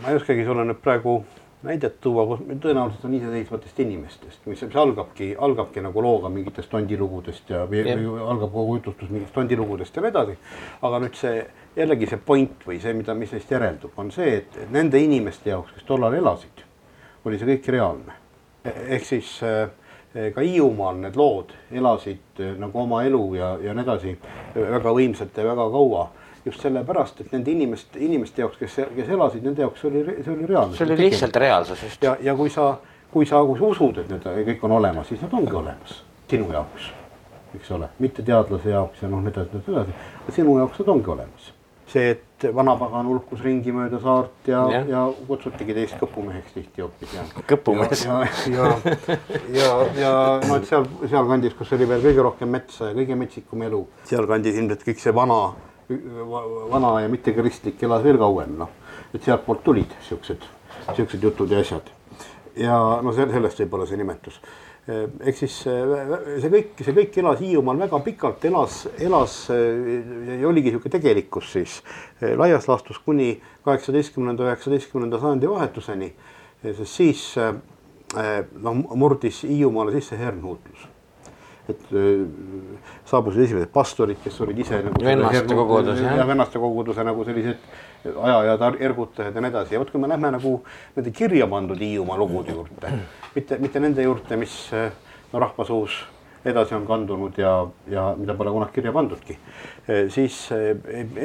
ma 0.02 0.10
ei 0.10 0.18
oskagi 0.18 0.44
sulle 0.44 0.66
nüüd 0.66 0.82
praegu 0.82 1.20
näidet 1.62 2.00
tuua, 2.00 2.24
kus 2.26 2.40
tõenäoliselt 2.60 3.04
on 3.04 3.14
iseseisvatest 3.14 3.80
inimestest, 3.84 4.46
mis 4.48 4.62
algabki, 4.74 5.34
algabki 5.38 5.82
nagu 5.84 6.02
looga 6.02 6.30
mingitest 6.32 6.70
tondilugudest 6.72 7.50
ja 7.52 7.66
või, 7.68 7.82
või 7.84 8.22
algab 8.24 8.52
kogu 8.54 8.78
jutustus 8.78 9.10
mingitest 9.10 9.36
tondilugudest 9.36 9.96
ja 9.96 10.04
nii 10.04 10.12
edasi. 10.14 10.36
aga 10.88 11.00
nüüd 11.04 11.18
see 11.20 11.42
jällegi 11.76 12.08
see 12.08 12.22
point 12.26 12.64
või 12.66 12.80
see, 12.80 12.94
mida, 12.96 13.14
mis 13.14 13.34
neist 13.36 13.52
järeldub, 13.52 13.92
on 14.00 14.12
see, 14.14 14.38
et 14.40 14.56
nende 14.72 15.00
inimeste 15.02 15.52
jaoks, 15.52 15.74
kes 15.76 15.84
tollal 15.88 16.16
elasid, 16.16 16.64
oli 17.24 17.38
see 17.38 17.52
kõik 17.52 17.68
reaalne. 17.76 18.16
ehk 18.64 19.04
siis 19.04 19.34
eh, 19.44 19.68
ka 20.34 20.40
Hiiumaal 20.40 20.96
need 21.04 21.16
lood 21.16 21.52
elasid 21.72 22.40
eh, 22.40 22.56
nagu 22.58 22.80
oma 22.80 23.04
elu 23.04 23.22
ja, 23.34 23.52
ja 23.60 23.76
nii 23.76 23.84
edasi 23.84 24.16
väga 24.54 24.96
võimsalt 24.96 25.36
ja 25.36 25.44
väga 25.44 25.68
kaua 25.76 26.08
just 26.44 26.60
sellepärast, 26.64 27.20
et 27.20 27.32
nende 27.34 27.50
inimeste, 27.52 27.98
inimeste 27.98 28.42
jaoks, 28.42 28.56
kes, 28.60 28.78
kes 28.96 29.08
elasid, 29.08 29.44
nende 29.44 29.64
jaoks 29.66 29.84
oli, 29.84 30.04
see 30.08 30.32
oli 30.32 30.46
reaalne. 30.48 30.76
see 30.76 30.86
oli 30.86 30.96
lihtsalt 31.04 31.36
reaalsus 31.36 31.82
just. 31.82 32.02
ja, 32.02 32.16
ja 32.22 32.34
kui 32.36 32.50
sa, 32.50 32.72
kui 33.12 33.26
sa, 33.26 33.42
sa 33.44 33.72
usud, 33.74 34.00
et 34.00 34.08
need 34.12 34.24
kõik 34.48 34.64
on 34.68 34.78
olemas, 34.80 35.10
siis 35.12 35.20
nad 35.26 35.36
ongi 35.36 35.56
olemas 35.60 36.00
sinu 36.30 36.50
jaoks, 36.52 36.90
eks 37.58 37.70
ole, 37.76 37.92
mitte 37.98 38.22
teadlase 38.22 38.70
jaoks 38.72 39.02
ja 39.02 39.08
noh, 39.10 39.22
nii 39.24 39.32
edasi, 39.34 39.62
nii 39.66 39.76
edasi, 39.76 39.96
sinu 40.36 40.58
jaoks 40.62 40.82
nad 40.82 40.92
ongi 40.96 41.16
olemas. 41.16 41.54
see, 41.90 42.10
et 42.14 42.44
vanapagan 42.54 43.08
hulkus 43.10 43.40
ringi 43.42 43.72
mööda 43.74 43.98
saart 43.98 44.46
ja, 44.46 44.60
ja., 44.70 44.82
ja 44.86 45.00
kutsutigi 45.26 45.74
teist 45.74 45.96
kõpumeheks 45.98 46.52
tihti 46.54 46.84
hoopis 46.84 47.16
ja. 47.16 47.24
kõpumees. 47.50 48.04
ja, 48.06 48.20
ja, 48.46 48.68
ja, 48.86 49.16
ja, 49.56 49.72
ja 49.98 50.12
no 50.46 50.60
et 50.60 50.68
seal, 50.70 50.86
sealkandis, 51.02 51.56
kus 51.58 51.74
oli 51.74 51.88
veel 51.90 52.04
kõige 52.04 52.22
rohkem 52.28 52.54
metsa 52.54 52.92
ja 52.92 52.94
kõige 52.94 53.18
metsikum 53.18 53.66
elu, 53.66 53.82
sealkandis 54.12 54.62
ilmselt 54.62 54.86
kõik 54.86 55.02
see 55.02 55.16
vana 55.18 55.40
vana 56.70 57.00
ja 57.00 57.08
mitte 57.08 57.32
kristlik 57.34 57.82
elas 57.82 58.04
veel 58.04 58.18
kauem, 58.18 58.56
noh. 58.58 58.72
et 59.14 59.22
sealtpoolt 59.22 59.62
tulid 59.64 59.94
siuksed, 60.06 60.44
siuksed 60.96 61.22
jutud 61.22 61.50
ja 61.50 61.60
asjad. 61.60 61.90
ja 62.56 62.76
no 63.02 63.12
sellest 63.14 63.62
võib-olla 63.64 63.86
see 63.86 63.98
nimetus. 63.98 64.40
ehk 64.90 65.36
siis 65.36 65.56
see 65.62 66.50
kõik, 66.50 66.84
see 66.84 66.94
kõik 66.96 67.18
elas 67.22 67.40
Hiiumaal 67.40 67.82
väga 67.84 68.00
pikalt, 68.06 68.44
elas, 68.44 68.84
elas 68.98 69.34
ja 69.50 70.46
oligi 70.48 70.72
sihuke 70.74 70.90
tegelikkus 70.90 71.52
siis 71.52 71.80
laias 72.20 72.68
laastus 72.68 72.98
kuni 72.98 73.34
kaheksateistkümnenda, 73.64 74.48
üheksateistkümnenda 74.48 75.20
sajandi 75.20 75.50
vahetuseni. 75.50 76.14
sest 76.62 76.94
siis 76.94 77.26
noh, 77.36 78.80
murdis 78.94 79.42
Hiiumaale 79.42 79.98
sisse 79.98 80.18
hernhuutlus 80.18 80.89
et 81.68 81.92
äh, 81.92 82.22
saabusid 83.08 83.44
esimesed 83.44 83.72
pastorid, 83.74 84.20
kes 84.24 84.40
olid 84.44 84.58
ise 84.64 84.80
nagu. 84.86 85.04
vennaste 85.04 85.54
kogudus 85.54 86.00
jah. 86.00 86.26
vennaste 86.28 86.62
koguduse 86.62 87.04
nagu 87.06 87.24
sellised 87.24 87.58
ajajad, 88.10 88.64
ergutajad 88.80 89.36
ja 89.36 89.44
nii 89.44 89.52
edasi 89.52 89.76
ja 89.76 89.82
vot, 89.82 89.90
kui 89.92 90.00
me 90.00 90.08
lähme 90.08 90.32
nagu 90.36 90.54
nende 90.96 91.12
kirja 91.16 91.48
pandud 91.50 91.80
Hiiumaa 91.80 92.18
lugude 92.20 92.56
juurde, 92.56 92.94
mitte, 93.34 93.60
mitte 93.60 93.82
nende 93.82 94.06
juurde, 94.06 94.40
mis 94.40 94.56
no 95.32 95.42
rahvasuus 95.42 96.00
edasi 96.44 96.74
on 96.74 96.86
kandunud 96.88 97.36
ja, 97.38 97.52
ja 97.92 98.10
mida 98.16 98.34
pole 98.34 98.54
kunagi 98.54 98.78
kirja 98.78 98.94
pandudki, 98.96 99.36
siis 100.08 100.46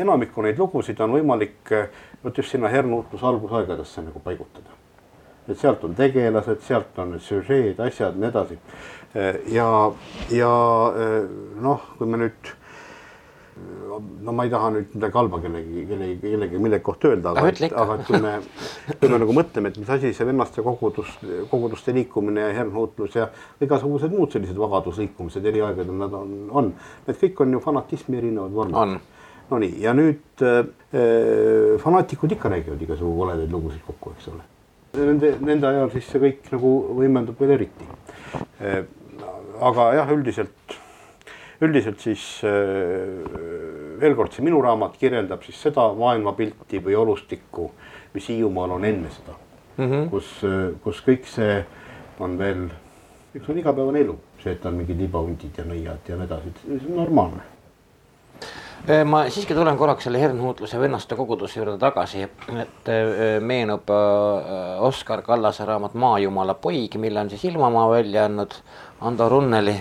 enamikku 0.04 0.44
neid 0.44 0.60
lugusid 0.60 1.00
on 1.00 1.16
võimalik 1.16 1.72
vot 2.24 2.42
just 2.42 2.52
sinna 2.52 2.72
hernuutluse 2.74 3.26
algusaegadesse 3.26 4.04
nagu 4.04 4.20
paigutada. 4.20 4.76
Et 5.50 5.58
sealt 5.60 5.84
on 5.86 5.96
tegelased, 5.96 6.62
sealt 6.66 7.00
on 7.00 7.18
süžeed, 7.22 7.80
asjad, 7.80 8.18
nii 8.20 8.30
edasi 8.32 8.60
ja, 9.54 9.70
ja 10.34 10.54
noh, 11.64 11.90
kui 11.98 12.10
me 12.10 12.20
nüüd 12.26 12.56
no 14.26 14.34
ma 14.36 14.44
ei 14.44 14.52
taha 14.52 14.70
nüüd 14.76 14.96
midagi 14.98 15.16
halba 15.16 15.40
kellegi, 15.44 15.86
kellegi, 15.88 16.16
kellegi 16.24 16.60
millegi 16.60 16.84
kohta 16.84 17.12
öelda, 17.14 17.32
aga, 17.32 17.52
aga 17.84 17.96
et 17.96 18.08
kui 18.10 18.20
me, 18.20 18.34
kui 19.00 19.12
me 19.12 19.20
nagu 19.22 19.36
mõtleme, 19.38 19.72
et 19.72 19.80
mis 19.80 19.92
asi 19.96 20.12
see 20.16 20.28
vennaste 20.28 20.64
kogudus, 20.66 21.14
koguduste 21.52 21.96
liikumine 21.96 22.50
ja 22.50 22.56
hernhuutlus 22.58 23.16
ja 23.16 23.30
igasugused 23.64 24.12
muud 24.12 24.36
sellised 24.36 24.60
vabadusliikumised 24.60 25.48
eri 25.52 25.64
aegadel 25.64 25.96
nad 26.02 26.18
on, 26.20 26.34
on, 26.52 26.74
need 27.08 27.22
kõik 27.22 27.46
on 27.46 27.56
ju 27.56 27.62
fanatismi 27.64 28.20
erinevad 28.20 28.58
vormid. 28.58 29.14
Nonii, 29.46 29.76
ja 29.78 29.94
nüüd 29.94 30.42
äh, 30.42 30.66
fanaatikud 31.80 32.34
ikka 32.34 32.50
räägivad 32.50 32.82
igasugu 32.82 33.14
koledaid 33.20 33.54
lugusid 33.54 33.86
kokku, 33.86 34.16
eks 34.18 34.32
ole. 34.34 34.42
Nende, 34.96 35.36
nende 35.44 35.68
ajal 35.68 35.92
siis 35.94 36.08
see 36.12 36.22
kõik 36.24 36.50
nagu 36.54 36.72
võimendub 37.00 37.40
veel 37.42 37.56
eriti. 37.58 37.88
Äh, 38.64 38.84
aga 39.64 39.88
jah, 39.98 40.12
üldiselt, 40.16 40.76
üldiselt 41.64 42.04
siis 42.04 42.24
äh, 42.48 43.26
veel 44.02 44.16
kord, 44.18 44.36
see 44.36 44.46
minu 44.46 44.62
raamat 44.64 44.98
kirjeldab 45.02 45.44
siis 45.46 45.60
seda 45.68 45.88
maailmapilti 45.98 46.82
või 46.84 46.96
olustikku, 47.02 47.70
mis 48.16 48.30
Hiiumaal 48.32 48.78
on 48.78 48.88
enne 48.88 49.12
seda. 49.12 49.36
Mm, 49.76 49.90
-hmm. 49.92 50.06
kus, 50.14 50.30
kus 50.84 51.02
kõik 51.04 51.26
see 51.28 51.58
on 52.24 52.38
veel, 52.40 52.70
eks 53.36 53.50
on 53.52 53.60
igapäevane 53.60 54.06
elu, 54.06 54.16
see, 54.44 54.54
et 54.56 54.66
on 54.66 54.80
mingid 54.80 55.02
libahundid 55.04 55.58
ja 55.60 55.68
nõiad 55.68 56.08
ja 56.08 56.16
nii 56.16 56.30
edasi, 56.30 56.56
see 56.64 56.80
on 56.80 57.02
normaalne 57.02 57.55
ma 59.06 59.24
siiski 59.34 59.56
tulen 59.58 59.78
korraks 59.78 60.06
selle 60.06 60.20
hernhuutluse 60.22 60.80
vennaste 60.80 61.16
koguduse 61.18 61.60
juurde 61.60 61.78
tagasi, 61.82 62.22
et 62.62 62.92
äh, 62.92 63.40
meenub 63.42 63.90
Oskar 64.86 65.24
Kallase 65.26 65.66
raamat 65.66 65.94
Maajumala 65.94 66.54
poig, 66.54 66.98
mille 67.02 67.20
on 67.20 67.30
siis 67.30 67.46
Ilmamaa 67.50 67.90
välja 67.90 68.26
andnud 68.30 68.54
Ando 69.02 69.30
Runneli 69.30 69.80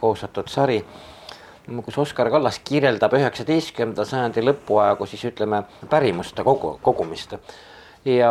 koostatud 0.00 0.48
sari, 0.48 0.80
kus 1.84 1.98
Oskar 1.98 2.30
Kallas 2.30 2.58
kirjeldab 2.64 3.14
üheksateistkümnenda 3.18 4.04
sajandi 4.08 4.44
lõpuaegu 4.44 5.06
siis 5.06 5.24
ütleme 5.28 5.64
pärimuste 5.90 6.44
kogu, 6.46 6.78
kogumist. 6.82 7.36
Ja 8.06 8.30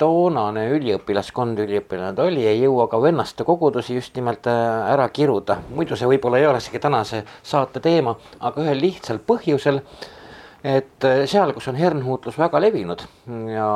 toonane 0.00 0.66
üliõpilaskond, 0.72 1.60
üliõpilane 1.66 2.16
ta 2.16 2.24
oli, 2.24 2.46
ei 2.48 2.62
jõua 2.62 2.88
ka 2.88 3.00
vennaste 3.02 3.44
kogudusi 3.44 3.98
just 3.98 4.16
nimelt 4.16 4.48
äh, 4.48 4.90
ära 4.94 5.08
kiruda, 5.12 5.60
muidu 5.76 5.98
see 5.98 6.08
võib-olla 6.08 6.40
ei 6.40 6.48
ole 6.48 6.62
isegi 6.62 6.80
tänase 6.82 7.24
saate 7.44 7.82
teema, 7.84 8.16
aga 8.40 8.64
ühel 8.64 8.80
lihtsal 8.80 9.20
põhjusel 9.20 9.82
et 10.66 11.04
äh, 11.04 11.26
seal, 11.28 11.52
kus 11.54 11.68
on 11.68 11.76
hernhuutlus 11.78 12.38
väga 12.40 12.58
levinud 12.64 13.04
ja 13.52 13.68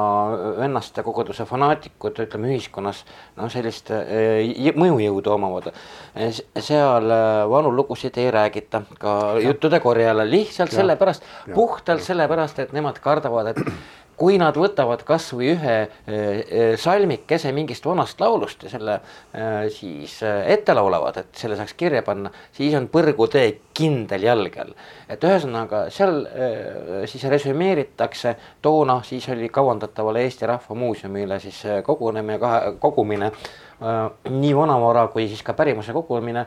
vennaste 0.57 1.05
koguduse 1.05 1.45
fanaatikud, 1.47 2.17
ütleme 2.25 2.55
ühiskonnas 2.55 3.05
noh, 3.37 3.53
sellist 3.53 3.93
äh, 3.93 4.73
mõjujõudu 4.73 5.37
omavad, 5.37 5.71
seal 6.57 7.13
vanu 7.53 7.77
lugusid 7.77 8.17
ei 8.19 8.33
räägita 8.33 8.87
ka 8.99 9.15
juttude 9.45 9.85
korjele 9.85 10.25
lihtsalt 10.33 10.73
ja. 10.73 10.81
sellepärast, 10.81 11.29
puhtalt 11.53 12.09
sellepärast, 12.09 12.65
et 12.65 12.73
nemad 12.73 12.99
kardavad, 13.05 13.53
et 13.53 14.00
kui 14.21 14.37
nad 14.41 14.57
võtavad 14.57 15.01
kasvõi 15.09 15.55
ühe 15.55 15.77
salmikese 16.81 17.53
mingist 17.57 17.87
vanast 17.89 18.21
laulust 18.21 18.67
ja 18.67 18.73
selle 18.73 18.99
siis 19.73 20.19
ette 20.25 20.75
laulavad, 20.77 21.23
et 21.23 21.41
selle 21.41 21.57
saaks 21.57 21.73
kirja 21.79 22.03
panna, 22.05 22.33
siis 22.57 22.77
on 22.77 22.91
põrgutee 22.93 23.47
kindel 23.77 24.27
jalge 24.29 24.61
all. 24.61 24.75
et 25.09 25.25
ühesõnaga 25.25 25.87
seal 25.95 26.21
siis 27.09 27.25
resümeeritakse, 27.33 28.37
toona 28.63 29.01
siis 29.09 29.29
oli 29.33 29.49
kavandatavale 29.49 30.27
Eesti 30.27 30.47
Rahva 30.51 30.77
Muuseumile 30.77 31.41
siis 31.41 31.63
kogunemine, 31.87 32.39
kogumine 32.79 33.33
nii 34.29 34.55
vanavara 34.57 35.09
kui 35.09 35.29
siis 35.29 35.43
ka 35.43 35.57
pärimuse 35.57 35.97
kogumine 35.97 36.47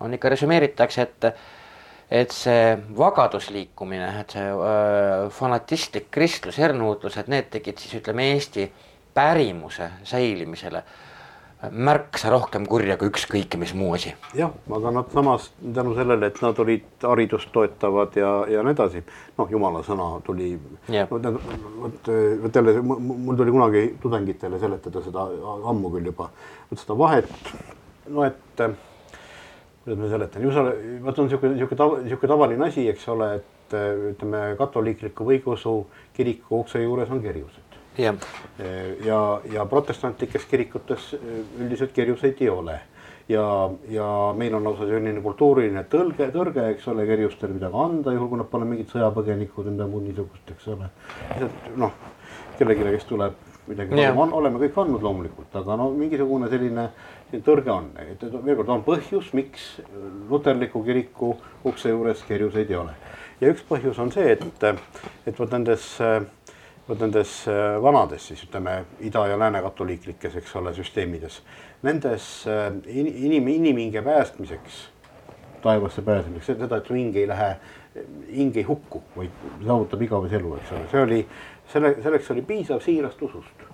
on 0.00 0.14
ikka 0.16 0.32
resümeeritakse, 0.32 1.02
et 1.02 1.59
et 2.10 2.32
see 2.34 2.74
vagadusliikumine, 2.98 4.08
et 4.20 4.34
see 4.34 4.46
äh, 4.50 5.28
fanatistlik 5.34 6.10
kristlus, 6.10 6.58
hernuutlus, 6.58 7.18
et 7.20 7.30
need 7.30 7.50
tegid 7.52 7.78
siis 7.78 8.00
ütleme 8.00 8.32
Eesti 8.34 8.66
pärimuse 9.14 9.90
säilimisele 10.04 10.82
märksa 11.70 12.30
rohkem 12.32 12.64
kurja 12.68 12.96
kui 12.96 13.10
ükskõik 13.10 13.54
mis 13.60 13.74
muu 13.76 13.92
asi. 13.92 14.14
jah, 14.34 14.52
aga 14.72 14.92
nad 14.96 15.10
samas 15.12 15.50
tänu 15.60 15.92
sellele, 15.94 16.30
et 16.32 16.40
nad 16.42 16.58
olid 16.64 17.04
haridust 17.04 17.50
toetavad 17.52 18.16
ja, 18.16 18.30
ja 18.48 18.62
nii 18.64 18.72
edasi, 18.72 19.02
noh, 19.36 19.50
jumala 19.52 19.82
sõna 19.84 20.08
tuli. 20.24 20.54
Yeah.. 20.88 21.10
vot, 21.10 21.28
vot, 21.82 22.12
vot 22.42 22.60
jälle 22.60 22.80
mul 22.80 23.36
tuli 23.36 23.52
kunagi 23.52 23.84
tudengitele 24.02 24.60
seletada 24.62 25.04
seda 25.04 25.26
ammu 25.74 25.92
küll 25.92 26.08
juba, 26.12 26.30
vot 26.70 26.80
seda 26.80 26.96
vahet, 26.98 27.52
no 28.08 28.24
et 28.24 28.64
kuidas 29.84 29.98
ma 30.00 30.10
seletan, 30.12 30.44
ju 30.44 30.52
sa, 30.52 30.66
vot 31.06 31.18
on 31.18 31.28
niisugune, 31.28 31.54
niisugune 31.56 31.80
tava, 31.80 31.98
niisugune 32.04 32.34
tavaline 32.34 32.68
asi, 32.68 32.86
eks 32.90 33.08
ole, 33.08 33.32
et 33.40 33.76
ütleme, 34.12 34.44
katoliikliku 34.58 35.28
õigeusu 35.30 35.74
kiriku 36.16 36.64
ukse 36.64 36.82
juures 36.82 37.10
on 37.14 37.22
kerjused 37.22 37.78
ja, 37.98 38.14
ja, 39.06 39.20
ja 39.52 39.66
protestantlikes 39.70 40.46
kirikutes 40.50 41.12
üldiselt 41.58 41.92
kerjuseid 41.94 42.40
ei 42.42 42.48
ole 42.50 42.78
ja, 43.30 43.44
ja 43.88 44.06
meil 44.36 44.54
on 44.54 44.64
lausa 44.66 44.88
selline 44.88 45.22
kultuuriline 45.24 45.84
tõlge, 45.90 46.30
tõrge, 46.34 46.66
eks 46.74 46.88
ole, 46.90 47.06
kerjustel 47.08 47.54
midagi 47.54 47.78
anda, 47.84 48.14
juhul 48.14 48.30
kui 48.32 48.40
nad 48.40 48.50
pole 48.50 48.66
mingid 48.68 48.90
sõjapõgenikud 48.92 49.70
ja 49.70 49.86
muud 49.86 50.08
niisugust, 50.08 50.50
eks 50.54 50.68
ole. 50.74 50.90
noh, 51.80 51.94
kellelegi, 52.58 52.90
kes 52.96 53.08
tuleb 53.10 53.38
midagi 53.70 53.98
yeah., 54.00 54.18
oleme 54.18 54.62
kõik 54.64 54.78
andnud 54.82 55.04
loomulikult, 55.06 55.54
aga 55.62 55.78
no 55.78 55.90
mingisugune 55.94 56.50
selline, 56.50 56.88
selline 57.30 57.46
tõrge 57.46 57.70
on, 57.70 57.90
et 58.02 58.22
veel 58.22 58.58
kord 58.58 58.74
on 58.74 58.82
põhjus, 58.84 59.30
miks 59.38 59.80
luterliku 60.30 60.82
kiriku 60.84 61.36
ukse 61.64 61.92
juures 61.92 62.22
kerjuseid 62.26 62.70
ei 62.70 62.76
ole. 62.76 62.94
ja 63.40 63.52
üks 63.54 63.62
põhjus 63.68 63.98
on 64.02 64.10
see, 64.12 64.34
et, 64.34 64.64
et 65.26 65.38
vot 65.38 65.50
nendes 65.54 65.86
vot 66.90 66.98
nendes 66.98 67.32
äh, 67.48 67.76
vanades 67.82 68.24
siis 68.30 68.42
ütleme 68.46 68.80
ida 69.06 69.22
ja 69.30 69.38
lääne 69.38 69.62
katoliiklikes, 69.62 70.36
eks 70.40 70.56
ole, 70.58 70.72
süsteemides, 70.74 71.40
nendes 71.86 72.26
äh, 72.50 72.72
inim, 72.90 73.48
inimhinge 73.48 74.02
päästmiseks, 74.02 74.80
taevasse 75.62 76.02
pääsemiseks, 76.02 76.58
seda, 76.64 76.80
et 76.80 76.90
su 76.90 76.96
hing 76.98 77.16
ei 77.16 77.28
lähe, 77.30 77.50
hing 78.32 78.56
ei 78.56 78.66
hukku, 78.66 79.02
vaid 79.16 79.44
saavutab 79.62 80.02
igavese 80.02 80.40
elu, 80.40 80.54
eks 80.58 80.72
ole, 80.74 80.86
see 80.90 81.04
oli, 81.06 81.20
selle, 81.72 81.94
selleks 82.02 82.30
oli 82.34 82.46
piisav 82.48 82.82
siirast 82.82 83.22
usust. 83.28 83.69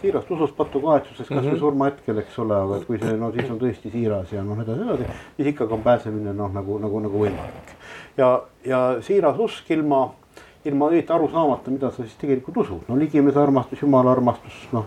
Siirast 0.00 0.30
usust 0.30 0.54
patukahetsusest 0.56 1.28
kasvõi 1.28 1.42
mm 1.42 1.54
-hmm. 1.54 1.58
surmahetkel, 1.58 2.18
eks 2.18 2.38
ole, 2.38 2.54
aga 2.54 2.76
et 2.76 2.86
kui 2.86 2.98
see, 2.98 3.16
no 3.16 3.32
siis 3.32 3.50
on 3.50 3.58
tõesti 3.58 3.90
siiras 3.92 4.32
ja 4.32 4.44
noh, 4.46 4.60
edasi, 4.62 4.82
edasi, 4.82 5.18
siis 5.36 5.48
ikkagi 5.54 5.74
on 5.74 5.82
pääsemine 5.82 6.32
noh, 6.32 6.52
nagu, 6.54 6.78
nagu, 6.78 7.00
nagu 7.00 7.24
võimalik. 7.24 7.74
ja, 8.16 8.42
ja 8.64 8.80
siiras 9.02 9.38
usk 9.38 9.70
ilma 9.70 10.06
ilma 10.68 10.90
õieti 10.92 11.12
aru 11.14 11.28
saamata, 11.32 11.70
mida 11.70 11.90
sa 11.90 12.02
siis 12.02 12.16
tegelikult 12.20 12.62
usud, 12.64 12.86
no 12.88 12.96
ligimese 12.98 13.40
armastus, 13.40 13.82
jumala 13.82 14.12
armastus, 14.12 14.56
noh, 14.72 14.86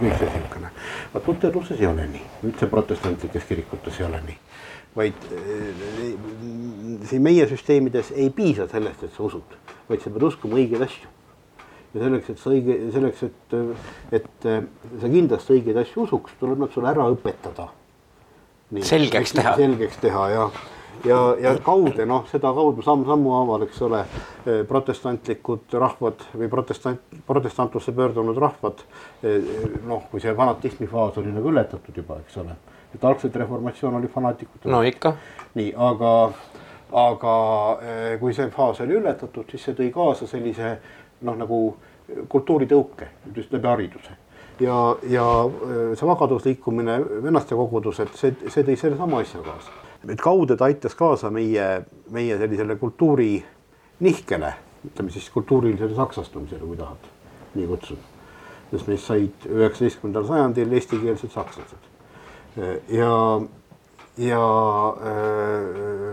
kõik 0.00 0.16
see 0.18 0.28
niisugune. 0.30 0.70
vot 1.14 1.28
luterluses 1.28 1.80
ei 1.80 1.86
ole 1.86 2.06
nii, 2.14 2.24
üldse 2.48 2.68
protestantlikes 2.70 3.48
kirikutes 3.48 4.00
ei 4.00 4.06
ole 4.06 4.22
nii, 4.26 4.38
vaid 4.96 5.26
äh, 5.36 6.12
siin 7.10 7.24
meie 7.24 7.46
süsteemides 7.50 8.12
ei 8.16 8.30
piisa 8.30 8.68
sellest, 8.70 9.04
et 9.04 9.16
sa 9.16 9.26
usud, 9.28 9.58
vaid 9.88 10.04
sa 10.04 10.12
pead 10.12 10.30
uskuma 10.30 10.60
õigeid 10.60 10.86
asju. 10.88 11.12
Ja 11.94 12.04
selleks, 12.04 12.30
et 12.32 12.42
sa 12.42 12.52
õige, 12.52 12.78
selleks, 12.94 13.22
et, 13.28 13.56
et 14.20 14.46
sa 14.48 15.10
kindlasti 15.12 15.58
õigeid 15.58 15.80
asju 15.84 16.06
usuks, 16.06 16.36
tuleb 16.40 16.62
nad 16.64 16.72
sulle 16.74 16.92
ära 16.92 17.08
õpetada. 17.12 17.68
selgeks 18.80 19.34
teha. 19.36 19.56
selgeks 19.60 20.00
teha, 20.00 20.28
jah 20.32 20.62
ja, 21.04 21.18
ja 21.40 21.52
kaude 21.64 22.06
noh, 22.06 22.24
seda 22.30 22.52
kaudu 22.54 22.82
samm-sammu 22.84 23.34
haaval, 23.36 23.66
eks 23.66 23.82
ole, 23.86 24.02
protestantlikud 24.68 25.76
rahvad 25.80 26.24
või 26.36 26.48
protestant, 26.52 27.02
protestantlusse 27.26 27.94
pöördunud 27.96 28.38
rahvad. 28.38 28.82
Noh, 29.88 30.06
kui 30.10 30.22
see 30.22 30.34
fanatismi 30.38 30.88
faas 30.90 31.18
oli 31.22 31.34
nagu 31.34 31.52
ületatud 31.52 31.96
juba, 32.02 32.20
eks 32.22 32.40
ole, 32.42 32.56
et 32.94 33.04
algselt 33.04 33.36
reformatsioon 33.42 34.00
oli 34.00 34.10
fanaatikute. 34.12 34.68
no 34.70 34.82
ikka. 34.86 35.16
nii, 35.58 35.72
aga, 35.90 36.12
aga 37.04 37.36
eh, 37.82 38.18
kui 38.20 38.34
see 38.36 38.50
faas 38.54 38.82
oli 38.84 38.98
ületatud, 39.00 39.48
siis 39.50 39.68
see 39.68 39.78
tõi 39.78 39.90
kaasa 39.94 40.28
sellise 40.30 40.76
noh, 41.22 41.38
nagu 41.38 41.62
kultuuritõuke 42.28 43.08
just 43.36 43.52
läbi 43.54 43.70
hariduse 43.70 44.18
ja, 44.60 44.80
ja 45.08 45.28
see 45.96 46.08
vabadusliikumine, 46.08 46.98
vennaste 47.24 47.56
kogudused, 47.58 48.12
see, 48.18 48.34
see 48.48 48.66
tõi 48.66 48.76
sellesama 48.80 49.22
asja 49.24 49.40
kaasa 49.46 49.82
et 50.10 50.20
kaude 50.22 50.56
ta 50.58 50.66
aitas 50.66 50.94
kaasa 50.98 51.30
meie, 51.30 51.66
meie 52.10 52.38
sellisele 52.38 52.76
kultuuri 52.80 53.36
nihkele, 54.02 54.52
ütleme 54.88 55.14
siis 55.14 55.28
kultuurilisele 55.30 55.94
saksastumisele, 55.94 56.64
kui 56.66 56.76
tahad, 56.76 57.10
nii 57.54 57.68
kutsun. 57.70 58.00
sest 58.72 58.88
meist 58.88 59.04
said 59.04 59.46
üheksateistkümnendal 59.46 60.24
sajandil 60.26 60.72
eestikeelsed 60.72 61.30
sakslased. 61.30 61.90
ja, 62.88 63.12
ja 64.18 64.42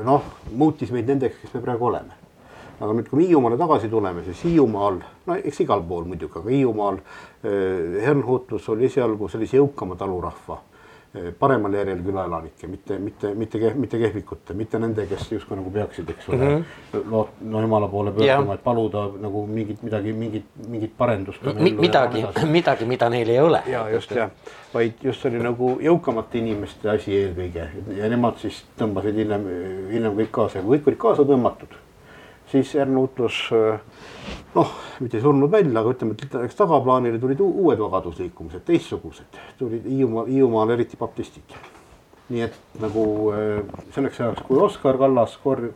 noh, 0.06 0.32
muutis 0.52 0.92
meid 0.92 1.08
nendeks, 1.10 1.40
kes 1.42 1.54
me 1.56 1.64
praegu 1.64 1.90
oleme. 1.90 2.19
Aga 2.80 2.94
nüüd, 2.96 3.10
kui 3.10 3.22
me 3.22 3.28
Hiiumaale 3.28 3.58
tagasi 3.60 3.90
tuleme, 3.92 4.24
siis 4.24 4.44
Hiiumaal, 4.48 5.02
no 5.28 5.36
eks 5.36 5.62
igal 5.66 5.84
pool 5.88 6.08
muidugi, 6.08 6.40
aga 6.40 6.50
Hiiumaal 6.50 7.00
Hernhutlus 7.44 8.70
oli 8.74 8.88
esialgu 8.88 9.28
sellise 9.32 9.60
jõukama 9.60 9.96
talurahva 10.00 10.58
Eh, 11.10 11.32
paremal 11.34 11.74
järjel 11.74 12.04
külaelanikke, 12.06 12.68
mitte, 12.70 13.00
mitte, 13.02 13.32
mitte, 13.34 13.72
mitte 13.74 13.98
kehvikute, 13.98 14.54
mitte 14.54 14.78
nende, 14.78 15.08
kes 15.10 15.24
justkui 15.32 15.58
nagu 15.58 15.72
peaksid, 15.74 16.12
eks 16.14 16.28
ole 16.30 16.38
mm 16.38 16.52
-hmm., 16.60 17.08
loot-, 17.10 17.40
no 17.50 17.62
jumala 17.64 17.88
poole 17.90 18.12
pöörduma, 18.14 18.54
et 18.54 18.64
paluda 18.64 19.08
nagu 19.22 19.42
mingit 19.48 19.82
midagi, 19.82 20.14
mingit, 20.14 20.46
mingit 20.68 20.94
parendust 20.98 21.42
Mi. 21.44 21.72
midagi, 21.72 22.22
midagi, 22.52 22.86
mida 22.86 23.10
neil 23.10 23.30
ei 23.30 23.40
ole. 23.40 23.64
ja 23.68 23.90
just 23.90 24.12
jah, 24.12 24.30
vaid 24.74 25.02
just 25.04 25.22
see 25.22 25.32
oli 25.32 25.44
nagu 25.44 25.72
jõukamate 25.82 26.38
inimeste 26.38 26.90
asi 26.90 27.18
eelkõige 27.24 27.66
ja 27.98 28.10
nemad 28.10 28.38
siis 28.38 28.62
tõmbasid 28.78 29.18
hiljem, 29.18 29.50
hiljem 29.90 30.14
kõik 30.14 30.32
kaasa 30.32 30.60
ja 30.60 30.64
kui 30.64 30.78
kõik 30.78 30.94
olid 30.94 31.02
kaasa 31.08 31.26
tõmmatud, 31.26 31.74
siis 32.52 32.76
Ernoutlus 32.76 33.42
äh, 33.54 33.80
noh, 34.56 34.72
mitte 35.00 35.18
ei 35.18 35.24
surnud 35.24 35.52
välja, 35.52 35.82
aga 35.82 35.94
ütleme, 35.94 36.16
et 36.18 36.38
eks 36.44 36.58
tagaplaanile 36.60 37.20
tulid 37.22 37.42
uued 37.46 37.82
vabadusliikumised, 37.82 38.64
teistsugused, 38.68 39.42
tulid 39.60 39.86
Hiiumaa, 39.90 40.26
Hiiumaal 40.30 40.76
eriti 40.78 41.00
baptistid. 41.00 41.58
nii 42.30 42.44
et 42.46 42.58
nagu 42.78 43.04
äh, 43.34 43.84
selleks 43.96 44.20
ajaks, 44.22 44.44
kui 44.46 44.60
Oskar 44.62 45.00
Kallas 45.02 45.34
kor-, 45.42 45.72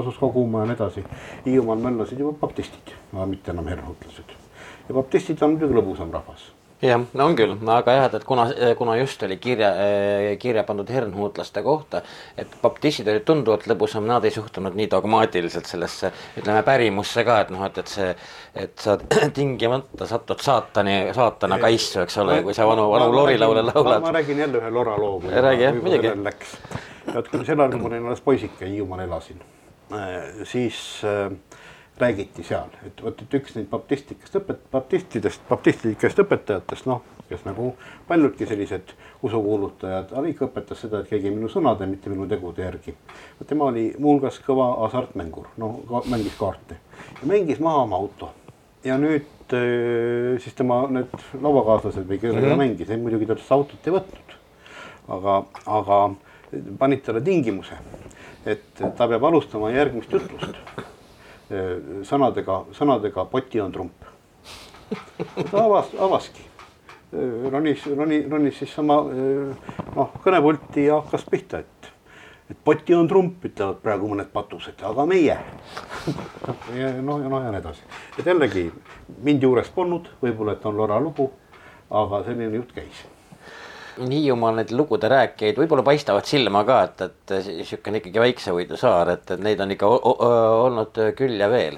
asus 0.00 0.18
koguma 0.20 0.60
ja 0.64 0.70
nii 0.70 0.76
edasi, 0.76 1.04
Hiiumaal 1.46 1.80
möllasid 1.88 2.20
juba 2.20 2.36
baptistid, 2.46 2.94
mitte 3.26 3.56
enam 3.56 3.68
herhutlased. 3.72 4.36
ja 4.88 4.94
baptistid 4.94 5.42
on 5.42 5.56
muidugi 5.56 5.80
lõbusam 5.80 6.12
rahvas 6.12 6.50
jah, 6.82 7.02
on 7.20 7.34
küll, 7.36 7.52
aga 7.74 7.94
jah, 7.96 8.06
et 8.16 8.24
kuna, 8.24 8.46
kuna 8.78 8.94
just 9.00 9.22
oli 9.26 9.36
kirja, 9.40 9.70
eh, 9.84 10.38
kirja 10.40 10.64
pandud 10.64 10.88
hernhuutlaste 10.90 11.62
kohta, 11.62 12.00
et 12.40 12.54
baptistid 12.62 13.08
olid 13.12 13.26
tunduvalt 13.28 13.66
lõbusam, 13.70 14.06
nad 14.08 14.24
ei 14.24 14.32
suhtunud 14.34 14.76
nii 14.78 14.88
dogmaatiliselt 14.92 15.68
sellesse, 15.68 16.12
ütleme 16.40 16.62
pärimusse 16.66 17.24
ka, 17.28 17.40
et 17.44 17.52
noh, 17.54 17.64
et, 17.68 17.82
et 17.82 17.94
see, 17.94 18.10
et 18.64 18.86
sa 18.86 18.96
tingimata 19.36 20.08
satud 20.08 20.40
saatani, 20.44 20.96
saatana 21.16 21.60
kaisu, 21.62 22.04
eks 22.06 22.20
ole, 22.24 22.40
kui 22.46 22.56
sa 22.56 22.68
vanu, 22.68 22.88
vanu 22.92 23.12
lorilaule 23.14 23.66
laulad. 23.68 24.02
ma 24.06 24.16
räägin 24.16 24.44
jälle 24.46 24.62
ühe 24.62 24.74
lora 24.74 24.96
loo. 24.98 25.20
räägi 25.28 25.68
jah, 25.68 25.76
muidugi. 25.76 26.14
et 27.14 27.28
kui 27.28 27.44
sel 27.44 27.60
ajal, 27.60 27.76
kui 27.76 27.82
ma 27.82 27.92
olin 27.92 28.06
alles 28.06 28.24
poisike 28.24 28.68
Hiiumaal 28.68 29.04
elasin, 29.04 29.44
äh, 29.92 30.44
siis 30.48 31.02
äh, 31.04 31.28
räägiti 32.00 32.44
seal, 32.46 32.70
et 32.86 33.02
vot, 33.04 33.22
et 33.22 33.34
üks 33.38 33.54
neid 33.56 33.68
baptistlikest 33.70 34.36
õpet-, 34.40 34.66
baptistidest, 34.72 35.42
baptistlikest 35.48 36.22
õpetajatest, 36.24 36.88
noh, 36.90 37.02
kes 37.28 37.44
nagu 37.46 37.70
paljudki 38.08 38.48
sellised 38.48 38.94
usukuulutajad, 39.26 40.14
ikka 40.32 40.48
õpetas 40.48 40.82
seda, 40.84 41.02
et 41.02 41.10
käige 41.10 41.32
minu 41.34 41.50
sõnade, 41.52 41.86
mitte 41.90 42.10
minu 42.12 42.26
tegude 42.30 42.64
järgi. 42.64 42.94
tema 43.46 43.68
oli 43.70 43.90
muuhulgas 43.98 44.40
kõva 44.46 44.72
hasartmängur, 44.84 45.52
no 45.60 45.72
mängis 46.10 46.36
kaarte 46.38 46.80
ja 47.20 47.28
mängis 47.28 47.60
maha 47.60 47.84
oma 47.84 48.00
auto 48.00 48.32
ja 48.84 48.98
nüüd 48.98 49.54
äh, 49.54 50.40
siis 50.42 50.56
tema 50.58 50.82
need 50.90 51.14
lauakaaslased 51.40 52.06
või 52.08 52.18
kellega 52.18 52.46
mm 52.46 52.52
-hmm. 52.52 52.64
mängis, 52.64 52.94
muidugi 53.02 53.26
ta 53.26 53.36
seda 53.38 53.60
autot 53.60 53.86
ei 53.86 53.96
võtnud. 53.98 54.36
aga, 55.08 55.42
aga 55.66 55.98
panid 56.78 57.02
talle 57.02 57.20
tingimuse, 57.20 57.74
et 58.46 58.82
ta 58.96 59.08
peab 59.08 59.24
alustama 59.24 59.70
järgmist 59.70 60.12
ütlust 60.14 60.58
Eh, 60.78 60.99
sõnadega, 62.06 62.60
sõnadega 62.76 63.24
poti 63.30 63.60
on 63.62 63.72
trump. 63.74 64.06
ta 65.50 65.64
avas, 65.64 65.92
avaski, 65.98 66.44
eh, 67.12 67.50
ronis, 67.50 67.86
ronis, 67.96 68.26
ronis 68.30 68.58
siis 68.58 68.74
sama 68.74 69.00
eh, 69.10 69.74
noh, 69.96 70.16
kõnepulti 70.24 70.86
ja 70.88 71.00
hakkas 71.00 71.26
pihta, 71.30 71.62
et, 71.62 71.90
et 72.50 72.58
poti 72.64 72.94
on 72.94 73.08
trump, 73.10 73.44
ütlevad 73.46 73.78
praegu 73.84 74.10
mõned 74.10 74.32
patused, 74.34 74.82
aga 74.86 75.06
meie. 75.10 75.38
noh, 76.46 76.66
ja 76.78 76.90
noh 77.02 77.22
ja 77.22 77.30
nii 77.54 77.62
edasi, 77.62 77.86
et 78.18 78.26
jällegi 78.26 78.68
mind 79.22 79.46
juures 79.46 79.70
polnud, 79.74 80.10
võib-olla, 80.22 80.58
et 80.58 80.66
on 80.70 80.78
lora 80.78 81.00
lugu, 81.02 81.30
aga 81.90 82.24
selline 82.26 82.62
jutt 82.62 82.76
käis 82.76 83.06
Hiiumaal 84.00 84.60
neid 84.60 84.70
lugude 84.72 85.08
rääkijaid 85.10 85.58
võib-olla 85.60 85.84
paistavad 85.84 86.28
silma 86.28 86.62
ka, 86.68 86.78
et, 86.86 87.02
et 87.06 87.34
niisugune 87.58 88.00
ikkagi 88.00 88.22
väiksevõidu 88.22 88.78
saar, 88.80 89.12
et, 89.16 89.26
et 89.34 89.42
neid 89.44 89.60
on 89.60 89.74
ikka 89.74 89.90
olnud 89.90 91.00
küll 91.18 91.36
ja 91.40 91.50
veel. 91.52 91.76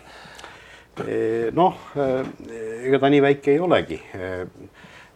noh, 1.57 1.83
ega 1.97 3.01
ta 3.01 3.11
nii 3.12 3.23
väike 3.25 3.55
ei 3.55 3.61
olegi. 3.64 4.01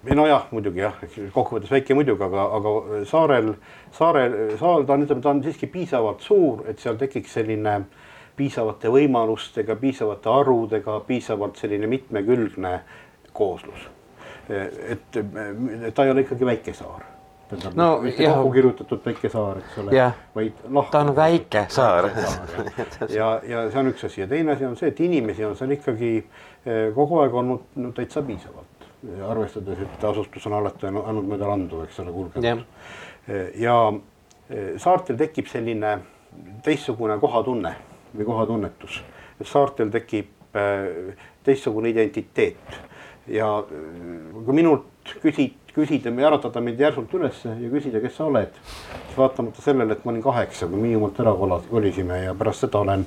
nojah, 0.07 0.47
muidugi 0.55 0.83
jah, 0.83 0.99
kokkuvõttes 1.35 1.71
väike 1.71 1.95
muidugi, 1.99 2.23
aga, 2.27 2.49
aga 2.59 3.03
saarel, 3.11 3.55
saarel, 3.93 4.37
saar, 4.59 4.87
ta 4.87 4.95
on, 4.95 5.07
ütleme, 5.07 5.23
ta 5.23 5.35
on 5.35 5.43
siiski 5.43 5.67
piisavalt 5.71 6.23
suur, 6.23 6.65
et 6.71 6.79
seal 6.83 6.99
tekiks 7.01 7.39
selline 7.39 7.81
piisavate 8.37 8.93
võimalustega, 8.93 9.77
piisavate 9.81 10.31
arvudega, 10.31 11.01
piisavalt 11.09 11.59
selline 11.61 11.91
mitmekülgne 11.91 12.81
kooslus. 13.37 13.96
Et, 14.51 15.17
et 15.17 15.95
ta 15.95 16.05
ei 16.05 16.11
ole 16.11 16.27
ikkagi 16.27 16.47
väike 16.47 16.75
saar 16.75 17.05
tähendab 17.49 17.75
No, 17.77 18.01
mitte 18.03 18.23
jah. 18.23 18.35
kokku 18.35 18.53
kirjutatud 18.53 19.03
väike 19.07 19.29
saar, 19.29 19.59
eks 19.59 19.79
ole 19.79 19.93
Jah. 19.95 20.15
vaid 20.35 20.53
lahti. 20.69 20.91
ta 20.93 21.01
on 21.01 21.17
väike 21.17 21.67
saar. 21.69 22.11
ja, 23.09 23.29
ja 23.49 23.71
see 23.71 23.81
on 23.81 23.91
üks 23.93 24.05
asi 24.07 24.21
ja 24.21 24.27
teine 24.27 24.53
asi 24.53 24.67
on 24.67 24.77
see, 24.77 24.89
et 24.89 25.01
inimesi 25.01 25.45
on 25.45 25.57
seal 25.57 25.71
ikkagi 25.77 26.11
eh, 26.19 26.89
kogu 26.95 27.21
aeg 27.23 27.35
olnud 27.35 27.77
no, 27.77 27.93
täitsa 27.93 28.23
piisavalt. 28.23 28.89
arvestades, 29.29 29.79
et 29.79 30.05
asustus 30.05 30.47
on 30.47 30.57
alati 30.57 30.87
andnud 30.89 31.29
mööda 31.29 31.47
randu, 31.47 31.83
eks 31.85 32.01
ole, 32.03 32.13
kulgenud. 32.13 32.65
ja 33.55 33.77
eh, 34.51 34.73
saartel 34.83 35.17
tekib 35.21 35.47
selline 35.47 35.99
teistsugune 36.65 37.19
kohatunne 37.23 37.77
või 38.17 38.25
kohatunnetus. 38.27 39.03
saartel 39.45 39.93
tekib 39.95 40.57
eh, 40.57 41.15
teistsugune 41.45 41.95
identiteet 41.95 42.81
ja 43.29 43.49
eh, 43.71 44.43
kui 44.45 44.57
minult 44.57 45.15
küsid, 45.23 45.57
küsida 45.77 46.11
äratada 46.11 46.61
mind 46.65 46.81
järsult 46.81 47.15
ülesse 47.15 47.57
ja 47.61 47.71
küsida, 47.73 48.01
kes 48.03 48.17
sa 48.17 48.29
oled, 48.31 48.55
siis 48.67 49.19
vaatamata 49.19 49.65
sellele, 49.65 49.97
et 49.97 50.05
ma 50.05 50.15
olin 50.15 50.23
kaheksa, 50.25 50.69
kui 50.71 50.81
Miiumaalt 50.81 51.21
ära 51.21 51.35
kolisime 51.71 52.23
ja 52.25 52.35
pärast 52.35 52.65
seda 52.65 52.81
olen 52.81 53.05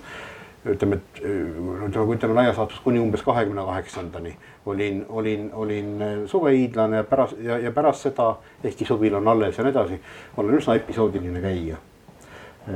ütleme, 0.67 0.99
et 0.99 1.21
ütleme, 1.23 2.15
ütleme 2.15 2.35
laias 2.35 2.57
laastus 2.59 2.79
kuni 2.83 2.99
umbes 2.99 3.23
kahekümne 3.23 3.63
kaheksandani 3.65 4.35
olin, 4.65 5.05
olin, 5.09 5.49
olin 5.53 6.03
suvehiidlane 6.25 6.97
ja 6.97 7.03
pärast 7.03 7.37
ja, 7.41 7.57
ja 7.57 7.71
pärast 7.71 8.05
seda, 8.07 8.35
ehkki 8.63 8.85
suvel 8.85 9.15
on 9.17 9.27
alles 9.27 9.57
ja 9.57 9.63
nii 9.63 9.73
edasi, 9.73 9.99
olen 10.37 10.59
üsna 10.59 10.75
episoodiline 10.75 11.41
käija. 11.41 11.77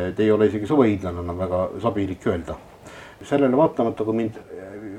et 0.07 0.19
ei 0.19 0.31
ole 0.31 0.47
isegi 0.47 0.67
suvehiidlane 0.67 1.19
enam 1.19 1.37
väga 1.37 1.69
sobilik 1.81 2.27
öelda. 2.27 2.55
sellele 3.23 3.57
vaatamata, 3.57 4.03
kui 4.03 4.15
mind 4.15 4.39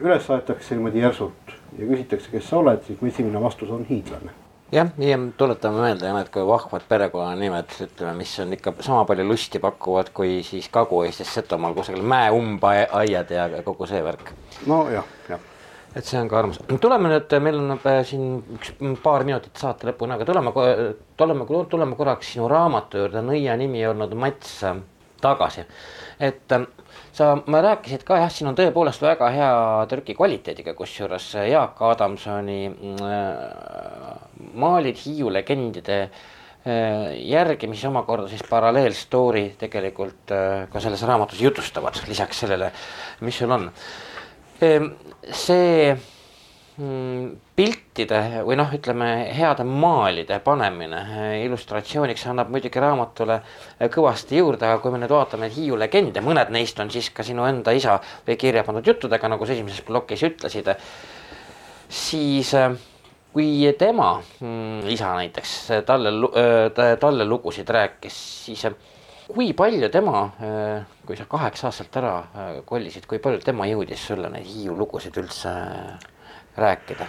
üles 0.03 0.31
aetakse 0.31 0.75
niimoodi 0.75 1.01
järsult 1.01 1.54
ja 1.79 1.87
küsitakse, 1.87 2.31
kes 2.33 2.49
sa 2.49 2.63
oled, 2.63 2.83
siis 2.87 3.01
mu 3.01 3.11
esimene 3.11 3.43
vastus 3.43 3.71
on 3.75 3.87
hiidlane 3.89 4.35
jah, 4.75 4.91
ja 4.99 5.19
tuletame 5.39 5.83
meelde 5.85 6.13
need 6.17 6.31
kui 6.35 6.45
vahvad 6.47 6.85
perekonnanimed, 6.89 7.73
ütleme, 7.87 8.15
mis 8.19 8.35
on 8.43 8.53
ikka 8.57 8.75
sama 8.81 9.05
palju 9.09 9.27
lusti 9.29 9.61
pakuvad, 9.63 10.11
kui 10.17 10.39
siis 10.47 10.69
Kagu-Eestis 10.75 11.35
Setomaal 11.35 11.75
kusagil 11.77 12.03
mäeumbaiad 12.03 13.35
ja 13.35 13.49
kogu 13.67 13.87
see 13.91 14.03
värk. 14.05 14.33
nojah, 14.67 15.11
jah 15.29 15.51
et 15.95 16.05
see 16.05 16.19
on 16.19 16.29
ka 16.29 16.39
armas. 16.39 16.59
tuleme 16.81 17.11
nüüd, 17.13 17.35
meil 17.43 17.61
on 17.61 17.77
äh, 17.77 18.01
siin 18.07 18.41
üks 18.57 18.73
paar 19.03 19.25
minutit 19.27 19.61
saate 19.61 19.87
lõpuni, 19.87 20.17
aga 20.17 20.27
tuleme, 20.27 20.53
tuleme, 21.17 21.47
tuleme 21.71 21.99
korraks 21.99 22.33
sinu 22.35 22.49
raamatu 22.51 23.05
juurde, 23.05 23.23
nõia 23.23 23.55
nimi 23.61 23.85
olnud 23.87 24.17
Mats 24.19 24.57
äh, 24.67 24.81
tagasi. 25.23 25.67
et 26.19 26.59
äh, 27.21 27.43
sa 27.47 27.63
rääkisid 27.63 28.05
ka 28.07 28.19
jah, 28.19 28.31
siin 28.33 28.51
on 28.51 28.57
tõepoolest 28.59 29.03
väga 29.05 29.31
hea 29.35 29.51
trüki 29.91 30.17
kvaliteediga, 30.19 30.75
kusjuures 30.75 31.29
Jaak 31.47 31.83
Adamsoni 31.87 32.61
äh, 32.67 34.17
maalid 34.59 34.99
Hiiu 34.99 35.31
legendide 35.33 36.01
äh, 36.03 37.13
järgi, 37.21 37.69
mis 37.71 37.85
omakorda 37.87 38.27
siis 38.33 38.43
paralleelstory 38.51 39.45
tegelikult 39.61 40.35
äh, 40.35 40.65
ka 40.73 40.83
selles 40.83 41.05
raamatus 41.07 41.43
jutustavad, 41.45 42.03
lisaks 42.11 42.43
sellele, 42.45 42.73
mis 43.23 43.39
sul 43.39 43.55
on. 43.55 43.71
Ehm, 44.63 44.91
see 45.31 45.95
mm, 45.95 46.14
piltide 46.75 48.21
või 48.43 48.57
noh, 48.59 48.73
ütleme 48.75 49.07
heade 49.31 49.63
maalide 49.63 50.41
panemine 50.43 51.03
eh, 51.05 51.35
illustratsiooniks 51.45 52.25
annab 52.33 52.49
muidugi 52.51 52.81
raamatule 52.83 53.37
eh, 53.39 53.87
kõvasti 53.95 54.41
juurde, 54.41 54.67
aga 54.67 54.81
kui 54.83 54.91
me 54.91 54.99
nüüd 54.99 55.13
vaatame 55.15 55.47
Hiiu 55.55 55.77
legende, 55.79 56.19
mõned 56.25 56.51
neist 56.55 56.81
on 56.83 56.91
siis 56.91 57.13
ka 57.15 57.23
sinu 57.23 57.45
enda 57.47 57.71
isa 57.79 58.01
või 58.27 58.35
kirja 58.41 58.65
pandud 58.67 58.91
juttudega, 58.91 59.31
nagu 59.31 59.47
sa 59.47 59.55
esimeses 59.55 59.87
plokis 59.87 60.25
ütlesid. 60.27 60.73
siis 61.89 62.51
eh, 62.59 62.75
kui 63.35 63.71
tema 63.79 64.17
mm, 64.41 64.89
isa 64.91 65.13
näiteks 65.15 65.53
talle, 65.87 66.11
talle 66.75 67.25
lugusid 67.27 67.71
rääkis, 67.71 68.19
siis 68.47 68.67
kui 69.29 69.53
palju 69.55 69.89
tema, 69.91 70.25
kui 71.07 71.17
sa 71.19 71.27
kaheksa 71.31 71.71
aastaselt 71.71 71.97
ära 72.03 72.17
kolisid, 72.67 73.07
kui 73.07 73.19
palju 73.19 73.43
tema 73.47 73.67
jõudis 73.71 74.07
sulle 74.07 74.31
neid 74.31 74.47
Hiiu 74.47 74.75
lugusid 74.79 75.23
üldse 75.23 75.55
rääkida? 76.57 77.07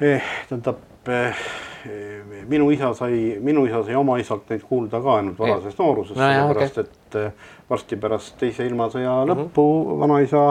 eh,. 0.00 0.22
tähendab 0.48 0.76
eh, 1.08 1.36
minu 2.48 2.70
isa 2.70 2.94
sai, 2.94 3.38
minu 3.40 3.66
isa 3.66 3.82
sai 3.84 3.94
oma 3.94 4.18
isalt 4.18 4.50
neid 4.50 4.64
kuulda 4.68 5.00
ka 5.02 5.16
ainult 5.20 5.38
varasest 5.38 5.78
noorusest 5.78 6.18
No 6.18 6.26
sellepärast 6.32 6.78
et 6.78 7.18
eh, 7.20 7.32
varsti 7.70 7.96
pärast 7.96 8.36
teise 8.40 8.66
ilmasõja 8.66 9.22
lõppu 9.28 9.64
mm 9.64 9.90
-hmm. 9.90 10.00
vanaisa 10.00 10.44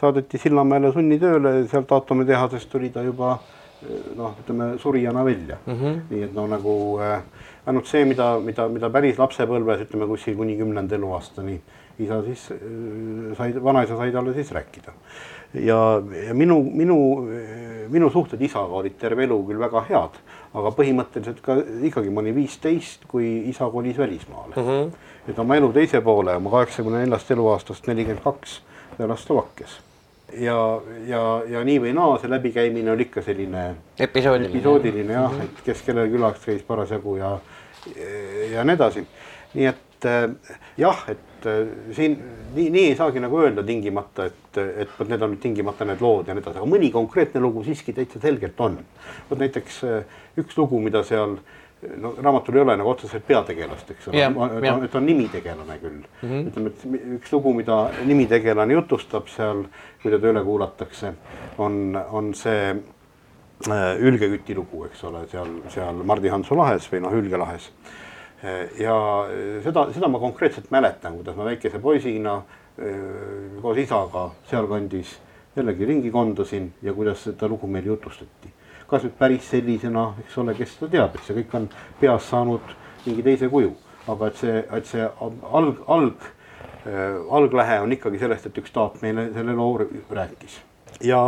saadeti 0.00 0.38
Sillamäele 0.38 0.92
sunnitööle, 0.92 1.66
sealt 1.68 1.92
aatomitehasest 1.92 2.70
tuli 2.70 2.90
ta 2.90 3.02
juba 3.02 3.38
eh, 3.82 4.16
noh, 4.16 4.36
ütleme 4.40 4.78
surijana 4.78 5.24
välja 5.24 5.56
mm. 5.66 5.74
-hmm. 5.74 6.00
nii 6.10 6.22
et 6.22 6.34
no 6.34 6.46
nagu 6.46 6.98
ainult 7.66 7.86
see, 7.86 8.04
mida, 8.04 8.40
mida, 8.40 8.68
mida 8.68 8.90
päris 8.90 9.18
lapsepõlves 9.18 9.80
ütleme 9.80 10.06
kuskil 10.06 10.36
kuni 10.36 10.56
kümnenda 10.56 10.94
eluaastani 10.94 11.60
isa 11.98 12.20
siis 12.26 12.42
sai, 13.38 13.54
vanaisa 13.64 13.96
sai 13.96 14.12
talle 14.12 14.34
siis 14.34 14.52
rääkida. 14.52 14.92
ja, 15.54 15.78
ja 16.26 16.34
minu, 16.34 16.60
minu, 16.62 16.98
minu 17.88 18.10
suhted 18.10 18.42
isaga 18.42 18.82
olid 18.82 18.98
terve 19.00 19.24
elu 19.24 19.38
küll 19.48 19.62
väga 19.62 19.84
head, 19.88 20.20
aga 20.54 20.72
põhimõtteliselt 20.76 21.40
ka 21.44 21.58
ikkagi 21.88 22.10
ma 22.10 22.24
olin 22.24 22.36
viisteist, 22.36 23.08
kui 23.08 23.48
isa 23.50 23.70
kolis 23.72 23.98
välismaale 23.98 24.54
mm. 24.56 24.68
-hmm. 24.68 24.92
et 25.30 25.38
oma 25.38 25.56
elu 25.56 25.72
teise 25.72 26.00
poole, 26.00 26.36
oma 26.36 26.50
kaheksakümne 26.50 27.04
neljast 27.04 27.30
eluaastast 27.30 27.86
nelikümmend 27.86 28.24
kaks 28.24 28.60
elas 28.98 29.24
Slovakkias 29.24 29.80
ja, 30.32 30.80
ja, 31.06 31.22
ja 31.48 31.62
nii 31.64 31.78
või 31.84 31.92
naa, 31.96 32.16
see 32.20 32.30
läbikäimine 32.30 32.90
oli 32.92 33.06
ikka 33.06 33.22
selline 33.22 33.66
episoodiline, 33.98 34.50
episoodiline 34.50 35.12
jah 35.12 35.30
mm, 35.30 35.38
-hmm. 35.40 35.44
et 35.44 35.64
kes 35.64 35.82
kellel 35.86 36.10
külaks 36.10 36.44
käis 36.44 36.62
parasjagu 36.66 37.16
ja, 37.16 37.38
ja 38.52 38.64
nii 38.64 38.74
edasi. 38.74 39.06
nii 39.54 39.66
et 39.70 40.08
äh, 40.10 40.30
jah, 40.78 41.04
et 41.08 41.35
äh, 41.46 41.66
siin 41.96 42.16
nii, 42.54 42.70
nii 42.70 42.86
ei 42.90 42.96
saagi 42.98 43.20
nagu 43.22 43.40
öelda 43.42 43.64
tingimata, 43.66 44.30
et, 44.30 44.58
et 44.84 44.96
vot 44.98 45.10
need 45.10 45.22
on 45.22 45.36
tingimata 45.42 45.88
need 45.88 46.02
lood 46.04 46.28
ja 46.28 46.36
nii 46.36 46.44
edasi, 46.44 46.60
aga 46.60 46.70
mõni 46.70 46.90
konkreetne 46.94 47.42
lugu 47.42 47.64
siiski 47.66 47.94
täitsa 47.96 48.22
selgelt 48.22 48.60
on. 48.60 48.80
vot 49.30 49.40
näiteks 49.42 49.84
äh, 49.84 50.18
üks 50.40 50.58
lugu, 50.58 50.80
mida 50.82 51.04
seal 51.06 51.38
no 51.96 52.14
raamatul 52.22 52.56
ei 52.56 52.60
ole 52.60 52.76
nagu 52.76 52.90
otseselt 52.90 53.26
peategelast, 53.26 53.90
eks 53.92 54.08
ole, 54.08 54.22
et 54.84 54.94
on 54.96 55.06
nimitegelane 55.06 55.78
küll 55.82 55.98
mm. 55.98 56.28
-hmm. 56.28 56.46
ütleme, 56.50 56.72
et 56.72 57.18
üks 57.18 57.32
lugu, 57.32 57.52
mida 57.54 57.78
nimitegelane 58.04 58.74
jutustab 58.74 59.28
seal, 59.28 59.66
kui 60.02 60.10
teda 60.10 60.32
üle 60.32 60.44
kuulatakse, 60.44 61.12
on, 61.58 61.98
on 62.10 62.32
see 62.34 62.70
äh, 62.72 64.00
Ülge-Küti 64.00 64.56
lugu, 64.56 64.84
eks 64.88 65.04
ole, 65.04 65.26
seal, 65.32 65.52
seal 65.68 66.02
Mardi 66.04 66.32
Hansu 66.32 66.56
lahes 66.56 66.88
või 66.92 67.04
noh, 67.04 67.12
Ülge 67.12 67.38
lahes. 67.38 67.70
Ja 68.78 68.96
seda, 69.64 69.86
seda 69.94 70.08
ma 70.12 70.18
konkreetselt 70.20 70.70
mäletan, 70.70 71.16
kuidas 71.16 71.36
ma 71.36 71.46
väikese 71.48 71.78
poisina 71.80 72.36
äh, 72.36 73.56
koos 73.62 73.78
isaga 73.80 74.28
sealkandis 74.50 75.16
jällegi 75.56 75.88
ringi 75.88 76.10
kondasin 76.12 76.72
ja 76.82 76.92
kuidas 76.92 77.24
seda 77.24 77.48
lugu 77.48 77.66
meile 77.66 77.94
jutustati 77.94 78.52
kas 78.86 79.02
nüüd 79.02 79.16
päris 79.18 79.48
sellisena, 79.50 80.12
eks 80.22 80.38
ole, 80.38 80.54
kes 80.54 80.76
seda 80.76 80.90
teab, 80.92 81.16
et 81.16 81.26
see 81.26 81.36
kõik 81.40 81.54
on 81.58 81.68
peas 82.00 82.28
saanud 82.30 82.74
mingi 83.06 83.24
teise 83.26 83.48
kuju, 83.50 83.72
aga 84.12 84.30
et 84.30 84.40
see, 84.40 84.62
et 84.78 84.88
see 84.90 85.06
alg, 85.26 85.82
alg 85.90 86.26
äh,, 86.86 87.18
alglähe 87.38 87.80
on 87.82 87.94
ikkagi 87.96 88.20
sellest, 88.22 88.46
et 88.46 88.60
üks 88.62 88.74
taat 88.74 89.00
meile 89.02 89.28
selle 89.34 89.56
loo 89.58 89.72
rääkis. 89.82 90.60
ja 91.04 91.20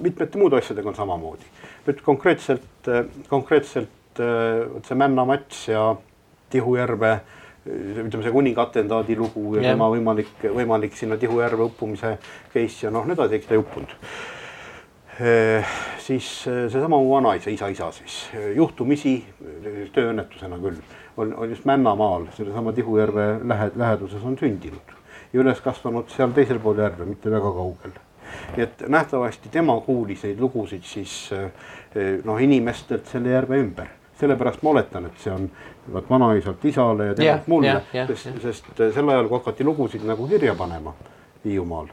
mitmete 0.00 0.38
muude 0.38 0.56
asjadega 0.62 0.88
on 0.88 0.94
samamoodi. 0.96 1.50
nüüd 1.86 2.02
konkreetselt 2.04 2.92
konkreetselt 3.28 4.18
vot 4.18 4.86
see 4.86 4.96
Männa 4.98 5.24
Mats 5.24 5.66
ja 5.68 5.96
Tihujärve 6.50 7.12
ütleme, 7.68 8.22
see 8.22 8.32
kuninga 8.32 8.64
atendaadi 8.68 9.16
lugu 9.18 9.56
ja 9.56 9.62
yeah. 9.62 9.74
tema 9.74 9.90
võimalik, 9.92 10.32
võimalik 10.42 10.96
sinna 10.96 11.18
Tihujärve 11.20 11.66
uppumise 11.68 12.16
case 12.52 12.86
ja 12.86 12.92
noh, 12.94 13.04
nii 13.04 13.16
edasi, 13.18 13.40
eks 13.40 13.48
ta 13.48 13.56
ei 13.56 13.62
uppunud 13.62 13.96
siis 15.98 16.26
seesama 16.46 17.00
mu 17.02 17.10
vanaisa, 17.10 17.50
isa 17.50 17.68
isa 17.74 17.88
siis 17.92 18.20
juhtumisi 18.54 19.16
tööõnnetusena 19.94 20.60
küll 20.62 20.78
on, 21.18 21.32
on 21.34 21.50
just 21.50 21.66
Männamaal, 21.66 22.28
sellesama 22.36 22.72
Tihujärve 22.72 23.26
lähe, 23.42 23.70
läheduses 23.76 24.24
on 24.24 24.38
sündinud 24.38 24.94
ja 25.32 25.40
üles 25.42 25.60
kasvanud 25.64 26.08
seal 26.14 26.30
teisel 26.36 26.60
pool 26.62 26.78
järve, 26.78 27.04
mitte 27.08 27.30
väga 27.30 27.50
kaugel. 27.56 27.96
nii 28.56 28.62
et 28.62 28.84
nähtavasti 28.88 29.50
tema 29.50 29.74
kuulis 29.80 30.22
neid 30.22 30.40
lugusid 30.40 30.86
siis 30.86 31.30
noh, 32.24 32.38
inimestelt 32.38 33.10
selle 33.10 33.34
järve 33.34 33.58
ümber, 33.58 33.90
sellepärast 34.20 34.62
ma 34.62 34.70
oletan, 34.70 35.06
et 35.06 35.22
see 35.22 35.32
on 35.32 35.46
vot 35.92 36.10
vanaisalt 36.10 36.64
isale 36.64 37.12
ja 37.12 37.14
temalt 37.14 37.36
yeah, 37.36 37.46
mulle 37.46 37.70
yeah,, 37.70 37.94
yeah, 37.94 38.08
sest 38.08 38.26
yeah., 38.26 38.42
sest 38.42 38.82
sel 38.94 39.08
ajal, 39.14 39.28
kui 39.28 39.38
hakati 39.38 39.64
lugusid 39.64 40.04
nagu 40.06 40.28
kirja 40.28 40.54
panema 40.58 40.94
Hiiumaal 41.44 41.88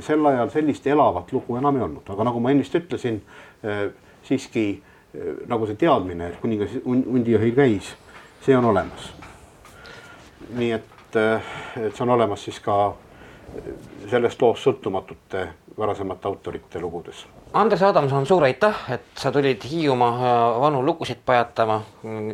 sel 0.00 0.26
ajal 0.26 0.50
sellist 0.50 0.86
elavat 0.86 1.32
lugu 1.32 1.56
enam 1.56 1.76
ei 1.76 1.82
olnud, 1.84 2.08
aga 2.08 2.24
nagu 2.28 2.40
ma 2.40 2.52
ennist 2.54 2.74
ütlesin, 2.78 3.20
siiski 4.24 4.66
nagu 5.48 5.68
see 5.68 5.78
teadmine, 5.78 6.30
et 6.32 6.40
kuningas 6.42 6.74
hundijahil 6.84 7.54
käis, 7.56 7.92
see 8.44 8.56
on 8.56 8.70
olemas. 8.72 9.12
nii 10.54 10.72
et, 10.76 11.16
et 11.16 11.94
see 11.94 12.04
on 12.04 12.14
olemas 12.16 12.44
siis 12.44 12.58
ka 12.60 12.94
sellest 14.10 14.42
loost 14.42 14.66
sõltumatute 14.66 15.48
varasemate 15.78 16.28
autorite 16.28 16.80
lugudes. 16.80 17.24
Andres 17.54 17.82
Adamson, 17.82 18.26
suur 18.26 18.44
aitäh, 18.46 18.76
et 18.94 19.06
sa 19.18 19.32
tulid 19.32 19.62
Hiiumaa 19.70 20.12
äh, 20.14 20.60
vanu 20.60 20.82
lugusid 20.86 21.22
pajatama. 21.26 21.80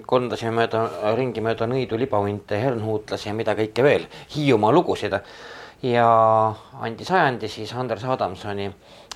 kondasime 0.07 0.53
mööda, 0.57 0.85
ringi 1.17 1.41
mööda 1.41 1.67
nõidu, 1.69 1.99
libahunte, 1.99 2.59
hernhuutlasi 2.61 3.29
ja 3.29 3.35
mida 3.35 3.55
kõike 3.55 3.85
veel, 3.85 4.07
Hiiumaa 4.37 4.73
lugusid. 4.73 5.17
ja 5.83 6.07
andis 6.81 7.11
ajandi 7.11 7.49
siis 7.49 7.73
Andres 7.73 8.05
Adamsoni 8.05 8.71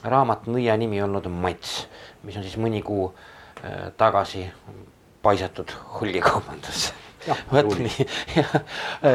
raamat 0.05 0.47
Nõia 0.47 0.77
nimi 0.77 1.03
olnud 1.03 1.29
Mats, 1.29 1.87
mis 2.23 2.37
on 2.37 2.43
siis 2.43 2.57
mõni 2.57 2.83
kuu 2.83 3.13
äh, 3.13 3.93
tagasi 3.97 4.47
paisatud 5.23 5.73
hulgikaubandusse 6.01 7.04
vot 7.53 7.79
nii 7.79 8.07
ja, 8.39 8.45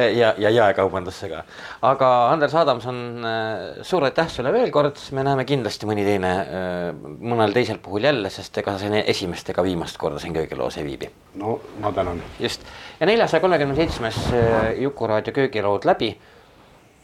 ja, 0.10 0.34
ja 0.38 0.49
jaekaubandusse 0.49 1.30
ka. 1.30 1.43
aga 1.86 2.10
Andres 2.32 2.55
Adamson, 2.55 2.99
äh, 3.26 3.84
suur 3.86 4.05
aitäh 4.07 4.30
sulle 4.32 4.53
veel 4.53 4.72
kord, 4.74 4.99
me 5.16 5.24
näeme 5.26 5.45
kindlasti 5.49 5.89
mõni 5.89 6.05
teine, 6.07 6.32
äh, 6.41 6.82
mõnel 7.20 7.53
teisel 7.55 7.80
puhul 7.84 8.07
jälle, 8.10 8.32
sest 8.34 8.57
ega 8.62 8.76
sa 8.76 8.84
siin 8.84 8.99
esimest 9.01 9.53
ega 9.53 9.64
viimast 9.66 9.99
korda 10.01 10.22
siin 10.22 10.36
köögiloos 10.36 10.80
ei 10.82 10.88
viibi. 10.88 11.12
no 11.41 11.60
ma 11.84 11.91
tänan. 11.95 12.22
just, 12.39 12.66
ja 12.99 13.10
neljasaja 13.10 13.41
kolmekümne 13.45 13.78
seitsmes 13.78 14.20
äh, 14.34 14.74
Juku-raadio 14.82 15.34
köögilaud 15.34 15.86
läbi. 15.86 16.18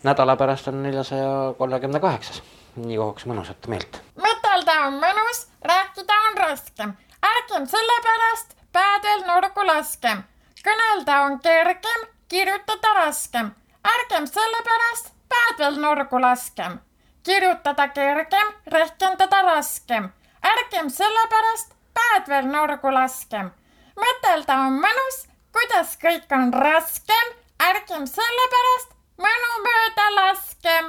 nädala 0.04 0.36
pärast 0.36 0.68
on 0.68 0.84
neljasaja 0.84 1.54
kolmekümne 1.58 2.00
kaheksas, 2.00 2.44
nii 2.76 2.98
kauaks 2.98 3.26
mõnusat 3.30 3.70
meelt. 3.72 4.02
mõtelda 4.20 4.80
on 4.88 5.02
mõnus, 5.02 5.48
rääkida 5.62 6.22
on 6.30 6.40
raskem, 6.48 6.96
ärgem 7.34 7.68
sellepärast 7.68 8.56
päädel 8.76 9.28
nurgu 9.28 9.68
laskem 9.68 10.24
kõnelda 10.66 11.20
on 11.26 11.40
kergem, 11.40 12.08
kirjutada 12.28 12.94
raskem. 12.94 13.52
ärgem 13.86 14.26
sellepärast 14.28 15.12
päev 15.30 15.60
veel 15.60 15.80
nurgu 15.82 16.22
laskem. 16.22 16.80
kirjutada 17.24 17.88
kergem, 17.88 18.48
rehkendada 18.68 19.42
raskem. 19.42 20.10
ärgem 20.54 20.90
sellepärast 20.90 21.74
päev 21.94 22.28
veel 22.28 22.46
nurgu 22.56 22.94
laskem. 22.94 23.52
mõtelda 23.96 24.58
on 24.68 24.82
mõnus, 24.86 25.18
kuidas 25.52 25.98
kõik 26.02 26.32
on 26.32 26.54
raskem. 26.54 27.28
ärgem 27.60 28.08
sellepärast 28.08 28.90
mõnu 29.18 29.52
mööda 29.68 30.08
laskem. 30.16 30.86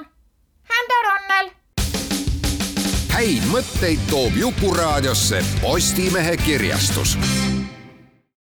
Hando 0.70 0.98
Ronnel. 1.08 1.50
häid 3.16 3.44
mõtteid 3.52 4.00
toob 4.10 4.32
Jukuraadiosse 4.36 5.44
Postimehe 5.62 6.36
kirjastus 6.36 7.16